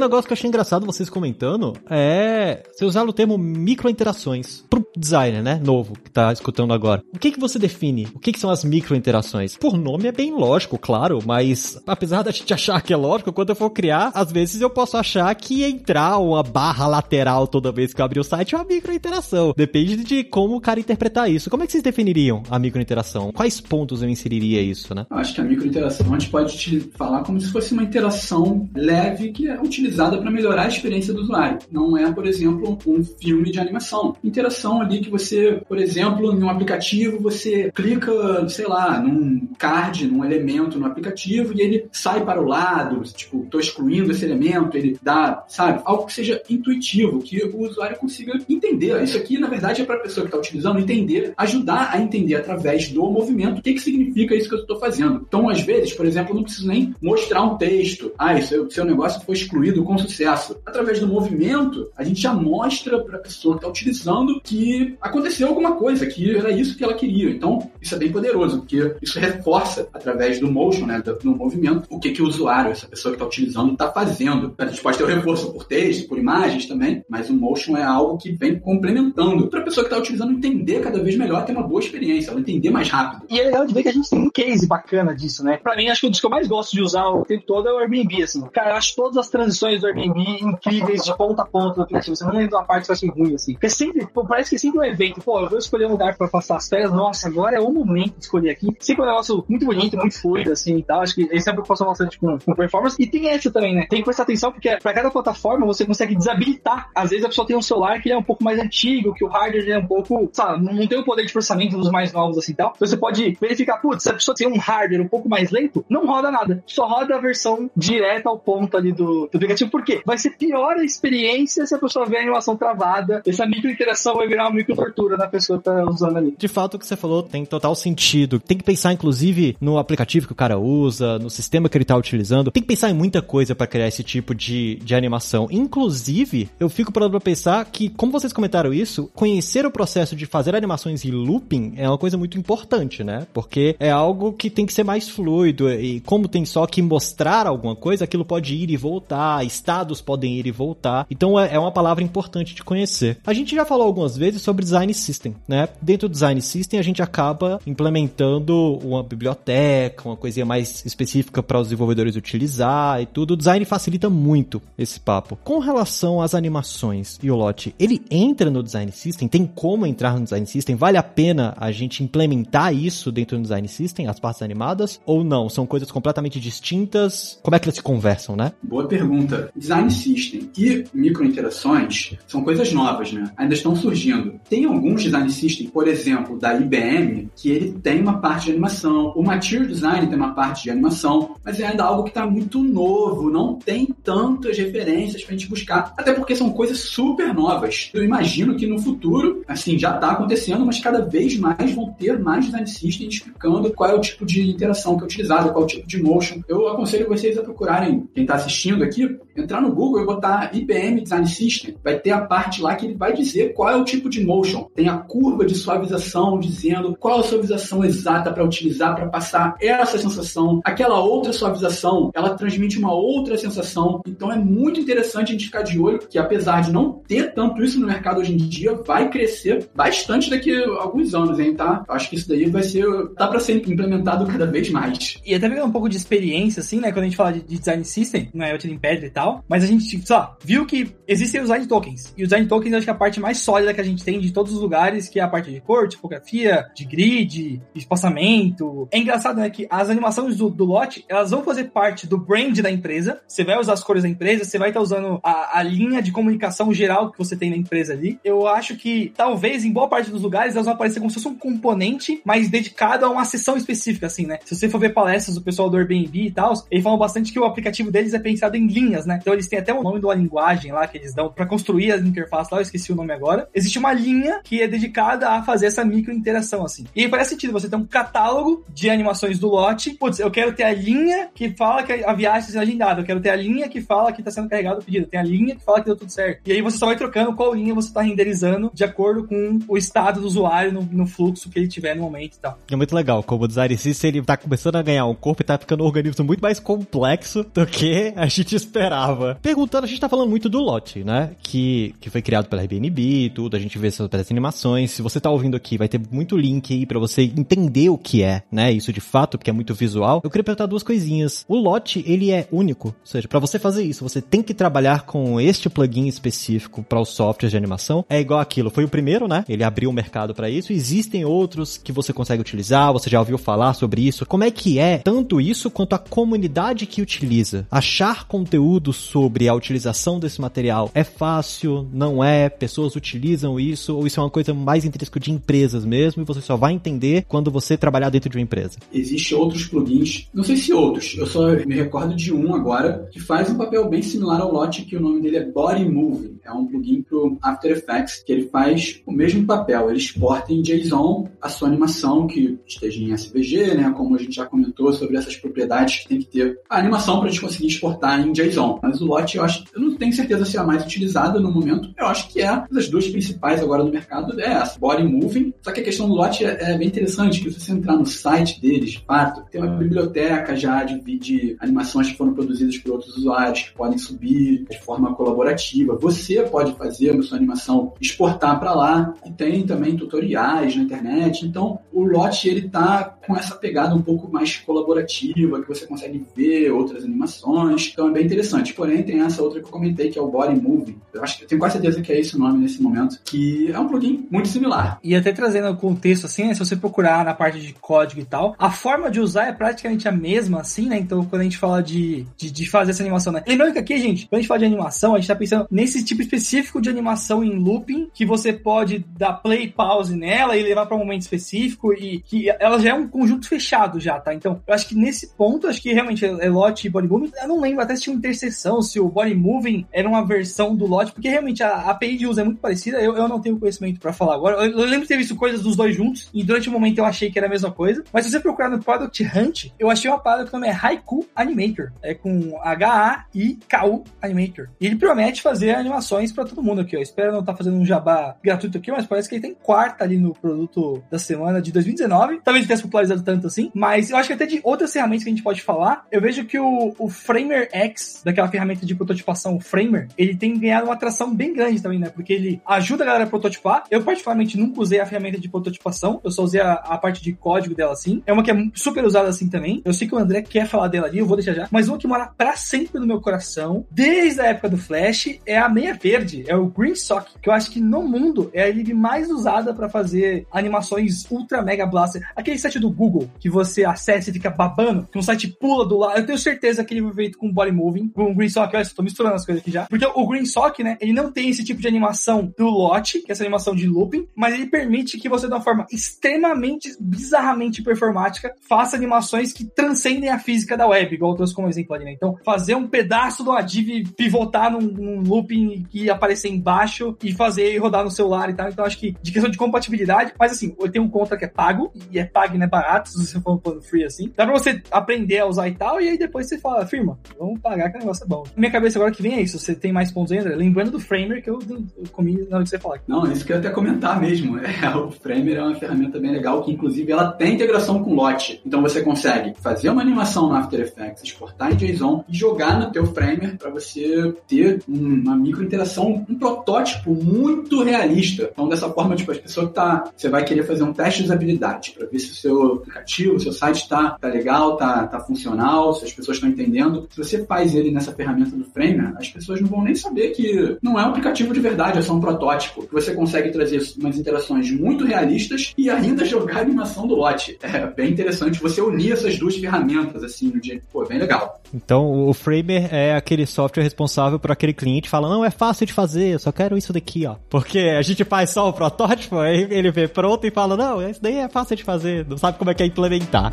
Negócio 0.00 0.26
que 0.26 0.32
eu 0.32 0.36
achei 0.36 0.48
engraçado 0.48 0.86
vocês 0.86 1.10
comentando 1.10 1.74
é 1.88 2.62
você 2.72 2.84
usar 2.84 3.04
o 3.04 3.12
termo 3.12 3.36
microinterações 3.38 4.64
pro 4.68 4.84
designer, 4.96 5.42
né? 5.42 5.60
Novo, 5.62 5.94
que 5.94 6.10
tá 6.10 6.32
escutando 6.32 6.72
agora. 6.72 7.02
O 7.14 7.18
que 7.18 7.30
que 7.30 7.38
você 7.38 7.58
define? 7.58 8.08
O 8.14 8.18
que 8.18 8.32
que 8.32 8.40
são 8.40 8.50
as 8.50 8.64
microinterações? 8.64 9.56
Por 9.56 9.76
nome 9.76 10.08
é 10.08 10.12
bem 10.12 10.32
lógico, 10.32 10.78
claro, 10.78 11.20
mas 11.24 11.80
apesar 11.86 12.22
da 12.22 12.30
gente 12.30 12.52
achar 12.54 12.80
que 12.82 12.92
é 12.92 12.96
lógico, 12.96 13.32
quando 13.32 13.50
eu 13.50 13.56
for 13.56 13.70
criar, 13.70 14.10
às 14.14 14.32
vezes 14.32 14.60
eu 14.60 14.70
posso 14.70 14.96
achar 14.96 15.32
que 15.34 15.64
entrar 15.64 16.18
uma 16.18 16.42
barra 16.42 16.86
lateral 16.86 17.46
toda 17.46 17.70
vez 17.70 17.92
que 17.92 18.00
eu 18.00 18.04
abrir 18.04 18.20
o 18.20 18.24
site 18.24 18.54
é 18.54 18.58
uma 18.58 18.64
microinteração. 18.64 19.52
Depende 19.56 19.96
de 19.98 20.24
como 20.24 20.56
o 20.56 20.60
cara 20.60 20.80
interpretar 20.80 21.30
isso. 21.30 21.50
Como 21.50 21.62
é 21.62 21.66
que 21.66 21.72
vocês 21.72 21.82
definiriam 21.82 22.42
a 22.50 22.58
microinteração? 22.58 23.32
Quais 23.32 23.60
pontos 23.60 24.02
eu 24.02 24.08
inseriria 24.08 24.62
isso, 24.62 24.94
né? 24.94 25.06
Acho 25.10 25.34
que 25.34 25.40
a 25.40 25.44
microinteração 25.44 26.06
a 26.08 26.18
gente 26.18 26.30
pode 26.30 26.56
te 26.56 26.80
falar 26.96 27.22
como 27.22 27.40
se 27.40 27.50
fosse 27.50 27.72
uma 27.72 27.82
interação 27.82 28.68
leve 28.74 29.32
que 29.32 29.48
é 29.48 29.60
utilizada 29.60 29.89
utilizada 29.90 30.18
para 30.18 30.30
melhorar 30.30 30.62
a 30.62 30.68
experiência 30.68 31.12
do 31.12 31.22
usuário. 31.22 31.58
Não 31.70 31.96
é, 31.96 32.10
por 32.12 32.26
exemplo, 32.26 32.78
um 32.86 33.04
filme 33.04 33.50
de 33.50 33.58
animação. 33.58 34.16
Interação 34.22 34.80
ali 34.80 35.00
que 35.00 35.10
você, 35.10 35.60
por 35.68 35.78
exemplo, 35.78 36.32
em 36.32 36.42
um 36.42 36.48
aplicativo, 36.48 37.20
você 37.20 37.70
clica, 37.74 38.48
sei 38.48 38.66
lá, 38.66 39.00
num 39.00 39.48
card, 39.58 40.06
num 40.06 40.24
elemento 40.24 40.78
no 40.78 40.86
aplicativo 40.86 41.52
e 41.54 41.60
ele 41.60 41.86
sai 41.90 42.24
para 42.24 42.40
o 42.40 42.46
lado, 42.46 43.02
tipo, 43.02 43.42
estou 43.42 43.60
excluindo 43.60 44.12
esse 44.12 44.24
elemento, 44.24 44.76
ele 44.76 44.96
dá, 45.02 45.44
sabe, 45.48 45.80
algo 45.84 46.06
que 46.06 46.12
seja 46.12 46.40
intuitivo, 46.48 47.20
que 47.20 47.42
o 47.44 47.68
usuário 47.68 47.98
consiga 47.98 48.38
entender. 48.48 49.02
Isso 49.02 49.16
aqui, 49.16 49.38
na 49.38 49.48
verdade, 49.48 49.82
é 49.82 49.84
para 49.84 49.96
a 49.96 50.00
pessoa 50.00 50.24
que 50.24 50.28
está 50.28 50.38
utilizando 50.38 50.78
entender, 50.78 51.32
ajudar 51.36 51.90
a 51.92 52.00
entender 52.00 52.36
através 52.36 52.88
do 52.88 53.10
movimento 53.10 53.58
o 53.58 53.62
que, 53.62 53.74
que 53.74 53.80
significa 53.80 54.34
isso 54.34 54.48
que 54.48 54.54
eu 54.54 54.60
estou 54.60 54.78
fazendo. 54.78 55.24
Então, 55.26 55.48
às 55.48 55.60
vezes, 55.60 55.92
por 55.92 56.06
exemplo, 56.06 56.30
eu 56.30 56.36
não 56.36 56.44
preciso 56.44 56.68
nem 56.68 56.94
mostrar 57.02 57.42
um 57.42 57.56
texto. 57.56 58.12
Ah, 58.18 58.38
isso, 58.38 58.70
seu 58.70 58.84
negócio 58.84 59.22
foi 59.24 59.34
excluído 59.34 59.79
com 59.84 59.98
sucesso. 59.98 60.56
Através 60.64 61.00
do 61.00 61.06
movimento, 61.06 61.90
a 61.96 62.04
gente 62.04 62.20
já 62.20 62.32
mostra 62.32 62.98
para 63.02 63.16
a 63.16 63.20
pessoa 63.20 63.54
que 63.54 63.58
está 63.58 63.68
utilizando 63.68 64.40
que 64.42 64.96
aconteceu 65.00 65.48
alguma 65.48 65.76
coisa, 65.76 66.06
que 66.06 66.36
era 66.36 66.50
isso 66.50 66.76
que 66.76 66.84
ela 66.84 66.94
queria. 66.94 67.30
Então, 67.30 67.70
isso 67.80 67.94
é 67.94 67.98
bem 67.98 68.12
poderoso, 68.12 68.58
porque 68.58 68.94
isso 69.02 69.18
reforça, 69.18 69.88
através 69.92 70.40
do 70.40 70.50
motion, 70.50 70.86
né, 70.86 71.02
do 71.02 71.36
movimento, 71.36 71.86
o 71.90 71.98
que, 71.98 72.10
que 72.10 72.22
o 72.22 72.26
usuário, 72.26 72.72
essa 72.72 72.86
pessoa 72.86 73.12
que 73.12 73.16
está 73.16 73.26
utilizando, 73.26 73.72
está 73.72 73.90
fazendo. 73.90 74.54
A 74.58 74.66
gente 74.66 74.82
pode 74.82 74.98
ter 74.98 75.04
o 75.04 75.06
reforço 75.06 75.52
por 75.52 75.64
texto, 75.64 76.08
por 76.08 76.18
imagens 76.18 76.66
também, 76.66 77.04
mas 77.08 77.28
o 77.30 77.34
motion 77.34 77.76
é 77.76 77.82
algo 77.82 78.18
que 78.18 78.32
vem 78.32 78.58
complementando 78.58 79.48
para 79.48 79.60
a 79.60 79.64
pessoa 79.64 79.84
que 79.84 79.92
está 79.92 79.98
utilizando 79.98 80.32
entender 80.32 80.80
cada 80.80 81.02
vez 81.02 81.16
melhor, 81.16 81.44
ter 81.44 81.52
uma 81.52 81.66
boa 81.66 81.80
experiência, 81.80 82.30
ela 82.30 82.40
entender 82.40 82.70
mais 82.70 82.88
rápido. 82.88 83.26
E 83.28 83.38
é 83.38 83.44
legal 83.44 83.66
de 83.66 83.74
ver 83.74 83.82
que 83.82 83.88
a 83.88 83.92
gente 83.92 84.08
tem 84.08 84.18
um 84.18 84.30
case 84.30 84.66
bacana 84.66 85.14
disso, 85.14 85.44
né? 85.44 85.58
Para 85.62 85.76
mim, 85.76 85.88
acho 85.88 86.02
que 86.02 86.06
o 86.06 86.10
dos 86.10 86.20
que 86.20 86.26
eu 86.26 86.30
mais 86.30 86.46
gosto 86.48 86.72
de 86.72 86.82
usar 86.82 87.06
o 87.08 87.24
tempo 87.24 87.44
todo 87.46 87.68
é 87.68 87.72
o 87.72 87.78
Airbnb, 87.78 88.22
assim. 88.22 88.40
Cara, 88.52 88.70
eu 88.70 88.76
acho 88.76 88.94
todas 88.94 89.16
as 89.16 89.28
transições 89.28 89.69
do 89.78 89.86
Airbnb 89.86 90.20
incríveis 90.42 91.04
de 91.04 91.16
ponta 91.16 91.42
a 91.42 91.46
ponta 91.46 91.74
do 91.74 91.82
aplicativo. 91.82 92.16
Você 92.16 92.24
não 92.24 92.32
lembra 92.32 92.58
uma 92.58 92.64
parte 92.64 92.86
que 92.86 92.90
eu 92.90 92.94
achei 92.94 93.08
ruim, 93.08 93.34
assim. 93.34 93.52
Porque 93.52 93.68
sempre, 93.68 94.06
pô, 94.06 94.24
parece 94.24 94.50
que 94.50 94.56
é 94.56 94.58
sempre 94.58 94.80
um 94.80 94.84
evento. 94.84 95.20
Pô, 95.20 95.40
eu 95.40 95.48
vou 95.48 95.58
escolher 95.58 95.86
um 95.86 95.92
lugar 95.92 96.16
pra 96.16 96.28
passar 96.28 96.56
as 96.56 96.68
férias. 96.68 96.92
Nossa, 96.92 97.28
agora 97.28 97.56
é 97.56 97.60
o 97.60 97.70
momento 97.70 98.16
de 98.16 98.24
escolher 98.24 98.50
aqui. 98.50 98.68
Sempre 98.80 99.02
um 99.02 99.06
negócio 99.06 99.44
muito 99.48 99.66
bonito, 99.66 99.96
muito 99.96 100.20
fluido, 100.20 100.52
assim 100.52 100.78
e 100.78 100.82
tal. 100.82 101.02
Acho 101.02 101.14
que 101.14 101.22
eles 101.22 101.44
sempre 101.44 101.62
preocupam 101.62 101.86
bastante 101.86 102.18
com, 102.18 102.38
com 102.38 102.54
performance. 102.54 102.96
E 102.98 103.06
tem 103.06 103.28
essa 103.28 103.50
também, 103.50 103.74
né? 103.74 103.86
Tem 103.88 104.00
que 104.00 104.04
prestar 104.04 104.24
atenção 104.24 104.52
porque 104.52 104.76
pra 104.78 104.92
cada 104.92 105.10
plataforma 105.10 105.66
você 105.66 105.84
consegue 105.84 106.14
desabilitar. 106.14 106.90
Às 106.94 107.10
vezes 107.10 107.24
a 107.24 107.28
pessoa 107.28 107.46
tem 107.46 107.56
um 107.56 107.62
celular 107.62 108.00
que 108.00 108.10
é 108.10 108.16
um 108.16 108.22
pouco 108.22 108.42
mais 108.42 108.58
antigo, 108.58 109.14
que 109.14 109.24
o 109.24 109.28
hardware 109.28 109.70
é 109.70 109.78
um 109.78 109.86
pouco, 109.86 110.28
sabe, 110.32 110.64
não 110.64 110.86
tem 110.86 110.98
o 110.98 111.04
poder 111.04 111.26
de 111.26 111.32
processamento 111.32 111.76
dos 111.76 111.90
mais 111.90 112.12
novos, 112.12 112.38
assim 112.38 112.52
e 112.52 112.54
tal. 112.54 112.72
Então 112.74 112.86
você 112.86 112.96
pode 112.96 113.36
verificar, 113.40 113.78
putz, 113.78 114.04
se 114.04 114.10
a 114.10 114.14
pessoa 114.14 114.34
tem 114.34 114.46
um 114.46 114.58
hardware 114.58 115.02
um 115.02 115.08
pouco 115.08 115.28
mais 115.28 115.50
lento, 115.50 115.84
não 115.88 116.06
roda 116.06 116.30
nada. 116.30 116.62
Só 116.66 116.86
roda 116.86 117.16
a 117.16 117.20
versão 117.20 117.70
direta 117.76 118.28
ao 118.28 118.38
ponto 118.38 118.76
ali 118.76 118.92
do, 118.92 119.28
do 119.30 119.36
aplicativo 119.36 119.59
ser 119.60 119.70
por 119.70 119.84
quê? 119.84 120.02
Vai 120.04 120.18
ser 120.18 120.30
pior 120.30 120.76
a 120.76 120.84
experiência 120.84 121.66
se 121.66 121.74
a 121.74 121.78
pessoa 121.78 122.06
ver 122.06 122.18
a 122.18 122.20
animação 122.20 122.56
travada. 122.56 123.22
Essa 123.26 123.46
microinteração 123.46 124.14
vai 124.14 124.26
virar 124.26 124.44
uma 124.44 124.54
micro-tortura 124.56 125.16
na 125.16 125.26
pessoa 125.26 125.58
que 125.58 125.64
tá 125.64 125.84
usando 125.84 126.16
ali. 126.16 126.34
De 126.36 126.48
fato, 126.48 126.74
o 126.74 126.78
que 126.78 126.86
você 126.86 126.96
falou 126.96 127.22
tem 127.22 127.44
total 127.44 127.74
sentido. 127.74 128.40
Tem 128.40 128.56
que 128.56 128.64
pensar, 128.64 128.92
inclusive, 128.92 129.56
no 129.60 129.78
aplicativo 129.78 130.26
que 130.26 130.32
o 130.32 130.36
cara 130.36 130.58
usa, 130.58 131.18
no 131.18 131.30
sistema 131.30 131.68
que 131.68 131.76
ele 131.76 131.84
tá 131.84 131.96
utilizando. 131.96 132.50
Tem 132.50 132.62
que 132.62 132.68
pensar 132.68 132.90
em 132.90 132.94
muita 132.94 133.22
coisa 133.22 133.54
para 133.54 133.66
criar 133.66 133.88
esse 133.88 134.02
tipo 134.02 134.34
de, 134.34 134.76
de 134.76 134.94
animação. 134.94 135.46
Inclusive, 135.50 136.48
eu 136.58 136.68
fico 136.68 136.92
parando 136.92 137.12
pra 137.12 137.20
pensar 137.20 137.64
que, 137.66 137.88
como 137.90 138.12
vocês 138.12 138.32
comentaram 138.32 138.72
isso, 138.72 139.10
conhecer 139.14 139.66
o 139.66 139.70
processo 139.70 140.16
de 140.16 140.26
fazer 140.26 140.54
animações 140.54 141.04
em 141.04 141.10
looping 141.10 141.74
é 141.76 141.88
uma 141.88 141.98
coisa 141.98 142.16
muito 142.16 142.38
importante, 142.38 143.04
né? 143.04 143.26
Porque 143.32 143.76
é 143.78 143.90
algo 143.90 144.32
que 144.32 144.50
tem 144.50 144.66
que 144.66 144.72
ser 144.72 144.84
mais 144.84 145.08
fluido 145.08 145.70
e 145.70 146.00
como 146.00 146.28
tem 146.28 146.44
só 146.44 146.66
que 146.66 146.82
mostrar 146.82 147.46
alguma 147.46 147.76
coisa, 147.76 148.04
aquilo 148.04 148.24
pode 148.24 148.54
ir 148.54 148.70
e 148.70 148.76
voltar, 148.76 149.44
estados 149.52 150.00
podem 150.00 150.34
ir 150.34 150.46
e 150.46 150.50
voltar. 150.50 151.06
Então 151.10 151.38
é, 151.38 151.54
é 151.54 151.58
uma 151.58 151.72
palavra 151.72 152.02
importante 152.02 152.54
de 152.54 152.62
conhecer. 152.62 153.18
A 153.26 153.32
gente 153.32 153.54
já 153.54 153.64
falou 153.64 153.86
algumas 153.86 154.16
vezes 154.16 154.42
sobre 154.42 154.64
design 154.64 154.92
system, 154.94 155.34
né? 155.46 155.68
Dentro 155.80 156.08
do 156.08 156.12
design 156.12 156.40
system 156.40 156.78
a 156.78 156.82
gente 156.82 157.02
acaba 157.02 157.60
implementando 157.66 158.78
uma 158.82 159.02
biblioteca, 159.02 160.08
uma 160.08 160.16
coisinha 160.16 160.46
mais 160.46 160.84
específica 160.84 161.42
para 161.42 161.58
os 161.58 161.68
desenvolvedores 161.68 162.16
utilizar 162.16 163.00
e 163.00 163.06
tudo. 163.06 163.32
O 163.32 163.36
design 163.36 163.64
facilita 163.64 164.08
muito 164.10 164.60
esse 164.76 164.98
papo. 164.98 165.38
Com 165.44 165.58
relação 165.58 166.20
às 166.20 166.34
animações 166.34 167.18
e 167.22 167.30
o 167.30 167.36
lote, 167.36 167.74
ele 167.78 168.02
entra 168.10 168.50
no 168.50 168.62
design 168.62 168.90
system? 168.92 169.28
Tem 169.28 169.46
como 169.46 169.86
entrar 169.86 170.14
no 170.14 170.24
design 170.24 170.46
system? 170.46 170.76
Vale 170.76 170.96
a 170.96 171.02
pena 171.02 171.54
a 171.56 171.70
gente 171.70 172.02
implementar 172.02 172.74
isso 172.74 173.12
dentro 173.12 173.36
do 173.36 173.42
design 173.42 173.66
system, 173.68 174.06
as 174.06 174.18
partes 174.18 174.42
animadas, 174.42 175.00
ou 175.06 175.24
não? 175.24 175.48
São 175.48 175.66
coisas 175.66 175.90
completamente 175.90 176.40
distintas? 176.40 177.38
Como 177.42 177.54
é 177.54 177.58
que 177.58 177.66
elas 177.66 177.76
se 177.76 177.82
conversam, 177.82 178.36
né? 178.36 178.52
Boa 178.62 178.86
pergunta. 178.86 179.29
Design 179.56 179.90
system 179.90 180.50
e 180.56 180.84
microinterações 180.92 182.16
são 182.26 182.42
coisas 182.42 182.72
novas, 182.72 183.12
né? 183.12 183.30
Ainda 183.36 183.54
estão 183.54 183.74
surgindo. 183.74 184.40
Tem 184.48 184.64
alguns 184.64 185.02
design 185.02 185.30
system, 185.30 185.68
por 185.68 185.88
exemplo, 185.88 186.38
da 186.38 186.54
IBM, 186.54 187.28
que 187.36 187.50
ele 187.50 187.72
tem 187.72 188.00
uma 188.00 188.18
parte 188.18 188.46
de 188.46 188.52
animação. 188.52 189.12
O 189.16 189.22
Material 189.22 189.66
Design 189.66 190.06
tem 190.06 190.16
uma 190.16 190.34
parte 190.34 190.64
de 190.64 190.70
animação, 190.70 191.36
mas 191.44 191.58
é 191.58 191.66
ainda 191.66 191.84
algo 191.84 192.04
que 192.04 192.10
está 192.10 192.26
muito 192.26 192.62
novo, 192.62 193.30
não 193.30 193.54
tem 193.54 193.88
tantas 194.02 194.58
referências 194.58 195.22
para 195.22 195.34
a 195.34 195.38
gente 195.38 195.48
buscar, 195.48 195.92
até 195.96 196.12
porque 196.12 196.34
são 196.34 196.50
coisas 196.50 196.78
super 196.80 197.34
novas. 197.34 197.90
Eu 197.92 198.04
imagino 198.04 198.56
que 198.56 198.66
no 198.66 198.78
futuro, 198.78 199.42
assim, 199.46 199.78
já 199.78 199.94
está 199.94 200.12
acontecendo, 200.12 200.64
mas 200.64 200.78
cada 200.80 201.04
vez 201.04 201.36
mais 201.38 201.72
vão 201.72 201.92
ter 201.92 202.18
mais 202.18 202.46
design 202.46 202.66
systems 202.66 203.14
explicando 203.14 203.70
qual 203.72 203.90
é 203.90 203.94
o 203.94 204.00
tipo 204.00 204.24
de 204.24 204.50
interação 204.50 204.96
que 204.96 205.02
é 205.02 205.04
utilizada, 205.04 205.50
qual 205.50 205.62
é 205.62 205.64
o 205.64 205.68
tipo 205.68 205.86
de 205.86 206.02
motion. 206.02 206.40
Eu 206.48 206.68
aconselho 206.68 207.08
vocês 207.08 207.36
a 207.38 207.42
procurarem, 207.42 208.08
quem 208.14 208.24
está 208.24 208.34
assistindo 208.34 208.82
aqui, 208.82 209.18
entrar 209.36 209.60
no 209.60 209.72
Google 209.72 210.02
e 210.02 210.06
botar 210.06 210.50
IBM 210.54 211.02
Design 211.02 211.26
System. 211.26 211.76
Vai 211.82 211.98
ter 211.98 212.10
a 212.10 212.20
parte 212.20 212.62
lá 212.62 212.74
que 212.74 212.86
ele 212.86 212.94
vai 212.94 213.12
dizer 213.12 213.52
qual 213.54 213.70
é 213.70 213.76
o 213.76 213.84
tipo 213.84 214.08
de 214.08 214.24
motion. 214.24 214.68
Tem 214.74 214.88
a 214.88 214.98
curva 214.98 215.44
de 215.44 215.54
suavização 215.54 216.38
dizendo 216.38 216.96
qual 216.98 217.20
a 217.20 217.22
suavização 217.22 217.84
exata 217.84 218.32
para 218.32 218.44
utilizar 218.44 218.94
para 218.94 219.08
passar 219.08 219.56
essa 219.60 219.98
sensação. 219.98 220.60
Aquela 220.64 221.00
outra 221.00 221.32
suavização, 221.32 222.10
ela 222.14 222.34
transmite 222.34 222.78
uma 222.78 222.92
outra 222.92 223.36
sensação. 223.36 224.00
Então 224.06 224.32
é 224.32 224.36
muito 224.36 224.80
interessante 224.80 225.28
a 225.28 225.32
gente 225.32 225.46
ficar 225.46 225.62
de 225.62 225.78
olho 225.78 225.98
que 225.98 226.18
apesar 226.18 226.62
de 226.62 226.72
não 226.72 226.92
ter 226.92 227.34
tanto 227.34 227.62
isso 227.62 227.80
no 227.80 227.86
mercado 227.86 228.20
hoje 228.20 228.32
em 228.32 228.36
dia, 228.36 228.74
vai 228.86 229.08
crescer 229.08 229.68
bastante 229.74 230.30
daqui 230.30 230.52
a 230.52 230.82
alguns 230.82 231.14
anos, 231.14 231.38
hein, 231.38 231.54
tá? 231.54 231.84
Acho 231.88 232.10
que 232.10 232.16
isso 232.16 232.28
daí 232.28 232.46
vai 232.46 232.62
ser, 232.62 232.86
tá 233.16 233.26
para 233.26 233.40
ser 233.40 233.56
implementado 233.56 234.26
cada 234.26 234.46
vez 234.46 234.70
mais. 234.70 235.18
E 235.24 235.34
até 235.34 235.48
pegando 235.48 235.68
um 235.68 235.72
pouco 235.72 235.88
de 235.88 235.96
experiência, 235.96 236.60
assim, 236.60 236.80
né? 236.80 236.92
Quando 236.92 237.04
a 237.04 237.08
gente 237.08 237.16
fala 237.16 237.32
de, 237.32 237.40
de 237.40 237.58
design 237.58 237.84
system, 237.84 238.28
não 238.34 238.44
é 238.44 238.56
em 238.64 238.78
pedra 238.78 239.06
e 239.06 239.10
tal, 239.10 239.29
mas 239.48 239.64
a 239.64 239.66
gente 239.66 240.06
só 240.06 240.36
viu 240.44 240.66
que 240.66 240.94
existem 241.06 241.40
os 241.40 241.46
design 241.46 241.66
tokens. 241.66 242.14
E 242.16 242.22
os 242.22 242.28
design 242.28 242.46
tokens 242.46 242.74
acho 242.74 242.84
que 242.84 242.90
é 242.90 242.92
a 242.92 242.96
parte 242.96 243.20
mais 243.20 243.38
sólida 243.38 243.74
que 243.74 243.80
a 243.80 243.84
gente 243.84 244.04
tem 244.04 244.20
de 244.20 244.32
todos 244.32 244.52
os 244.52 244.60
lugares, 244.60 245.08
que 245.08 245.18
é 245.18 245.22
a 245.22 245.28
parte 245.28 245.50
de 245.50 245.60
cor, 245.60 245.88
tipografia, 245.88 246.66
de 246.74 246.84
grid, 246.84 247.28
de 247.28 247.60
espaçamento. 247.74 248.88
É 248.90 248.98
engraçado, 248.98 249.38
né? 249.38 249.50
Que 249.50 249.66
as 249.70 249.90
animações 249.90 250.36
do, 250.36 250.48
do 250.48 250.64
lote, 250.64 251.04
elas 251.08 251.30
vão 251.30 251.42
fazer 251.42 251.64
parte 251.64 252.06
do 252.06 252.18
brand 252.18 252.58
da 252.60 252.70
empresa. 252.70 253.20
Você 253.26 253.44
vai 253.44 253.58
usar 253.58 253.72
as 253.72 253.84
cores 253.84 254.02
da 254.02 254.08
empresa, 254.08 254.44
você 254.44 254.58
vai 254.58 254.70
estar 254.70 254.80
tá 254.80 254.84
usando 254.84 255.20
a, 255.22 255.58
a 255.58 255.62
linha 255.62 256.02
de 256.02 256.12
comunicação 256.12 256.72
geral 256.72 257.10
que 257.10 257.18
você 257.18 257.36
tem 257.36 257.50
na 257.50 257.56
empresa 257.56 257.92
ali. 257.92 258.18
Eu 258.24 258.46
acho 258.46 258.76
que 258.76 259.12
talvez 259.16 259.64
em 259.64 259.72
boa 259.72 259.88
parte 259.88 260.10
dos 260.10 260.22
lugares 260.22 260.54
elas 260.54 260.66
vão 260.66 260.74
aparecer 260.74 261.00
como 261.00 261.10
se 261.10 261.14
fosse 261.14 261.28
um 261.28 261.36
componente 261.36 262.20
mais 262.24 262.48
dedicado 262.48 263.04
a 263.04 263.10
uma 263.10 263.24
sessão 263.24 263.56
específica, 263.56 264.06
assim, 264.06 264.26
né? 264.26 264.38
Se 264.44 264.54
você 264.54 264.68
for 264.68 264.78
ver 264.78 264.90
palestras 264.94 265.34
do 265.36 265.42
pessoal 265.42 265.68
do 265.68 265.76
Airbnb 265.76 266.26
e 266.26 266.30
tal, 266.30 266.52
eles 266.70 266.84
falam 266.84 266.98
bastante 266.98 267.32
que 267.32 267.38
o 267.38 267.44
aplicativo 267.44 267.90
deles 267.90 268.14
é 268.14 268.18
pensado 268.18 268.56
em 268.56 268.66
linhas, 268.66 269.06
né? 269.06 269.09
Então 269.16 269.32
eles 269.32 269.48
têm 269.48 269.58
até 269.58 269.72
o 269.72 269.82
nome 269.82 270.00
de 270.00 270.06
uma 270.06 270.14
linguagem 270.14 270.72
lá 270.72 270.86
que 270.86 270.98
eles 270.98 271.14
dão 271.14 271.30
para 271.30 271.46
construir 271.46 271.92
as 271.92 272.02
interfaces 272.02 272.50
lá, 272.50 272.58
eu 272.58 272.62
esqueci 272.62 272.92
o 272.92 272.96
nome 272.96 273.12
agora. 273.12 273.48
Existe 273.54 273.78
uma 273.78 273.92
linha 273.92 274.40
que 274.44 274.62
é 274.62 274.68
dedicada 274.68 275.30
a 275.30 275.42
fazer 275.42 275.66
essa 275.66 275.84
micro 275.84 276.12
interação, 276.12 276.64
assim. 276.64 276.84
E 276.94 277.04
aí 277.04 277.08
faz 277.08 277.28
sentido, 277.28 277.52
você 277.52 277.68
tem 277.68 277.78
um 277.78 277.86
catálogo 277.86 278.64
de 278.72 278.90
animações 278.90 279.38
do 279.38 279.48
lote. 279.48 279.94
Putz, 279.94 280.18
eu 280.18 280.30
quero 280.30 280.52
ter 280.52 280.64
a 280.64 280.72
linha 280.72 281.28
que 281.34 281.50
fala 281.50 281.82
que 281.82 281.92
a 281.92 282.12
viagem 282.12 282.40
está 282.40 282.52
sendo 282.52 282.62
agendada, 282.62 283.00
eu 283.00 283.04
quero 283.04 283.20
ter 283.20 283.30
a 283.30 283.36
linha 283.36 283.68
que 283.68 283.80
fala 283.80 284.12
que 284.12 284.20
está 284.20 284.30
sendo 284.30 284.48
carregado 284.48 284.80
o 284.80 284.84
pedido, 284.84 285.06
tem 285.06 285.20
a 285.20 285.22
linha 285.22 285.56
que 285.56 285.64
fala 285.64 285.80
que 285.80 285.86
deu 285.86 285.96
tudo 285.96 286.10
certo. 286.10 286.40
E 286.46 286.52
aí 286.52 286.62
você 286.62 286.78
só 286.78 286.86
vai 286.86 286.96
trocando 286.96 287.34
qual 287.34 287.54
linha 287.54 287.74
você 287.74 287.88
está 287.88 288.02
renderizando 288.02 288.70
de 288.72 288.84
acordo 288.84 289.26
com 289.26 289.58
o 289.68 289.76
estado 289.76 290.20
do 290.20 290.26
usuário 290.26 290.72
no, 290.72 290.82
no 290.82 291.06
fluxo 291.06 291.50
que 291.50 291.58
ele 291.58 291.68
tiver 291.68 291.94
no 291.94 292.02
momento 292.02 292.36
e 292.36 292.40
tal. 292.40 292.58
É 292.70 292.76
muito 292.76 292.94
legal, 292.94 293.22
como 293.22 293.44
o 293.44 293.48
design 293.48 293.76
system, 293.76 294.08
ele 294.08 294.22
tá 294.22 294.36
começando 294.36 294.76
a 294.76 294.82
ganhar 294.82 295.06
um 295.06 295.14
corpo 295.14 295.42
e 295.42 295.44
tá 295.44 295.58
ficando 295.58 295.84
um 295.84 295.86
organismo 295.86 296.24
muito 296.24 296.40
mais 296.40 296.58
complexo 296.58 297.44
do 297.54 297.66
que 297.66 298.12
a 298.16 298.26
gente 298.26 298.54
esperava. 298.54 298.99
Perguntando, 299.40 299.84
a 299.84 299.88
gente 299.88 300.00
tá 300.00 300.08
falando 300.08 300.28
muito 300.28 300.48
do 300.48 300.60
lote, 300.60 301.04
né? 301.04 301.30
Que, 301.42 301.94
que 302.00 302.10
foi 302.10 302.22
criado 302.22 302.46
pela 302.46 302.62
Airbnb 302.62 303.00
e 303.00 303.30
tudo, 303.30 303.56
a 303.56 303.60
gente 303.60 303.78
vê 303.78 303.88
essas 303.88 304.08
animações. 304.30 304.90
Se 304.90 305.02
você 305.02 305.20
tá 305.20 305.30
ouvindo 305.30 305.56
aqui, 305.56 305.78
vai 305.78 305.88
ter 305.88 306.00
muito 306.10 306.36
link 306.36 306.72
aí 306.72 306.86
para 306.86 306.98
você 306.98 307.22
entender 307.22 307.88
o 307.88 307.98
que 307.98 308.22
é, 308.22 308.42
né? 308.50 308.72
Isso 308.72 308.92
de 308.92 309.00
fato, 309.00 309.38
porque 309.38 309.50
é 309.50 309.52
muito 309.52 309.74
visual. 309.74 310.20
Eu 310.22 310.30
queria 310.30 310.44
perguntar 310.44 310.66
duas 310.66 310.82
coisinhas. 310.82 311.44
O 311.48 311.56
lote, 311.56 312.04
ele 312.06 312.30
é 312.30 312.46
único, 312.50 312.88
ou 312.88 312.94
seja, 313.04 313.28
para 313.28 313.38
você 313.38 313.58
fazer 313.58 313.84
isso, 313.84 314.02
você 314.02 314.20
tem 314.20 314.42
que 314.42 314.54
trabalhar 314.54 315.02
com 315.02 315.40
este 315.40 315.68
plugin 315.68 316.06
específico 316.06 316.82
para 316.82 317.00
os 317.00 317.10
softwares 317.10 317.50
de 317.50 317.56
animação. 317.56 318.04
É 318.08 318.20
igual 318.20 318.40
aquilo, 318.40 318.70
foi 318.70 318.84
o 318.84 318.88
primeiro, 318.88 319.26
né? 319.26 319.44
Ele 319.48 319.64
abriu 319.64 319.90
o 319.90 319.92
mercado 319.92 320.34
para 320.34 320.50
isso. 320.50 320.72
Existem 320.72 321.24
outros 321.24 321.76
que 321.76 321.92
você 321.92 322.12
consegue 322.12 322.40
utilizar, 322.40 322.92
você 322.92 323.08
já 323.08 323.18
ouviu 323.18 323.38
falar 323.38 323.74
sobre 323.74 324.06
isso. 324.06 324.26
Como 324.26 324.44
é 324.44 324.50
que 324.50 324.78
é 324.78 324.98
tanto 324.98 325.40
isso 325.40 325.70
quanto 325.70 325.94
a 325.94 325.98
comunidade 325.98 326.86
que 326.86 327.02
utiliza? 327.02 327.66
Achar 327.70 328.26
conteúdo 328.26 328.89
sobre 328.92 329.48
a 329.48 329.54
utilização 329.54 330.18
desse 330.18 330.40
material 330.40 330.90
é 330.94 331.04
fácil, 331.04 331.86
não 331.92 332.22
é? 332.22 332.48
Pessoas 332.48 332.96
utilizam 332.96 333.58
isso 333.58 333.96
ou 333.96 334.06
isso 334.06 334.20
é 334.20 334.22
uma 334.22 334.30
coisa 334.30 334.52
mais 334.52 334.84
intrínseca 334.84 335.20
de 335.20 335.30
empresas 335.30 335.84
mesmo 335.84 336.22
e 336.22 336.24
você 336.24 336.40
só 336.40 336.56
vai 336.56 336.72
entender 336.72 337.24
quando 337.28 337.50
você 337.50 337.76
trabalhar 337.76 338.10
dentro 338.10 338.30
de 338.30 338.36
uma 338.36 338.42
empresa? 338.42 338.78
Existem 338.92 339.36
outros 339.36 339.66
plugins, 339.66 340.28
não 340.32 340.44
sei 340.44 340.56
se 340.56 340.72
outros, 340.72 341.16
eu 341.16 341.26
só 341.26 341.48
me 341.66 341.74
recordo 341.74 342.14
de 342.14 342.32
um 342.32 342.54
agora 342.54 343.08
que 343.10 343.20
faz 343.20 343.50
um 343.50 343.56
papel 343.56 343.88
bem 343.88 344.02
similar 344.02 344.40
ao 344.40 344.52
Lot, 344.52 344.82
que 344.82 344.96
o 344.96 345.00
nome 345.00 345.20
dele 345.20 345.36
é 345.36 345.44
Body 345.44 345.84
Moving. 345.84 346.39
É 346.44 346.52
um 346.52 346.66
plugin 346.66 347.02
pro 347.02 347.38
After 347.42 347.70
Effects 347.72 348.22
que 348.24 348.32
ele 348.32 348.48
faz 348.48 349.00
o 349.06 349.12
mesmo 349.12 349.44
papel. 349.46 349.88
Ele 349.88 349.98
exporta 349.98 350.52
em 350.52 350.62
JSON 350.62 351.28
a 351.40 351.48
sua 351.48 351.68
animação 351.68 352.26
que 352.26 352.58
esteja 352.66 353.00
em 353.00 353.12
SVG, 353.12 353.74
né? 353.74 353.92
Como 353.96 354.14
a 354.14 354.18
gente 354.18 354.36
já 354.36 354.46
comentou 354.46 354.92
sobre 354.92 355.16
essas 355.16 355.36
propriedades 355.36 356.02
que 356.02 356.08
tem 356.08 356.18
que 356.18 356.26
ter 356.26 356.58
a 356.68 356.78
animação 356.78 357.18
para 357.18 357.28
a 357.28 357.30
gente 357.30 357.40
conseguir 357.40 357.68
exportar 357.68 358.20
em 358.20 358.32
JSON. 358.32 358.78
Mas 358.82 359.00
o 359.00 359.06
Lot, 359.06 359.36
eu 359.36 359.44
acho, 359.44 359.64
eu 359.74 359.80
não 359.80 359.94
tenho 359.96 360.12
certeza 360.12 360.44
se 360.44 360.56
é 360.56 360.60
a 360.60 360.64
mais 360.64 360.84
utilizada 360.84 361.40
no 361.40 361.52
momento. 361.52 361.92
Eu 361.98 362.06
acho 362.06 362.28
que 362.28 362.40
é 362.40 362.64
das 362.70 362.88
duas 362.88 363.08
principais 363.08 363.60
agora 363.60 363.84
no 363.84 363.90
mercado 363.90 364.40
é 364.40 364.52
essa, 364.52 364.78
Body 364.78 365.04
Moving. 365.04 365.52
Só 365.62 365.72
que 365.72 365.80
a 365.80 365.84
questão 365.84 366.08
do 366.08 366.14
Lot 366.14 366.44
é, 366.44 366.72
é 366.72 366.78
bem 366.78 366.88
interessante, 366.88 367.40
que 367.40 367.50
se 367.50 367.60
você 367.60 367.72
entrar 367.72 367.96
no 367.96 368.06
site 368.06 368.60
deles, 368.60 368.92
de 368.92 369.04
fato, 369.04 369.44
tem 369.50 369.60
uma 369.60 369.76
biblioteca 369.76 370.56
já 370.56 370.84
de, 370.84 371.00
de 371.18 371.56
animações 371.60 372.10
que 372.10 372.16
foram 372.16 372.34
produzidas 372.34 372.78
por 372.78 372.92
outros 372.92 373.16
usuários 373.16 373.62
que 373.62 373.74
podem 373.74 373.98
subir 373.98 374.64
de 374.68 374.78
forma 374.80 375.14
colaborativa. 375.14 375.96
Você 376.00 376.29
pode 376.48 376.74
fazer 376.74 377.10
a 377.10 377.22
sua 377.22 377.36
animação 377.36 377.92
exportar 378.00 378.58
para 378.58 378.72
lá 378.72 379.14
e 379.24 379.30
tem 379.30 379.66
também 379.66 379.96
tutoriais 379.96 380.76
na 380.76 380.82
internet. 380.82 381.46
Então, 381.46 381.78
o 381.92 382.02
Lot 382.04 382.48
ele 382.48 382.68
tá 382.68 383.16
com 383.26 383.36
essa 383.36 383.54
pegada 383.54 383.94
um 383.94 384.02
pouco 384.02 384.30
mais 384.30 384.56
colaborativa, 384.56 385.60
que 385.60 385.68
você 385.68 385.86
consegue 385.86 386.24
ver 386.34 386.70
outras 386.70 387.04
animações. 387.04 387.90
Então 387.92 388.08
é 388.08 388.12
bem 388.12 388.26
interessante. 388.26 388.72
Porém, 388.74 389.02
tem 389.02 389.20
essa 389.20 389.42
outra 389.42 389.60
que 389.60 389.66
eu 389.66 389.70
comentei, 389.70 390.10
que 390.10 390.18
é 390.18 390.22
o 390.22 390.28
Body 390.28 390.60
Moving. 390.60 390.98
Eu 391.12 391.22
acho 391.22 391.38
que 391.38 391.44
eu 391.44 391.48
tenho 391.48 391.58
quase 391.58 391.74
certeza 391.74 392.00
que 392.00 392.12
é 392.12 392.20
esse 392.20 392.36
o 392.36 392.38
nome 392.38 392.58
nesse 392.58 392.82
momento, 392.82 393.20
que 393.24 393.70
é 393.70 393.78
um 393.78 393.88
plugin 393.88 394.26
muito 394.30 394.48
similar. 394.48 394.98
E 395.02 395.14
até 395.14 395.32
trazendo 395.32 395.70
o 395.70 395.76
contexto 395.76 396.26
assim, 396.26 396.44
né, 396.44 396.54
se 396.54 396.60
você 396.60 396.76
procurar 396.76 397.24
na 397.24 397.34
parte 397.34 397.60
de 397.60 397.72
código 397.74 398.20
e 398.20 398.24
tal, 398.24 398.54
a 398.58 398.70
forma 398.70 399.10
de 399.10 399.20
usar 399.20 399.46
é 399.46 399.52
praticamente 399.52 400.08
a 400.08 400.12
mesma, 400.12 400.60
assim, 400.60 400.88
né? 400.88 400.98
Então, 400.98 401.24
quando 401.24 401.40
a 401.40 401.44
gente 401.44 401.58
fala 401.58 401.82
de, 401.82 402.26
de, 402.36 402.50
de 402.50 402.68
fazer 402.68 402.90
essa 402.92 403.02
animação, 403.02 403.32
né? 403.32 403.42
Lembrando 403.46 403.72
que 403.72 403.78
aqui, 403.78 403.98
gente, 403.98 404.26
quando 404.26 404.38
a 404.38 404.40
gente 404.40 404.48
fala 404.48 404.60
de 404.60 404.66
animação, 404.66 405.14
a 405.14 405.18
gente 405.18 405.28
tá 405.28 405.34
pensando 405.34 405.66
nesse 405.70 406.04
tipo 406.04 406.19
tipo 406.20 406.22
específico 406.22 406.80
de 406.80 406.90
animação 406.90 407.42
em 407.42 407.58
looping 407.58 408.10
que 408.12 408.26
você 408.26 408.52
pode 408.52 409.04
dar 409.16 409.34
play 409.34 409.68
pause 409.68 410.14
nela 410.14 410.56
e 410.56 410.62
levar 410.62 410.86
para 410.86 410.96
um 410.96 411.00
momento 411.00 411.22
específico 411.22 411.92
e 411.92 412.20
que 412.20 412.50
ela 412.50 412.78
já 412.78 412.90
é 412.90 412.94
um 412.94 413.08
conjunto 413.08 413.48
fechado 413.48 413.98
já, 413.98 414.20
tá? 414.20 414.34
Então, 414.34 414.60
eu 414.66 414.74
acho 414.74 414.88
que 414.88 414.94
nesse 414.94 415.28
ponto, 415.34 415.66
acho 415.66 415.80
que 415.80 415.92
realmente 415.92 416.24
é 416.24 416.48
Lot 416.48 416.86
e 416.86 416.90
Body 416.90 417.08
Moving, 417.08 417.32
eu 417.40 417.48
não 417.48 417.60
lembro 417.60 417.82
até 417.82 417.96
se 417.96 418.02
tinha 418.02 418.14
uma 418.14 418.18
interseção, 418.18 418.82
se 418.82 419.00
o 419.00 419.08
Body 419.08 419.34
Moving 419.34 419.86
era 419.92 420.08
uma 420.08 420.24
versão 420.24 420.76
do 420.76 420.86
Lot, 420.86 421.12
porque 421.12 421.28
realmente 421.28 421.62
a 421.62 421.90
API 421.90 422.16
de 422.16 422.26
uso 422.26 422.40
é 422.40 422.44
muito 422.44 422.60
parecida, 422.60 423.00
eu, 423.00 423.16
eu 423.16 423.28
não 423.28 423.40
tenho 423.40 423.58
conhecimento 423.58 424.00
para 424.00 424.12
falar 424.12 424.34
agora. 424.34 424.56
Eu, 424.56 424.78
eu, 424.78 424.84
lembro 424.84 425.02
de 425.02 425.08
ter 425.08 425.16
visto 425.16 425.36
coisas 425.36 425.62
dos 425.62 425.76
dois 425.76 425.94
juntos 425.94 426.28
e 426.32 426.42
durante 426.44 426.68
o 426.68 426.70
um 426.70 426.74
momento 426.74 426.98
eu 426.98 427.04
achei 427.04 427.30
que 427.30 427.38
era 427.38 427.46
a 427.46 427.50
mesma 427.50 427.70
coisa, 427.70 428.04
mas 428.12 428.24
se 428.24 428.30
você 428.30 428.40
procurar 428.40 428.68
no 428.68 428.82
Product 428.82 429.22
Hunt, 429.24 429.66
eu 429.78 429.90
achei 429.90 430.10
uma 430.10 430.18
parada 430.18 430.44
que 430.44 430.50
o 430.50 430.58
nome 430.58 430.68
é 430.68 430.78
Haiku 430.80 431.26
Animator, 431.34 431.92
é 432.02 432.14
com 432.14 432.58
H-A-I-K-U 432.62 434.04
Animator. 434.20 434.68
E 434.80 434.86
ele 434.86 434.96
promete 434.96 435.42
fazer 435.42 435.74
animações 435.74 436.09
para 436.34 436.44
todo 436.44 436.62
mundo 436.62 436.80
aqui, 436.80 436.96
ó. 436.96 437.00
Espero 437.00 437.32
não 437.32 437.40
estar 437.40 437.52
tá 437.52 437.58
fazendo 437.58 437.76
um 437.76 437.84
jabá 437.84 438.36
gratuito 438.42 438.78
aqui, 438.78 438.90
mas 438.90 439.06
parece 439.06 439.28
que 439.28 439.34
ele 439.36 439.42
tem 439.42 439.54
quarta 439.54 440.04
ali 440.04 440.18
no 440.18 440.34
produto 440.34 441.02
da 441.10 441.18
semana 441.18 441.60
de 441.60 441.72
2019. 441.72 442.40
Talvez 442.44 442.66
tenha 442.66 442.76
se 442.76 442.82
popularizado 442.82 443.22
tanto 443.22 443.46
assim, 443.46 443.70
mas 443.74 444.10
eu 444.10 444.16
acho 444.16 444.28
que 444.28 444.34
até 444.34 444.46
de 444.46 444.60
outras 444.62 444.92
ferramentas 444.92 445.24
que 445.24 445.30
a 445.30 445.32
gente 445.32 445.42
pode 445.42 445.62
falar, 445.62 446.06
eu 446.10 446.20
vejo 446.20 446.44
que 446.44 446.58
o, 446.58 446.94
o 446.98 447.08
Framer 447.08 447.68
X, 447.72 448.22
daquela 448.24 448.48
ferramenta 448.48 448.84
de 448.84 448.94
prototipação 448.94 449.60
Framer, 449.60 450.08
ele 450.16 450.36
tem 450.36 450.58
ganhado 450.58 450.86
uma 450.86 450.94
atração 450.94 451.34
bem 451.34 451.52
grande 451.52 451.82
também, 451.82 451.98
né? 451.98 452.08
Porque 452.08 452.32
ele 452.32 452.60
ajuda 452.66 453.04
a 453.04 453.06
galera 453.06 453.24
a 453.24 453.26
prototipar. 453.28 453.84
Eu, 453.90 454.02
particularmente, 454.02 454.58
nunca 454.58 454.80
usei 454.80 455.00
a 455.00 455.06
ferramenta 455.06 455.38
de 455.38 455.48
prototipação, 455.48 456.20
eu 456.24 456.30
só 456.30 456.42
usei 456.42 456.60
a, 456.60 456.72
a 456.72 456.98
parte 456.98 457.22
de 457.22 457.32
código 457.32 457.74
dela 457.74 457.92
assim. 457.92 458.22
É 458.26 458.32
uma 458.32 458.42
que 458.42 458.50
é 458.50 458.56
super 458.74 459.04
usada 459.04 459.28
assim 459.28 459.48
também. 459.48 459.80
Eu 459.84 459.92
sei 459.92 460.08
que 460.08 460.14
o 460.14 460.18
André 460.18 460.42
quer 460.42 460.66
falar 460.66 460.88
dela 460.88 461.06
ali, 461.06 461.18
eu 461.18 461.26
vou 461.26 461.36
deixar 461.36 461.54
já. 461.54 461.68
Mas 461.70 461.88
uma 461.88 461.98
que 461.98 462.06
mora 462.06 462.30
pra 462.36 462.56
sempre 462.56 462.98
no 463.00 463.06
meu 463.06 463.20
coração, 463.20 463.86
desde 463.90 464.40
a 464.40 464.46
época 464.46 464.68
do 464.68 464.78
Flash, 464.78 465.38
é 465.46 465.58
a 465.58 465.68
meia 465.68 465.94
verde, 466.00 466.44
é 466.46 466.56
o 466.56 466.66
Green 466.66 466.94
Sock, 466.94 467.38
que 467.40 467.48
eu 467.48 467.52
acho 467.52 467.70
que 467.70 467.80
no 467.80 468.02
mundo 468.02 468.50
é 468.52 468.64
a 468.64 468.70
lib 468.70 468.92
mais 468.94 469.30
usada 469.30 469.74
para 469.74 469.88
fazer 469.88 470.46
animações 470.50 471.30
ultra 471.30 471.62
mega 471.62 471.86
blaster. 471.86 472.26
Aquele 472.34 472.58
site 472.58 472.78
do 472.78 472.90
Google 472.90 473.28
que 473.38 473.50
você 473.50 473.84
acessa 473.84 474.30
e 474.30 474.32
fica 474.32 474.50
babando, 474.50 475.08
que 475.10 475.18
um 475.18 475.22
site 475.22 475.48
pula 475.48 475.86
do 475.86 475.98
lado. 475.98 476.18
Eu 476.18 476.26
tenho 476.26 476.38
certeza 476.38 476.84
que 476.84 476.94
ele 476.94 477.02
foi 477.02 477.14
feito 477.14 477.38
com 477.38 477.52
body 477.52 477.72
moving, 477.72 478.08
com 478.08 478.34
Green 478.34 478.48
Sock. 478.48 478.74
Olha, 478.74 478.86
tô 478.86 479.02
misturando 479.02 479.34
as 479.34 479.44
coisas 479.44 479.62
aqui 479.62 479.70
já. 479.70 479.86
Porque 479.86 480.06
o 480.06 480.26
Green 480.26 480.46
Sock, 480.46 480.82
né, 480.82 480.96
ele 481.00 481.12
não 481.12 481.30
tem 481.30 481.50
esse 481.50 481.64
tipo 481.64 481.80
de 481.80 481.88
animação 481.88 482.52
do 482.56 482.68
Lot, 482.68 483.20
que 483.20 483.30
é 483.30 483.32
essa 483.32 483.42
animação 483.42 483.74
de 483.74 483.86
looping, 483.86 484.26
mas 484.34 484.54
ele 484.54 484.66
permite 484.66 485.18
que 485.18 485.28
você, 485.28 485.46
de 485.46 485.52
uma 485.52 485.60
forma 485.60 485.86
extremamente, 485.90 486.90
bizarramente 487.00 487.82
performática, 487.82 488.54
faça 488.68 488.96
animações 488.96 489.52
que 489.52 489.64
transcendem 489.64 490.30
a 490.30 490.38
física 490.38 490.76
da 490.76 490.86
web, 490.86 491.14
igual 491.14 491.32
eu 491.32 491.36
trouxe 491.36 491.54
como 491.54 491.68
exemplo 491.68 491.94
ali, 491.94 492.04
né? 492.04 492.12
Então, 492.12 492.36
fazer 492.44 492.74
um 492.74 492.88
pedaço 492.88 493.44
do 493.44 493.60
div 493.62 494.08
pivotar 494.16 494.70
num, 494.70 494.80
num 494.80 495.22
looping 495.22 495.86
que 495.90 496.08
aparecer 496.08 496.48
embaixo 496.48 497.16
e 497.22 497.32
fazer 497.32 497.74
e 497.74 497.78
rodar 497.78 498.04
no 498.04 498.10
celular 498.10 498.48
e 498.50 498.54
tal. 498.54 498.68
Então, 498.68 498.84
acho 498.84 498.98
que 498.98 499.14
de 499.22 499.32
questão 499.32 499.50
de 499.50 499.58
compatibilidade, 499.58 500.32
mas 500.38 500.52
assim, 500.52 500.74
eu 500.78 500.90
tenho 500.90 501.04
um 501.04 501.10
contra 501.10 501.36
que 501.36 501.44
é 501.44 501.48
pago, 501.48 501.92
e 502.10 502.18
é 502.18 502.24
pago, 502.24 502.56
né, 502.56 502.66
barato, 502.66 503.10
se 503.10 503.26
você 503.26 503.40
for 503.40 503.60
um 503.64 503.80
free 503.80 504.04
assim. 504.04 504.32
Dá 504.36 504.44
pra 504.44 504.58
você 504.58 504.82
aprender 504.90 505.40
a 505.40 505.46
usar 505.46 505.68
e 505.68 505.74
tal, 505.74 506.00
e 506.00 506.08
aí 506.08 506.18
depois 506.18 506.48
você 506.48 506.58
fala, 506.58 506.86
firma, 506.86 507.18
vamos 507.38 507.60
pagar 507.60 507.90
que 507.90 507.96
o 507.96 508.00
negócio 508.00 508.24
é 508.24 508.28
bom. 508.28 508.44
Minha 508.56 508.70
cabeça 508.70 508.98
agora 508.98 509.12
que 509.12 509.22
vem 509.22 509.34
é 509.34 509.42
isso, 509.42 509.58
você 509.58 509.74
tem 509.74 509.92
mais 509.92 510.10
pontos 510.10 510.30
André? 510.32 510.54
Lembrando 510.54 510.92
do 510.92 511.00
Framer 511.00 511.42
que 511.42 511.50
eu, 511.50 511.58
eu 511.68 512.08
comi 512.12 512.46
na 512.48 512.56
hora 512.56 512.64
que 512.64 512.70
você 512.70 512.78
falar. 512.78 513.00
Não, 513.06 513.30
isso 513.30 513.44
que 513.44 513.52
eu 513.52 513.56
ia 513.56 513.60
até 513.60 513.70
comentar 513.70 514.20
mesmo. 514.20 514.60
É, 514.80 514.88
o 514.96 515.10
Framer 515.10 515.56
é 515.56 515.62
uma 515.62 515.74
ferramenta 515.74 516.18
bem 516.18 516.30
legal, 516.30 516.62
que 516.62 516.70
inclusive 516.70 517.10
ela 517.10 517.32
tem 517.32 517.54
integração 517.54 518.02
com 518.02 518.14
Lot. 518.14 518.60
Então 518.64 518.80
você 518.80 519.02
consegue 519.02 519.52
fazer 519.60 519.90
uma 519.90 520.00
animação 520.00 520.48
no 520.48 520.54
After 520.54 520.80
Effects, 520.80 521.22
exportar 521.22 521.72
em 521.72 521.76
JSON 521.76 522.24
e 522.28 522.34
jogar 522.34 522.78
no 522.78 522.90
teu 522.90 523.04
Framer 523.06 523.58
para 523.58 523.70
você 523.70 524.32
ter 524.46 524.80
uma 524.88 525.36
micro 525.36 525.62
interação, 525.62 525.79
um 526.00 526.38
protótipo 526.38 527.14
muito 527.14 527.82
realista. 527.82 528.50
Então 528.52 528.68
dessa 528.68 528.88
forma, 528.90 529.16
tipo, 529.16 529.32
as 529.32 529.38
pessoas 529.38 529.70
tá, 529.72 530.10
você 530.16 530.28
vai 530.28 530.44
querer 530.44 530.64
fazer 530.64 530.82
um 530.82 530.92
teste 530.92 531.20
de 531.20 531.26
usabilidade 531.26 531.92
para 531.96 532.06
ver 532.06 532.18
se 532.18 532.30
o 532.30 532.34
seu 532.34 532.74
aplicativo, 532.74 533.34
o 533.36 533.40
seu 533.40 533.52
site 533.52 533.88
tá, 533.88 534.16
tá 534.20 534.28
legal, 534.28 534.76
tá, 534.76 535.06
tá 535.06 535.20
funcional, 535.20 535.94
se 535.94 536.04
as 536.04 536.12
pessoas 536.12 536.36
estão 536.36 536.50
entendendo. 536.50 537.06
Se 537.10 537.18
você 537.18 537.44
faz 537.44 537.74
ele 537.74 537.90
nessa 537.90 538.12
ferramenta 538.12 538.56
do 538.56 538.64
Framer, 538.64 539.14
as 539.16 539.28
pessoas 539.28 539.60
não 539.60 539.68
vão 539.68 539.82
nem 539.82 539.94
saber 539.94 540.30
que 540.30 540.76
não 540.82 540.98
é 540.98 541.04
um 541.04 541.10
aplicativo 541.10 541.52
de 541.52 541.60
verdade, 541.60 541.98
é 541.98 542.02
só 542.02 542.14
um 542.14 542.20
protótipo. 542.20 542.86
Você 542.92 543.14
consegue 543.14 543.50
trazer 543.50 543.80
umas 543.98 544.18
interações 544.18 544.70
muito 544.70 545.04
realistas 545.04 545.72
e 545.76 545.90
ainda 545.90 546.24
jogar 546.26 546.58
a 546.58 546.60
animação 546.60 547.06
do 547.06 547.14
lote. 547.14 547.58
É 547.62 547.86
bem 547.86 548.10
interessante 548.10 548.60
você 548.60 548.80
unir 548.80 549.12
essas 549.12 549.38
duas 549.38 549.56
ferramentas, 549.56 550.22
assim, 550.22 550.48
no 550.48 550.60
dia. 550.60 550.80
Pô, 550.92 551.04
bem 551.04 551.18
legal. 551.18 551.60
Então, 551.72 552.28
o 552.28 552.34
Framer 552.34 552.92
é 552.92 553.14
aquele 553.14 553.46
software 553.46 553.82
responsável 553.82 554.38
por 554.38 554.50
aquele 554.50 554.72
cliente 554.72 555.08
fala, 555.08 555.28
não, 555.28 555.44
é 555.44 555.50
fácil 555.50 555.69
de 555.86 555.92
fazer, 555.92 556.28
eu 556.28 556.38
só 556.38 556.52
quero 556.52 556.76
isso 556.76 556.92
daqui, 556.92 557.26
ó. 557.26 557.36
Porque 557.48 557.78
a 557.78 558.02
gente 558.02 558.24
faz 558.24 558.50
só 558.50 558.68
o 558.68 558.72
protótipo, 558.72 559.38
aí 559.38 559.66
ele 559.70 559.90
vê 559.90 560.06
pronto 560.08 560.46
e 560.46 560.50
fala, 560.50 560.76
não, 560.76 561.08
isso 561.08 561.22
daí 561.22 561.36
é 561.36 561.48
fácil 561.48 561.76
de 561.76 561.84
fazer, 561.84 562.26
não 562.28 562.36
sabe 562.36 562.58
como 562.58 562.70
é 562.70 562.74
que 562.74 562.82
é 562.82 562.86
implementar. 562.86 563.52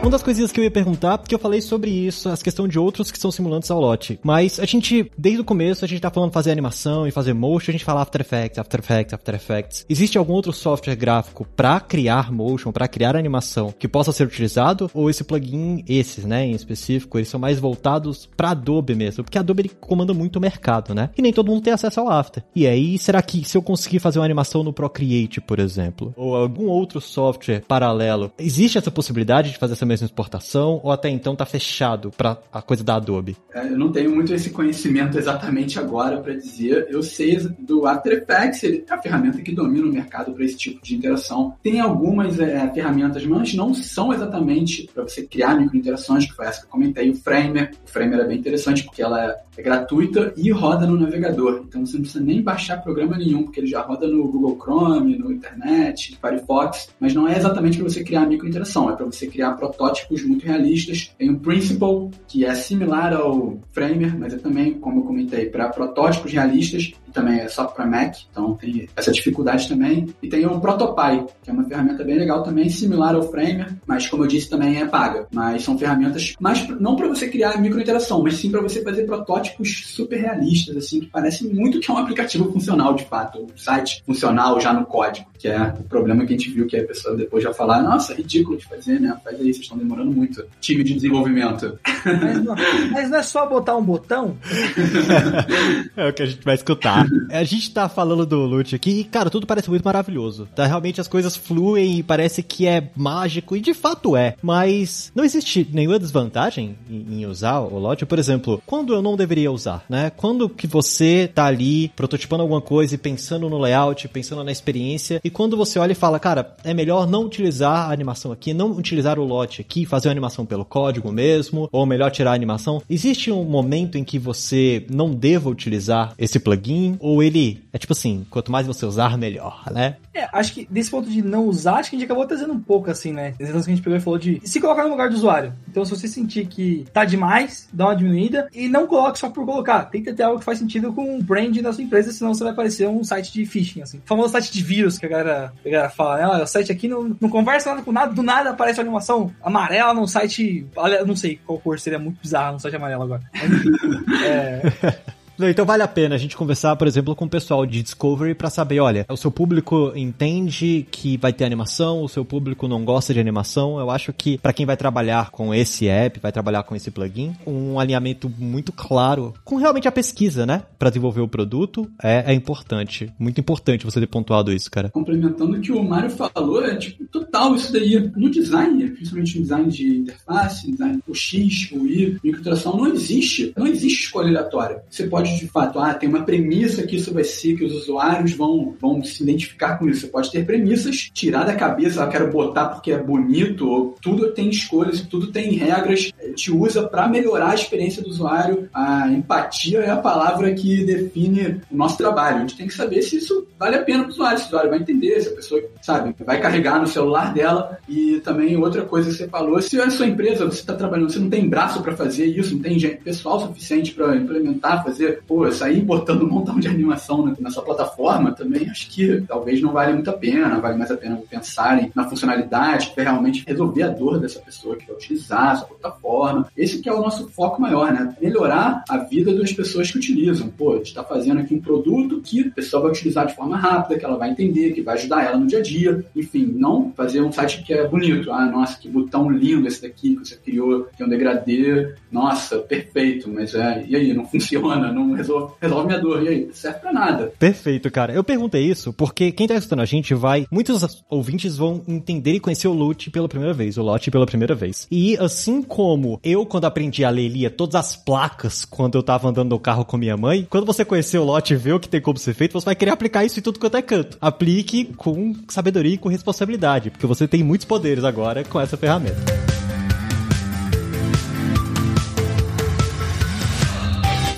Uma 0.00 0.12
das 0.12 0.22
coisinhas 0.22 0.52
que 0.52 0.58
eu 0.58 0.64
ia 0.64 0.70
perguntar, 0.70 1.18
porque 1.18 1.34
eu 1.34 1.38
falei 1.38 1.60
sobre 1.60 1.90
isso, 1.90 2.28
as 2.28 2.42
questões 2.42 2.70
de 2.70 2.78
outros 2.78 3.10
que 3.10 3.18
são 3.18 3.30
simulantes 3.30 3.70
ao 3.70 3.80
lote. 3.80 4.18
Mas 4.22 4.58
a 4.58 4.64
gente, 4.64 5.10
desde 5.18 5.40
o 5.42 5.44
começo, 5.44 5.84
a 5.84 5.88
gente 5.88 6.00
tá 6.00 6.08
falando 6.08 6.32
fazer 6.32 6.50
animação 6.50 7.06
e 7.06 7.10
fazer 7.10 7.34
motion, 7.34 7.70
a 7.70 7.72
gente 7.72 7.84
fala 7.84 8.00
After 8.00 8.20
Effects, 8.20 8.58
After 8.58 8.80
Effects, 8.80 9.12
After 9.12 9.34
Effects. 9.34 9.86
Existe 9.88 10.16
algum 10.16 10.32
outro 10.32 10.52
software 10.52 10.94
gráfico 10.94 11.46
para 11.54 11.78
criar 11.80 12.32
motion, 12.32 12.72
para 12.72 12.88
criar 12.88 13.16
animação, 13.16 13.74
que 13.76 13.88
possa 13.88 14.12
ser 14.12 14.26
utilizado? 14.26 14.90
Ou 14.94 15.10
esse 15.10 15.24
plugin, 15.24 15.84
esses, 15.86 16.24
né, 16.24 16.46
em 16.46 16.52
específico, 16.52 17.18
eles 17.18 17.28
são 17.28 17.40
mais 17.40 17.58
voltados 17.58 18.26
para 18.36 18.52
Adobe 18.52 18.94
mesmo? 18.94 19.24
Porque 19.24 19.36
a 19.36 19.42
Adobe 19.42 19.62
ele 19.62 19.72
comanda 19.80 20.14
muito 20.14 20.36
o 20.36 20.40
mercado, 20.40 20.94
né? 20.94 21.10
E 21.18 21.20
nem 21.20 21.32
todo 21.32 21.50
mundo 21.50 21.62
tem 21.62 21.72
acesso 21.72 22.00
ao 22.00 22.08
After. 22.08 22.42
E 22.54 22.66
aí, 22.66 22.98
será 22.98 23.20
que 23.20 23.44
se 23.44 23.58
eu 23.58 23.62
conseguir 23.62 23.98
fazer 23.98 24.20
uma 24.20 24.24
animação 24.24 24.62
no 24.62 24.72
Procreate, 24.72 25.40
por 25.40 25.58
exemplo, 25.58 26.14
ou 26.16 26.34
algum 26.36 26.66
outro 26.66 27.00
software 27.00 27.62
paralelo, 27.66 28.32
existe 28.38 28.78
essa 28.78 28.90
possibilidade 28.90 29.50
de 29.50 29.58
fazer 29.58 29.72
essa 29.72 29.87
mesma 29.88 30.06
exportação 30.06 30.80
ou 30.82 30.92
até 30.92 31.08
então 31.08 31.34
tá 31.34 31.44
fechado 31.44 32.10
para 32.16 32.38
a 32.52 32.62
coisa 32.62 32.84
da 32.84 32.96
Adobe? 32.96 33.36
É, 33.52 33.66
eu 33.66 33.78
não 33.78 33.90
tenho 33.90 34.14
muito 34.14 34.32
esse 34.34 34.50
conhecimento 34.50 35.18
exatamente 35.18 35.78
agora 35.78 36.18
para 36.18 36.34
dizer. 36.34 36.86
Eu 36.90 37.02
sei 37.02 37.38
do 37.58 37.84
Effects, 37.88 38.62
ele 38.62 38.84
é 38.88 38.94
a 38.94 39.00
ferramenta 39.00 39.40
que 39.40 39.52
domina 39.52 39.86
o 39.86 39.92
mercado 39.92 40.32
para 40.32 40.44
esse 40.44 40.56
tipo 40.56 40.82
de 40.82 40.96
interação. 40.96 41.54
Tem 41.62 41.80
algumas 41.80 42.38
é, 42.38 42.68
ferramentas, 42.72 43.24
mas 43.24 43.54
não 43.54 43.74
são 43.74 44.12
exatamente 44.12 44.88
para 44.92 45.02
você 45.02 45.22
criar 45.22 45.56
microinterações, 45.56 46.26
que 46.26 46.32
foi 46.32 46.46
essa 46.46 46.60
que 46.60 46.66
eu 46.66 46.70
comentei. 46.70 47.10
O 47.10 47.14
Framer, 47.14 47.70
o 47.84 47.90
Framer 47.90 48.20
é 48.20 48.24
bem 48.24 48.38
interessante 48.38 48.84
porque 48.84 49.02
ela 49.02 49.24
é, 49.24 49.36
é 49.56 49.62
gratuita 49.62 50.32
e 50.36 50.50
roda 50.50 50.86
no 50.86 50.98
navegador. 50.98 51.64
Então 51.66 51.84
você 51.84 51.94
não 51.94 52.02
precisa 52.02 52.24
nem 52.24 52.42
baixar 52.42 52.82
programa 52.82 53.16
nenhum, 53.16 53.44
porque 53.44 53.60
ele 53.60 53.66
já 53.66 53.80
roda 53.82 54.06
no 54.06 54.26
Google 54.28 54.58
Chrome, 54.60 55.16
no 55.16 55.32
internet, 55.32 56.18
Firefox, 56.20 56.88
mas 57.00 57.14
não 57.14 57.28
é 57.28 57.36
exatamente 57.36 57.78
para 57.78 57.88
você 57.88 58.02
criar 58.02 58.26
microinteração, 58.26 58.90
é 58.90 58.96
para 58.96 59.06
você 59.06 59.26
criar 59.26 59.52
protótipos 59.52 59.77
muito 60.24 60.44
realistas. 60.44 61.14
Tem 61.16 61.30
o 61.30 61.38
Principle, 61.38 62.10
que 62.26 62.44
é 62.44 62.54
similar 62.54 63.14
ao 63.14 63.58
Framer, 63.72 64.18
mas 64.18 64.34
é 64.34 64.38
também, 64.38 64.74
como 64.74 65.00
eu 65.00 65.04
comentei, 65.04 65.46
para 65.46 65.68
protótipos 65.68 66.32
realistas 66.32 66.92
e 67.08 67.12
também 67.12 67.40
é 67.40 67.48
só 67.48 67.64
para 67.64 67.86
Mac, 67.86 68.16
então 68.30 68.54
tem 68.54 68.88
essa 68.96 69.10
dificuldade 69.10 69.68
também. 69.68 70.14
E 70.22 70.28
tem 70.28 70.46
o 70.46 70.60
Protopy, 70.60 71.24
que 71.42 71.50
é 71.50 71.52
uma 71.52 71.64
ferramenta 71.64 72.04
bem 72.04 72.18
legal 72.18 72.42
também, 72.42 72.68
similar 72.68 73.14
ao 73.14 73.22
Framer, 73.22 73.74
mas 73.86 74.06
como 74.06 74.24
eu 74.24 74.28
disse 74.28 74.50
também 74.50 74.80
é 74.80 74.86
paga. 74.86 75.26
Mas 75.32 75.62
são 75.62 75.78
ferramentas 75.78 76.34
mais 76.40 76.66
não 76.80 76.96
para 76.96 77.08
você 77.08 77.28
criar 77.28 77.60
microinteração, 77.60 78.22
mas 78.22 78.34
sim 78.34 78.50
para 78.50 78.60
você 78.60 78.82
fazer 78.82 79.04
protótipos 79.04 79.84
super 79.86 80.20
realistas, 80.20 80.76
assim, 80.76 81.00
que 81.00 81.06
parecem 81.06 81.52
muito 81.52 81.80
que 81.80 81.90
é 81.90 81.94
um 81.94 81.98
aplicativo 81.98 82.52
funcional 82.52 82.94
de 82.94 83.04
fato, 83.04 83.38
um 83.38 83.56
site 83.56 84.02
funcional 84.04 84.60
já 84.60 84.72
no 84.72 84.84
código, 84.84 85.26
que 85.38 85.48
é 85.48 85.74
o 85.78 85.84
problema 85.84 86.26
que 86.26 86.34
a 86.34 86.36
gente 86.36 86.50
viu 86.50 86.66
que 86.66 86.76
a 86.76 86.86
pessoa 86.86 87.16
depois 87.16 87.42
já 87.42 87.54
falar, 87.54 87.82
nossa, 87.82 88.12
é 88.12 88.16
ridículo 88.16 88.58
de 88.58 88.66
fazer, 88.66 89.00
né? 89.00 89.16
Faz 89.22 89.36
aí, 89.36 89.44
vocês 89.44 89.58
estão 89.58 89.78
demorando 89.78 90.10
muito. 90.10 90.44
Time 90.60 90.82
de 90.82 90.94
desenvolvimento. 90.94 91.78
Mas 92.04 92.44
não, 92.44 92.54
mas 92.92 93.10
não 93.10 93.18
é 93.18 93.22
só 93.22 93.46
botar 93.46 93.76
um 93.76 93.82
botão? 93.82 94.36
é 95.96 96.08
o 96.08 96.12
que 96.12 96.22
a 96.22 96.26
gente 96.26 96.44
vai 96.44 96.54
escutar. 96.54 96.97
A 97.30 97.44
gente 97.44 97.70
tá 97.70 97.88
falando 97.88 98.24
do 98.24 98.44
loot 98.44 98.74
aqui 98.74 99.00
e, 99.00 99.04
cara, 99.04 99.30
tudo 99.30 99.46
parece 99.46 99.68
muito 99.68 99.84
maravilhoso. 99.84 100.48
Tá? 100.54 100.66
Realmente 100.66 101.00
as 101.00 101.08
coisas 101.08 101.36
fluem 101.36 101.98
e 101.98 102.02
parece 102.02 102.42
que 102.42 102.66
é 102.66 102.90
mágico, 102.96 103.56
e 103.56 103.60
de 103.60 103.74
fato 103.74 104.16
é. 104.16 104.34
Mas 104.42 105.12
não 105.14 105.24
existe 105.24 105.68
nenhuma 105.72 105.98
desvantagem 105.98 106.76
em, 106.88 107.26
usar 107.26 107.58
o 107.60 107.78
lote. 107.78 108.06
Por 108.06 108.18
exemplo, 108.18 108.62
quando 108.64 108.94
eu 108.94 109.02
não 109.02 109.16
deveria 109.16 109.52
usar, 109.52 109.84
né? 109.88 110.10
Quando 110.16 110.48
que 110.48 110.66
você 110.66 111.30
tá 111.32 111.46
ali 111.46 111.88
prototipando 111.90 112.42
alguma 112.42 112.60
coisa 112.60 112.94
e 112.94 112.98
pensando 112.98 113.48
no 113.48 113.58
layout, 113.58 114.08
pensando 114.08 114.44
na 114.44 114.52
experiência, 114.52 115.20
e 115.22 115.30
quando 115.30 115.56
você 115.56 115.78
olha 115.78 115.92
e 115.92 115.96
fala, 115.96 116.18
cara, 116.18 116.56
é 116.64 116.72
melhor 116.72 117.06
não 117.06 117.24
utilizar 117.24 117.88
a 117.88 117.92
animação 117.92 118.32
aqui, 118.32 118.54
não 118.54 118.70
utilizar 118.72 119.18
o 119.18 119.24
lote 119.24 119.38
Lot 119.38 119.60
aqui, 119.60 119.86
fazer 119.86 120.08
a 120.08 120.10
animação 120.10 120.44
pelo 120.44 120.64
código 120.64 121.12
mesmo, 121.12 121.68
ou 121.70 121.86
melhor 121.86 122.10
tirar 122.10 122.32
a 122.32 122.34
animação. 122.34 122.82
Existe 122.90 123.30
um 123.30 123.44
momento 123.44 123.96
em 123.96 124.04
que 124.04 124.18
você 124.18 124.84
não 124.90 125.10
deva 125.10 125.48
utilizar 125.48 126.12
esse 126.18 126.38
plugin, 126.38 126.87
ou 127.00 127.22
ele 127.22 127.62
é 127.72 127.78
tipo 127.78 127.92
assim, 127.92 128.26
quanto 128.30 128.50
mais 128.50 128.66
você 128.66 128.84
usar, 128.84 129.16
melhor, 129.16 129.64
né? 129.70 129.96
É, 130.14 130.28
acho 130.32 130.52
que 130.52 130.66
desse 130.70 130.90
ponto 130.90 131.08
de 131.08 131.22
não 131.22 131.46
usar, 131.46 131.76
acho 131.76 131.90
que 131.90 131.96
a 131.96 131.98
gente 131.98 132.06
acabou 132.06 132.26
trazendo 132.26 132.52
um 132.52 132.60
pouco 132.60 132.90
assim, 132.90 133.12
né? 133.12 133.34
Exemplos 133.38 133.64
que 133.64 133.70
a 133.70 133.74
gente 133.74 133.84
pegou 133.84 133.96
e 133.96 134.00
falou 134.00 134.18
de 134.18 134.40
se 134.44 134.60
colocar 134.60 134.84
no 134.84 134.90
lugar 134.90 135.08
do 135.08 135.16
usuário. 135.16 135.52
Então, 135.68 135.84
se 135.84 135.90
você 135.90 136.08
sentir 136.08 136.46
que 136.46 136.84
tá 136.92 137.04
demais, 137.04 137.68
dá 137.72 137.86
uma 137.86 137.96
diminuída 137.96 138.48
e 138.52 138.68
não 138.68 138.86
coloque 138.86 139.18
só 139.18 139.30
por 139.30 139.44
colocar. 139.44 139.84
Tem 139.84 140.02
que 140.02 140.12
ter 140.12 140.22
algo 140.22 140.38
que 140.38 140.44
faz 140.44 140.58
sentido 140.58 140.92
com 140.92 141.18
o 141.18 141.22
brand 141.22 141.56
da 141.58 141.72
sua 141.72 141.84
empresa, 141.84 142.12
senão 142.12 142.34
você 142.34 142.44
vai 142.44 142.52
parecer 142.52 142.88
um 142.88 143.04
site 143.04 143.32
de 143.32 143.46
phishing, 143.46 143.82
assim. 143.82 143.98
O 143.98 144.02
famoso 144.04 144.32
site 144.32 144.52
de 144.52 144.62
vírus 144.62 144.98
que 144.98 145.06
a 145.06 145.08
galera, 145.08 145.52
a 145.64 145.68
galera 145.68 145.90
fala, 145.90 146.16
né? 146.18 146.26
Olha, 146.26 146.44
o 146.44 146.46
site 146.46 146.72
aqui 146.72 146.88
não, 146.88 147.16
não 147.20 147.28
conversa 147.28 147.70
nada 147.70 147.82
com 147.82 147.92
nada, 147.92 148.12
do 148.12 148.22
nada 148.22 148.50
aparece 148.50 148.80
uma 148.80 148.84
animação 148.84 149.32
amarela 149.42 149.94
num 149.94 150.06
site. 150.06 150.66
Não 151.06 151.14
sei 151.14 151.38
qual 151.44 151.58
cor 151.58 151.78
seria 151.78 151.98
muito 151.98 152.20
bizarro 152.20 152.54
no 152.54 152.60
site 152.60 152.76
amarelo 152.76 153.04
agora. 153.04 153.22
é. 154.24 155.08
Então 155.40 155.64
vale 155.64 155.82
a 155.84 155.88
pena 155.88 156.16
a 156.16 156.18
gente 156.18 156.36
conversar, 156.36 156.74
por 156.74 156.88
exemplo, 156.88 157.14
com 157.14 157.24
o 157.24 157.28
pessoal 157.28 157.64
de 157.64 157.82
Discovery 157.82 158.34
para 158.34 158.50
saber, 158.50 158.80
olha, 158.80 159.06
o 159.08 159.16
seu 159.16 159.30
público 159.30 159.92
entende 159.94 160.84
que 160.90 161.16
vai 161.16 161.32
ter 161.32 161.44
animação, 161.44 162.02
o 162.02 162.08
seu 162.08 162.24
público 162.24 162.66
não 162.66 162.84
gosta 162.84 163.14
de 163.14 163.20
animação. 163.20 163.78
Eu 163.78 163.88
acho 163.88 164.12
que 164.12 164.36
para 164.38 164.52
quem 164.52 164.66
vai 164.66 164.76
trabalhar 164.76 165.30
com 165.30 165.54
esse 165.54 165.86
app, 165.86 166.18
vai 166.18 166.32
trabalhar 166.32 166.64
com 166.64 166.74
esse 166.74 166.90
plugin, 166.90 167.36
um 167.46 167.78
alinhamento 167.78 168.30
muito 168.36 168.72
claro 168.72 169.32
com 169.44 169.56
realmente 169.56 169.86
a 169.86 169.92
pesquisa, 169.92 170.44
né, 170.44 170.62
para 170.78 170.90
desenvolver 170.90 171.20
o 171.20 171.28
produto 171.28 171.88
é, 172.02 172.32
é, 172.32 172.34
importante, 172.34 173.12
muito 173.18 173.40
importante 173.40 173.84
você 173.84 174.00
ter 174.00 174.06
pontuado 174.06 174.52
isso, 174.52 174.70
cara. 174.70 174.90
Complementando 174.90 175.56
o 175.56 175.60
que 175.60 175.70
o 175.70 175.82
Mário 175.82 176.10
falou, 176.10 176.64
é 176.64 176.76
tipo 176.76 177.04
total 177.06 177.54
isso 177.54 177.72
daí 177.72 178.10
no 178.16 178.28
design, 178.30 178.90
principalmente 178.90 179.36
no 179.36 179.42
design 179.42 179.70
de 179.70 179.98
interface, 179.98 180.70
design 180.70 180.98
o 181.06 181.14
X, 181.14 181.70
o 181.72 181.86
Y, 181.86 182.18
microtração, 182.24 182.76
não 182.76 182.88
existe, 182.88 183.52
não 183.56 183.66
existe 183.66 184.04
escolha 184.04 184.28
aleatória. 184.28 184.82
Você 184.90 185.06
pode 185.06 185.27
pode 185.28 185.40
de 185.40 185.46
fato, 185.48 185.78
ah, 185.78 185.94
tem 185.94 186.08
uma 186.08 186.22
premissa 186.22 186.82
que 186.82 186.96
isso 186.96 187.12
vai 187.12 187.24
ser, 187.24 187.56
que 187.56 187.64
os 187.64 187.74
usuários 187.74 188.32
vão, 188.32 188.74
vão 188.80 189.02
se 189.02 189.22
identificar 189.22 189.78
com 189.78 189.88
isso. 189.88 190.02
Você 190.02 190.06
pode 190.08 190.30
ter 190.30 190.44
premissas, 190.44 191.10
tirar 191.12 191.44
da 191.44 191.54
cabeça, 191.54 192.02
ah, 192.02 192.08
quero 192.08 192.30
botar 192.30 192.66
porque 192.68 192.92
é 192.92 192.98
bonito, 192.98 193.94
tudo 194.00 194.32
tem 194.32 194.48
escolhas, 194.48 195.00
tudo 195.02 195.28
tem 195.28 195.52
regras, 195.52 196.12
te 196.34 196.50
usa 196.50 196.86
para 196.86 197.08
melhorar 197.08 197.50
a 197.50 197.54
experiência 197.54 198.02
do 198.02 198.08
usuário. 198.08 198.68
A 198.72 199.08
empatia 199.08 199.80
é 199.80 199.90
a 199.90 199.96
palavra 199.96 200.52
que 200.54 200.84
define 200.84 201.60
o 201.70 201.76
nosso 201.76 201.96
trabalho. 201.96 202.36
A 202.36 202.40
gente 202.40 202.56
tem 202.56 202.66
que 202.66 202.74
saber 202.74 203.02
se 203.02 203.16
isso 203.16 203.46
vale 203.58 203.76
a 203.76 203.82
pena 203.82 204.04
para 204.04 204.10
o 204.10 204.12
usuário, 204.12 204.38
se 204.38 204.44
o 204.44 204.48
usuário 204.48 204.70
vai 204.70 204.78
entender, 204.78 205.20
se 205.20 205.28
a 205.28 205.32
pessoa, 205.32 205.62
sabe, 205.82 206.14
vai 206.24 206.40
carregar 206.40 206.80
no 206.80 206.86
celular 206.86 207.32
dela. 207.32 207.78
E 207.88 208.20
também 208.20 208.56
outra 208.56 208.82
coisa 208.82 209.10
que 209.10 209.16
você 209.16 209.28
falou, 209.28 209.60
se 209.60 209.80
a 209.80 209.90
sua 209.90 210.06
empresa, 210.06 210.44
você 210.44 210.60
está 210.60 210.74
trabalhando, 210.74 211.10
você 211.10 211.18
não 211.18 211.30
tem 211.30 211.48
braço 211.48 211.82
para 211.82 211.96
fazer 211.96 212.26
isso, 212.26 212.54
não 212.54 212.62
tem 212.62 212.78
pessoal 212.96 213.40
suficiente 213.40 213.92
para 213.94 214.16
implementar, 214.16 214.84
fazer 214.84 215.17
pô, 215.26 215.50
sair 215.50 215.80
botando 215.80 216.22
um 216.22 216.28
montão 216.28 216.58
de 216.58 216.68
animação 216.68 217.34
nessa 217.38 217.62
plataforma 217.62 218.32
também, 218.32 218.68
acho 218.68 218.88
que 218.90 219.22
talvez 219.22 219.60
não 219.60 219.72
vale 219.72 219.92
muito 219.92 220.10
a 220.10 220.12
pena, 220.12 220.60
vale 220.60 220.78
mais 220.78 220.90
a 220.90 220.96
pena 220.96 221.20
pensarem 221.28 221.90
na 221.94 222.08
funcionalidade, 222.08 222.90
que 222.90 223.00
realmente 223.00 223.44
resolver 223.46 223.82
a 223.82 223.88
dor 223.88 224.20
dessa 224.20 224.40
pessoa 224.40 224.76
que 224.76 224.86
vai 224.86 224.96
utilizar 224.96 225.54
essa 225.54 225.64
plataforma. 225.64 226.48
Esse 226.56 226.80
que 226.80 226.88
é 226.88 226.92
o 226.92 227.00
nosso 227.00 227.28
foco 227.28 227.60
maior, 227.60 227.92
né? 227.92 228.14
Melhorar 228.20 228.84
a 228.88 228.98
vida 228.98 229.34
das 229.34 229.52
pessoas 229.52 229.90
que 229.90 229.98
utilizam. 229.98 230.48
Pô, 230.48 230.72
a 230.72 230.76
gente 230.76 230.86
está 230.86 231.04
fazendo 231.04 231.40
aqui 231.40 231.54
um 231.54 231.60
produto 231.60 232.20
que 232.22 232.48
a 232.48 232.50
pessoa 232.50 232.82
vai 232.82 232.92
utilizar 232.92 233.26
de 233.26 233.34
forma 233.34 233.56
rápida, 233.56 233.98
que 233.98 234.04
ela 234.04 234.16
vai 234.16 234.30
entender, 234.30 234.72
que 234.72 234.82
vai 234.82 234.94
ajudar 234.94 235.24
ela 235.24 235.38
no 235.38 235.46
dia 235.46 235.58
a 235.58 235.62
dia. 235.62 236.04
Enfim, 236.14 236.52
não 236.56 236.92
fazer 236.96 237.20
um 237.20 237.32
site 237.32 237.62
que 237.62 237.72
é 237.72 237.86
bonito. 237.86 238.32
Ah, 238.32 238.46
nossa, 238.46 238.78
que 238.78 238.88
botão 238.88 239.30
lindo 239.30 239.66
esse 239.66 239.82
daqui 239.82 240.16
que 240.16 240.26
você 240.26 240.36
criou, 240.36 240.86
que 240.96 241.02
é 241.02 241.06
um 241.06 241.08
degradê. 241.08 241.94
Nossa, 242.10 242.58
perfeito, 242.58 243.30
mas 243.30 243.54
é, 243.54 243.84
e 243.86 243.96
aí, 243.96 244.12
não 244.12 244.24
funciona, 244.26 244.92
não 244.92 245.07
resolve, 245.14 245.54
resolve 245.60 245.86
minha 245.86 246.00
dor. 246.00 246.22
E 246.22 246.28
aí, 246.28 246.48
serve 246.52 246.78
pra 246.78 246.92
nada. 246.92 247.32
Perfeito, 247.38 247.90
cara. 247.90 248.12
Eu 248.12 248.24
perguntei 248.24 248.62
isso 248.64 248.92
porque 248.92 249.32
quem 249.32 249.46
tá 249.46 249.54
escutando 249.54 249.80
a 249.80 249.86
gente 249.86 250.14
vai. 250.14 250.46
Muitos 250.50 251.02
ouvintes 251.08 251.56
vão 251.56 251.82
entender 251.86 252.32
e 252.32 252.40
conhecer 252.40 252.68
o 252.68 252.72
Loot 252.72 253.10
pela 253.10 253.28
primeira 253.28 253.54
vez, 253.54 253.76
o 253.76 253.82
Lote 253.82 254.10
pela 254.10 254.26
primeira 254.26 254.54
vez. 254.54 254.86
E 254.90 255.16
assim 255.18 255.62
como 255.62 256.20
eu, 256.22 256.44
quando 256.46 256.64
aprendi 256.64 257.04
a 257.04 257.10
ler, 257.10 257.28
lia 257.28 257.50
todas 257.50 257.74
as 257.74 257.96
placas 257.96 258.64
quando 258.64 258.96
eu 258.96 259.02
tava 259.02 259.28
andando 259.28 259.50
no 259.50 259.58
carro 259.58 259.84
com 259.84 259.96
minha 259.96 260.16
mãe, 260.16 260.46
quando 260.48 260.66
você 260.66 260.84
conhecer 260.84 261.18
o 261.18 261.24
Lote 261.24 261.54
e 261.54 261.56
ver 261.56 261.74
o 261.74 261.80
que 261.80 261.88
tem 261.88 262.00
como 262.00 262.18
ser 262.18 262.34
feito, 262.34 262.52
você 262.52 262.64
vai 262.64 262.74
querer 262.74 262.90
aplicar 262.90 263.24
isso 263.24 263.38
em 263.38 263.42
tudo 263.42 263.58
quanto 263.58 263.76
é 263.76 263.82
canto. 263.82 264.18
Aplique 264.20 264.84
com 264.96 265.34
sabedoria 265.48 265.94
e 265.94 265.98
com 265.98 266.08
responsabilidade, 266.08 266.90
porque 266.90 267.06
você 267.06 267.26
tem 267.26 267.42
muitos 267.42 267.66
poderes 267.66 268.04
agora 268.04 268.44
com 268.44 268.60
essa 268.60 268.76
ferramenta. 268.76 269.67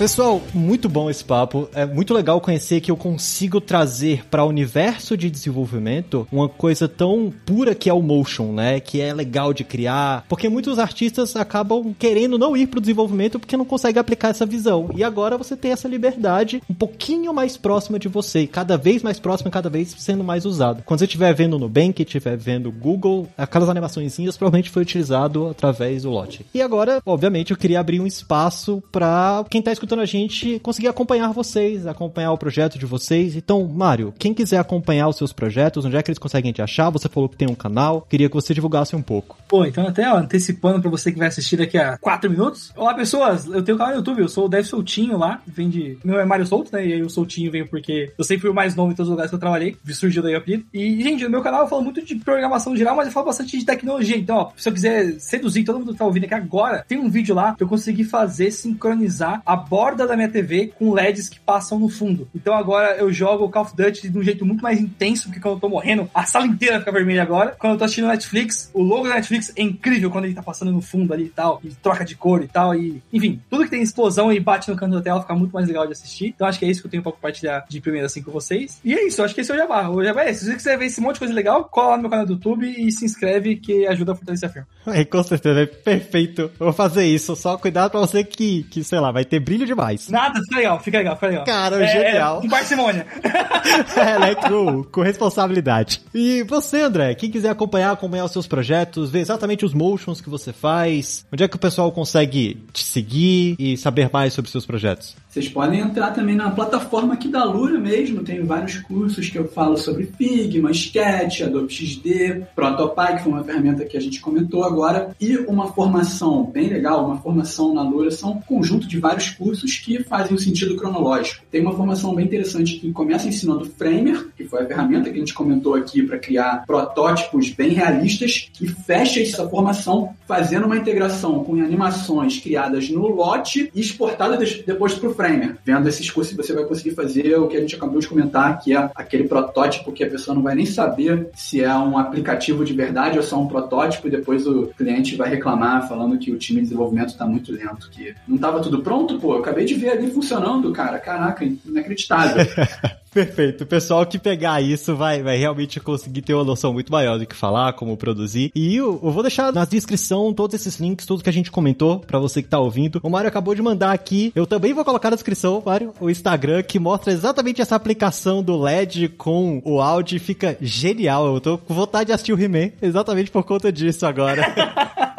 Pessoal, 0.01 0.41
muito 0.55 0.89
bom 0.89 1.11
esse 1.11 1.23
papo. 1.23 1.69
É 1.75 1.85
muito 1.85 2.15
legal 2.15 2.41
conhecer 2.41 2.81
que 2.81 2.91
eu 2.91 2.97
consigo 2.97 3.61
trazer 3.61 4.25
para 4.31 4.43
o 4.43 4.49
universo 4.49 5.15
de 5.15 5.29
desenvolvimento 5.29 6.27
uma 6.33 6.49
coisa 6.49 6.89
tão 6.89 7.31
pura 7.45 7.75
que 7.75 7.91
é 7.91 7.93
o 7.93 8.01
motion, 8.01 8.51
né? 8.51 8.81
Que 8.81 9.03
é 9.03 9.13
legal 9.13 9.53
de 9.53 9.63
criar. 9.63 10.25
Porque 10.27 10.49
muitos 10.49 10.79
artistas 10.79 11.37
acabam 11.37 11.95
querendo 11.99 12.39
não 12.39 12.57
ir 12.57 12.69
pro 12.69 12.81
desenvolvimento 12.81 13.39
porque 13.39 13.59
não 13.59 13.65
conseguem 13.67 14.01
aplicar 14.01 14.31
essa 14.31 14.47
visão. 14.47 14.89
E 14.97 15.05
agora 15.05 15.37
você 15.37 15.55
tem 15.55 15.73
essa 15.73 15.87
liberdade 15.87 16.63
um 16.71 16.73
pouquinho 16.73 17.35
mais 17.35 17.59
próxima 17.59 17.99
de 17.99 18.09
você, 18.09 18.47
cada 18.47 18.79
vez 18.79 19.03
mais 19.03 19.21
próxima, 19.21 19.51
cada 19.51 19.69
vez 19.69 19.95
sendo 19.99 20.25
mais 20.25 20.47
usado. 20.47 20.83
Quando 20.83 21.01
você 21.01 21.05
estiver 21.05 21.35
vendo 21.35 21.59
no 21.59 21.67
Nubank, 21.67 22.03
estiver 22.03 22.39
vendo 22.39 22.73
Google, 22.73 23.29
aquelas 23.37 23.69
animações 23.69 24.17
provavelmente 24.39 24.71
foi 24.71 24.81
utilizado 24.81 25.49
através 25.49 26.05
do 26.05 26.11
lote. 26.11 26.47
E 26.55 26.63
agora, 26.63 27.03
obviamente, 27.05 27.51
eu 27.51 27.57
queria 27.59 27.81
abrir 27.81 28.01
um 28.01 28.07
espaço 28.07 28.83
para 28.91 29.45
quem 29.51 29.61
tá 29.61 29.71
escutando 29.71 29.90
escutando 29.91 30.03
a 30.03 30.07
gente 30.07 30.61
conseguir 30.61 30.87
acompanhar 30.87 31.33
vocês, 31.33 31.85
acompanhar 31.85 32.33
o 32.33 32.39
projeto 32.39 32.79
de 32.79 32.87
vocês. 32.87 33.35
Então, 33.35 33.67
Mário, 33.67 34.15
quem 34.17 34.33
quiser 34.33 34.59
acompanhar 34.59 35.09
os 35.09 35.17
seus 35.17 35.33
projetos, 35.33 35.85
onde 35.85 35.97
é 35.97 36.03
que 36.03 36.11
eles 36.11 36.19
conseguem 36.19 36.53
te 36.53 36.63
achar? 36.63 36.91
Você 36.91 37.09
falou 37.09 37.29
que 37.29 37.37
tem 37.37 37.51
um 37.51 37.57
canal, 37.57 38.07
queria 38.09 38.29
que 38.29 38.35
você 38.35 38.55
divulgasse 38.55 38.95
um 38.95 39.03
pouco. 39.03 39.37
Pô, 39.49 39.65
então 39.65 39.85
até 39.89 40.09
ó, 40.09 40.17
antecipando 40.17 40.81
para 40.81 40.91
você 40.91 41.11
que 41.11 41.19
vai 41.19 41.27
assistir 41.27 41.57
daqui 41.57 41.77
a 41.77 41.99
4 41.99 42.31
minutos. 42.31 42.73
Olá, 42.77 42.95
pessoas, 42.95 43.47
eu 43.47 43.65
tenho 43.65 43.75
um 43.75 43.79
canal 43.79 43.95
no 43.95 43.99
YouTube, 43.99 44.21
eu 44.21 44.29
sou 44.29 44.45
o 44.45 44.49
Dev 44.49 44.65
Soltinho 44.65 45.19
lá, 45.19 45.43
vem 45.45 45.69
de... 45.69 45.99
Meu 46.05 46.21
é 46.21 46.25
Mário 46.25 46.47
Solto, 46.47 46.73
né? 46.73 46.87
E 46.87 46.93
aí 46.93 47.03
o 47.03 47.11
Soltinho 47.11 47.51
veio 47.51 47.67
porque 47.67 48.13
eu 48.17 48.23
sempre 48.23 48.43
fui 48.43 48.51
o 48.51 48.55
mais 48.55 48.77
novo 48.77 48.93
em 48.93 48.95
todos 48.95 49.09
os 49.09 49.11
lugares 49.11 49.31
que 49.31 49.35
eu 49.35 49.41
trabalhei, 49.41 49.77
surgiu 49.89 50.23
daí 50.23 50.35
o 50.35 50.39
apelido. 50.39 50.67
E, 50.73 51.03
gente, 51.03 51.25
no 51.25 51.31
meu 51.31 51.43
canal 51.43 51.63
eu 51.63 51.69
falo 51.69 51.83
muito 51.83 52.01
de 52.01 52.15
programação 52.15 52.77
geral, 52.77 52.95
mas 52.95 53.09
eu 53.09 53.13
falo 53.13 53.27
bastante 53.27 53.59
de 53.59 53.65
tecnologia. 53.65 54.17
Então, 54.17 54.37
ó, 54.37 54.51
se 54.57 54.69
eu 54.69 54.73
quiser 54.73 55.19
seduzir 55.19 55.65
todo 55.65 55.81
mundo 55.81 55.93
que 55.93 55.99
tá 55.99 56.05
ouvindo 56.05 56.27
aqui 56.27 56.35
agora, 56.35 56.85
tem 56.87 56.97
um 56.97 57.11
vídeo 57.11 57.35
lá 57.35 57.57
que 57.57 57.63
eu 57.65 57.69
consegui 57.69 58.05
fazer 58.05 58.53
sincronizar 58.53 59.43
a 59.45 59.57
borda 59.57 59.80
borda 59.81 60.07
da 60.07 60.15
minha 60.15 60.29
TV 60.29 60.75
com 60.79 60.93
LEDs 60.93 61.31
que 61.31 61.41
passam 61.41 61.79
no 61.79 61.89
fundo. 61.89 62.29
Então 62.35 62.53
agora 62.55 62.97
eu 62.97 63.11
jogo 63.11 63.49
Call 63.49 63.63
of 63.63 63.75
Duty 63.75 64.11
de 64.11 64.19
um 64.19 64.23
jeito 64.23 64.45
muito 64.45 64.63
mais 64.63 64.79
intenso, 64.79 65.29
porque 65.29 65.41
quando 65.41 65.55
eu 65.55 65.61
tô 65.61 65.71
morrendo, 65.71 66.11
a 66.13 66.27
sala 66.27 66.47
inteira 66.47 66.81
fica 66.81 66.93
vermelha 66.93 67.23
agora. 67.23 67.57
Quando 67.59 67.73
eu 67.73 67.79
tô 67.79 67.85
assistindo 67.85 68.09
Netflix, 68.09 68.71
o 68.75 68.83
logo 68.83 69.09
da 69.09 69.15
Netflix 69.15 69.51
é 69.57 69.63
incrível 69.63 70.11
quando 70.11 70.27
ele 70.27 70.35
tá 70.35 70.43
passando 70.43 70.71
no 70.71 70.83
fundo 70.83 71.15
ali 71.15 71.25
e 71.25 71.29
tal, 71.31 71.63
e 71.65 71.71
troca 71.71 72.05
de 72.05 72.15
cor 72.15 72.45
e 72.45 72.49
tal, 72.49 72.75
e 72.75 73.03
enfim, 73.11 73.41
tudo 73.49 73.65
que 73.65 73.71
tem 73.71 73.81
explosão 73.81 74.31
e 74.31 74.39
bate 74.39 74.71
no 74.71 74.77
canto 74.77 74.97
da 74.97 75.01
tela 75.01 75.23
fica 75.23 75.35
muito 75.35 75.53
mais 75.53 75.67
legal 75.67 75.87
de 75.87 75.93
assistir. 75.93 76.27
Então 76.27 76.47
acho 76.47 76.59
que 76.59 76.67
é 76.67 76.69
isso 76.69 76.83
que 76.83 76.87
eu 76.87 76.91
tenho 76.91 77.03
pra 77.03 77.13
compartilhar 77.13 77.65
de 77.67 77.81
primeira 77.81 78.07
assim 78.07 78.23
com 78.23 78.31
vocês. 78.31 78.79
E 78.85 78.93
é 78.93 79.07
isso, 79.07 79.23
acho 79.23 79.35
que 79.35 79.41
esse 79.41 79.51
é 79.51 79.55
o 79.55 79.59
Jabá. 79.59 79.89
O 79.89 80.05
Jabá 80.05 80.25
é 80.25 80.31
esse. 80.31 80.41
Se 80.41 80.47
você 80.51 80.57
quiser 80.57 80.79
ver 80.79 80.87
esse 80.87 81.01
monte 81.01 81.15
de 81.15 81.21
coisa 81.21 81.33
legal, 81.33 81.65
cola 81.65 81.93
lá 81.93 81.97
no 81.97 82.03
meu 82.03 82.11
canal 82.11 82.27
do 82.27 82.35
YouTube 82.35 82.69
e 82.69 82.93
se 82.93 83.07
inscreve 83.07 83.57
que 83.57 83.87
ajuda 83.87 84.13
a 84.13 84.15
fortalecer 84.15 84.51
a 84.51 84.53
firma. 84.53 84.69
É, 85.01 85.05
com 85.05 85.23
certeza, 85.23 85.61
é 85.61 85.67
perfeito. 85.67 86.43
Eu 86.43 86.67
vou 86.67 86.73
fazer 86.73 87.07
isso. 87.07 87.35
Só 87.37 87.57
cuidado 87.57 87.91
pra 87.91 88.01
você 88.01 88.25
que, 88.25 88.65
que 88.65 88.83
sei 88.83 88.99
lá, 88.99 89.13
vai 89.13 89.25
ter 89.25 89.39
brilho 89.39 89.67
demais. 89.71 90.09
Nada, 90.09 90.41
fica 90.41 90.57
legal, 90.57 90.81
fica 90.81 90.99
legal, 90.99 91.15
fica 91.15 91.27
legal. 91.29 91.45
Cara, 91.45 91.83
é, 91.83 91.89
genial. 91.89 92.39
É, 92.39 92.41
com 92.43 92.49
parcimônia. 92.49 93.07
é, 93.97 94.19
né, 94.19 94.35
com, 94.35 94.85
com 94.85 95.01
responsabilidade. 95.03 96.03
E 96.15 96.43
você, 96.45 96.83
André, 96.83 97.15
quem 97.15 97.31
quiser 97.31 97.51
acompanhar, 97.51 97.93
acompanhar 97.93 98.25
os 98.25 98.33
seus 98.33 98.47
projetos, 98.47 99.11
ver 99.11 99.21
exatamente 99.21 99.65
os 99.65 99.73
motions 99.73 100.21
que 100.21 100.29
você 100.29 100.53
faz, 100.53 101.25
onde 101.33 101.45
é 101.45 101.49
que 101.49 101.57
o 101.57 101.61
pessoal 101.61 101.91
consegue 101.93 102.63
te 102.73 102.85
seguir 102.85 103.57
e 103.59 103.77
saber 103.77 104.11
mais 104.13 104.33
sobre 104.33 104.51
seus 104.51 104.67
projetos? 104.67 105.17
Vocês 105.31 105.49
podem 105.49 105.79
entrar 105.79 106.11
também 106.11 106.35
na 106.35 106.51
plataforma 106.51 107.15
aqui 107.15 107.29
da 107.29 107.45
Lura 107.45 107.79
mesmo, 107.79 108.25
tem 108.25 108.43
vários 108.43 108.79
cursos 108.81 109.29
que 109.29 109.39
eu 109.39 109.47
falo 109.47 109.77
sobre 109.77 110.07
Figma, 110.19 110.73
Sketch, 110.73 111.43
Adobe 111.43 111.73
XD, 111.73 112.47
Protopy, 112.53 113.17
que 113.17 113.23
foi 113.23 113.33
uma 113.33 113.45
ferramenta 113.45 113.85
que 113.85 113.97
a 113.97 114.01
gente 114.01 114.21
comentou 114.21 114.65
agora, 114.65 115.15
e 115.21 115.37
uma 115.37 115.69
formação 115.73 116.43
bem 116.43 116.69
legal, 116.69 117.07
uma 117.07 117.19
formação 117.19 117.73
na 117.73 117.81
Lura, 117.81 118.11
são 118.11 118.33
um 118.33 118.41
conjunto 118.41 118.89
de 118.89 118.99
vários 118.99 119.31
cursos 119.31 119.77
que 119.77 120.03
fazem 120.03 120.35
um 120.35 120.39
sentido 120.39 120.75
cronológico. 120.75 121.45
Tem 121.49 121.61
uma 121.61 121.77
formação 121.77 122.13
bem 122.13 122.25
interessante 122.25 122.81
que 122.81 122.91
começa 122.91 123.29
ensinando 123.29 123.67
Framer, 123.67 124.31
que 124.37 124.43
foi 124.43 124.65
a 124.65 124.67
ferramenta 124.67 125.11
que 125.11 125.17
a 125.17 125.21
gente 125.21 125.33
comentou 125.33 125.77
aqui 125.77 126.03
para 126.03 126.19
criar 126.19 126.65
protótipos 126.67 127.51
bem 127.51 127.71
realistas, 127.71 128.51
e 128.61 128.67
fecha 128.67 129.21
essa 129.21 129.49
formação 129.49 130.13
fazendo 130.27 130.67
uma 130.67 130.77
integração 130.77 131.45
com 131.45 131.55
animações 131.55 132.41
criadas 132.41 132.91
no 132.91 133.07
lote 133.07 133.71
e 133.73 133.81
exportadas 133.81 134.61
depois 134.67 134.95
para 134.95 135.09
o 135.09 135.20
Framer. 135.21 135.57
Vendo 135.65 135.87
esses 135.87 136.11
cursos, 136.11 136.35
você 136.35 136.55
vai 136.55 136.65
conseguir 136.65 136.93
fazer 136.93 137.37
o 137.37 137.47
que 137.47 137.57
a 137.57 137.61
gente 137.61 137.77
acabou 137.77 138.01
de 138.01 138.09
comentar, 138.09 138.59
que 138.59 138.75
é 138.75 138.91
aquele 138.95 139.29
protótipo 139.29 139.93
que 139.93 140.03
a 140.03 140.09
pessoa 140.09 140.35
não 140.35 140.43
vai 140.43 140.55
nem 140.55 140.65
saber 140.65 141.29
se 141.35 141.63
é 141.63 141.75
um 141.75 141.99
aplicativo 141.99 142.65
de 142.65 142.73
verdade 142.73 143.19
ou 143.19 143.23
só 143.23 143.39
um 143.39 143.47
protótipo, 143.47 144.09
e 144.09 144.11
depois 144.11 144.47
o 144.47 144.69
cliente 144.69 145.17
vai 145.17 145.29
reclamar 145.29 145.87
falando 145.87 146.19
que 146.19 146.33
o 146.33 146.39
time 146.39 146.61
de 146.61 146.69
desenvolvimento 146.69 147.11
está 147.11 147.27
muito 147.27 147.53
lento, 147.53 147.91
que 147.91 148.15
não 148.27 148.37
estava 148.37 148.61
tudo 148.61 148.83
pronto, 148.83 149.19
pô, 149.19 149.35
eu 149.35 149.41
acabei 149.41 149.67
de 149.67 149.75
ver 149.75 149.91
ali 149.91 150.11
funcionando, 150.11 150.73
cara. 150.73 150.99
Caraca, 150.99 151.45
inacreditável. 151.45 152.47
Perfeito. 153.13 153.65
O 153.65 153.67
pessoal 153.67 154.07
que 154.07 154.19
pegar 154.19 154.61
isso 154.61 154.95
vai, 154.95 155.23
vai 155.23 155.37
realmente 155.37 155.81
conseguir 155.81 156.23
ter 156.23 156.35
uma 156.35 156.45
noção 156.45 156.73
muito 156.73 156.93
maior 156.93 157.19
do 157.19 157.27
que 157.27 157.35
falar, 157.35 157.73
como 157.73 157.97
produzir. 157.97 158.53
E 158.55 158.77
eu, 158.77 159.01
eu 159.03 159.11
vou 159.11 159.23
deixar 159.23 159.53
na 159.53 159.65
descrição 159.65 160.33
todos 160.33 160.55
esses 160.55 160.79
links, 160.79 161.07
tudo 161.07 161.23
que 161.23 161.29
a 161.29 161.33
gente 161.33 161.51
comentou, 161.51 162.01
para 162.01 162.19
você 162.19 162.43
que 162.43 162.49
tá 162.49 162.59
ouvindo. 162.59 163.01
O 163.03 163.11
Mário 163.11 163.29
acabou 163.29 163.55
de 163.55 163.63
mandar 163.63 163.93
aqui. 163.93 164.33
Eu 164.35 164.47
também 164.47 164.73
vou 164.73 164.85
colocar 164.85 165.11
na 165.11 165.17
descrição, 165.17 165.63
Mário, 165.65 165.93
o 166.01 166.09
Instagram, 166.09 166.63
que 166.63 166.79
mostra 166.79 167.13
exatamente 167.13 167.61
essa 167.61 167.75
aplicação 167.75 168.43
do 168.43 168.57
LED 168.57 169.09
com 169.09 169.61
o 169.65 169.81
áudio. 169.81 170.21
Fica 170.21 170.57
genial. 170.61 171.35
Eu 171.35 171.41
tô 171.41 171.59
com 171.59 171.75
vontade 171.75 172.07
de 172.07 172.13
assistir 172.13 172.33
o 172.33 172.41
He-Man 172.41 172.71
exatamente 172.81 173.31
por 173.31 173.43
conta 173.43 173.73
disso 173.73 174.07
agora. 174.07 174.43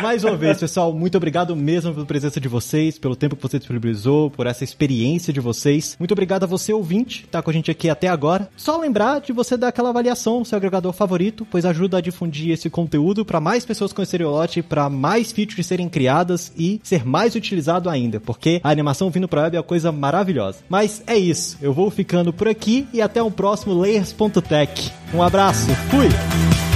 Mais 0.00 0.24
uma 0.24 0.36
vez, 0.36 0.58
pessoal, 0.58 0.92
muito 0.92 1.16
obrigado 1.16 1.54
mesmo 1.56 1.92
pela 1.92 2.06
presença 2.06 2.40
de 2.40 2.48
vocês, 2.48 2.98
pelo 2.98 3.16
tempo 3.16 3.36
que 3.36 3.42
você 3.42 3.58
disponibilizou, 3.58 4.30
por 4.30 4.46
essa 4.46 4.64
experiência 4.64 5.32
de 5.32 5.40
vocês. 5.40 5.96
Muito 5.98 6.12
obrigado 6.12 6.44
a 6.44 6.46
você, 6.46 6.72
ouvinte, 6.72 7.25
que 7.26 7.32
tá 7.32 7.42
com 7.42 7.50
a 7.50 7.52
gente 7.52 7.70
aqui 7.70 7.90
até 7.90 8.08
agora. 8.08 8.48
Só 8.56 8.78
lembrar 8.78 9.20
de 9.20 9.32
você 9.32 9.56
dar 9.56 9.68
aquela 9.68 9.90
avaliação 9.90 10.44
seu 10.44 10.56
agregador 10.56 10.92
favorito, 10.92 11.46
pois 11.50 11.64
ajuda 11.64 11.98
a 11.98 12.00
difundir 12.00 12.50
esse 12.50 12.70
conteúdo 12.70 13.24
para 13.24 13.40
mais 13.40 13.64
pessoas 13.64 13.92
conhecerem 13.92 14.26
o 14.26 14.30
lote, 14.30 14.62
para 14.62 14.88
mais 14.88 15.32
features 15.32 15.66
serem 15.66 15.88
criadas 15.88 16.52
e 16.56 16.80
ser 16.82 17.04
mais 17.04 17.34
utilizado 17.34 17.90
ainda, 17.90 18.20
porque 18.20 18.60
a 18.62 18.70
animação 18.70 19.10
vindo 19.10 19.28
para 19.28 19.42
web 19.42 19.56
é 19.56 19.60
uma 19.60 19.64
coisa 19.64 19.92
maravilhosa. 19.92 20.58
Mas 20.68 21.02
é 21.06 21.16
isso, 21.16 21.58
eu 21.60 21.72
vou 21.72 21.90
ficando 21.90 22.32
por 22.32 22.48
aqui 22.48 22.86
e 22.92 23.02
até 23.02 23.22
o 23.22 23.30
próximo 23.30 23.74
Layers.tech. 23.74 24.92
Um 25.12 25.22
abraço, 25.22 25.66
fui! 25.90 26.75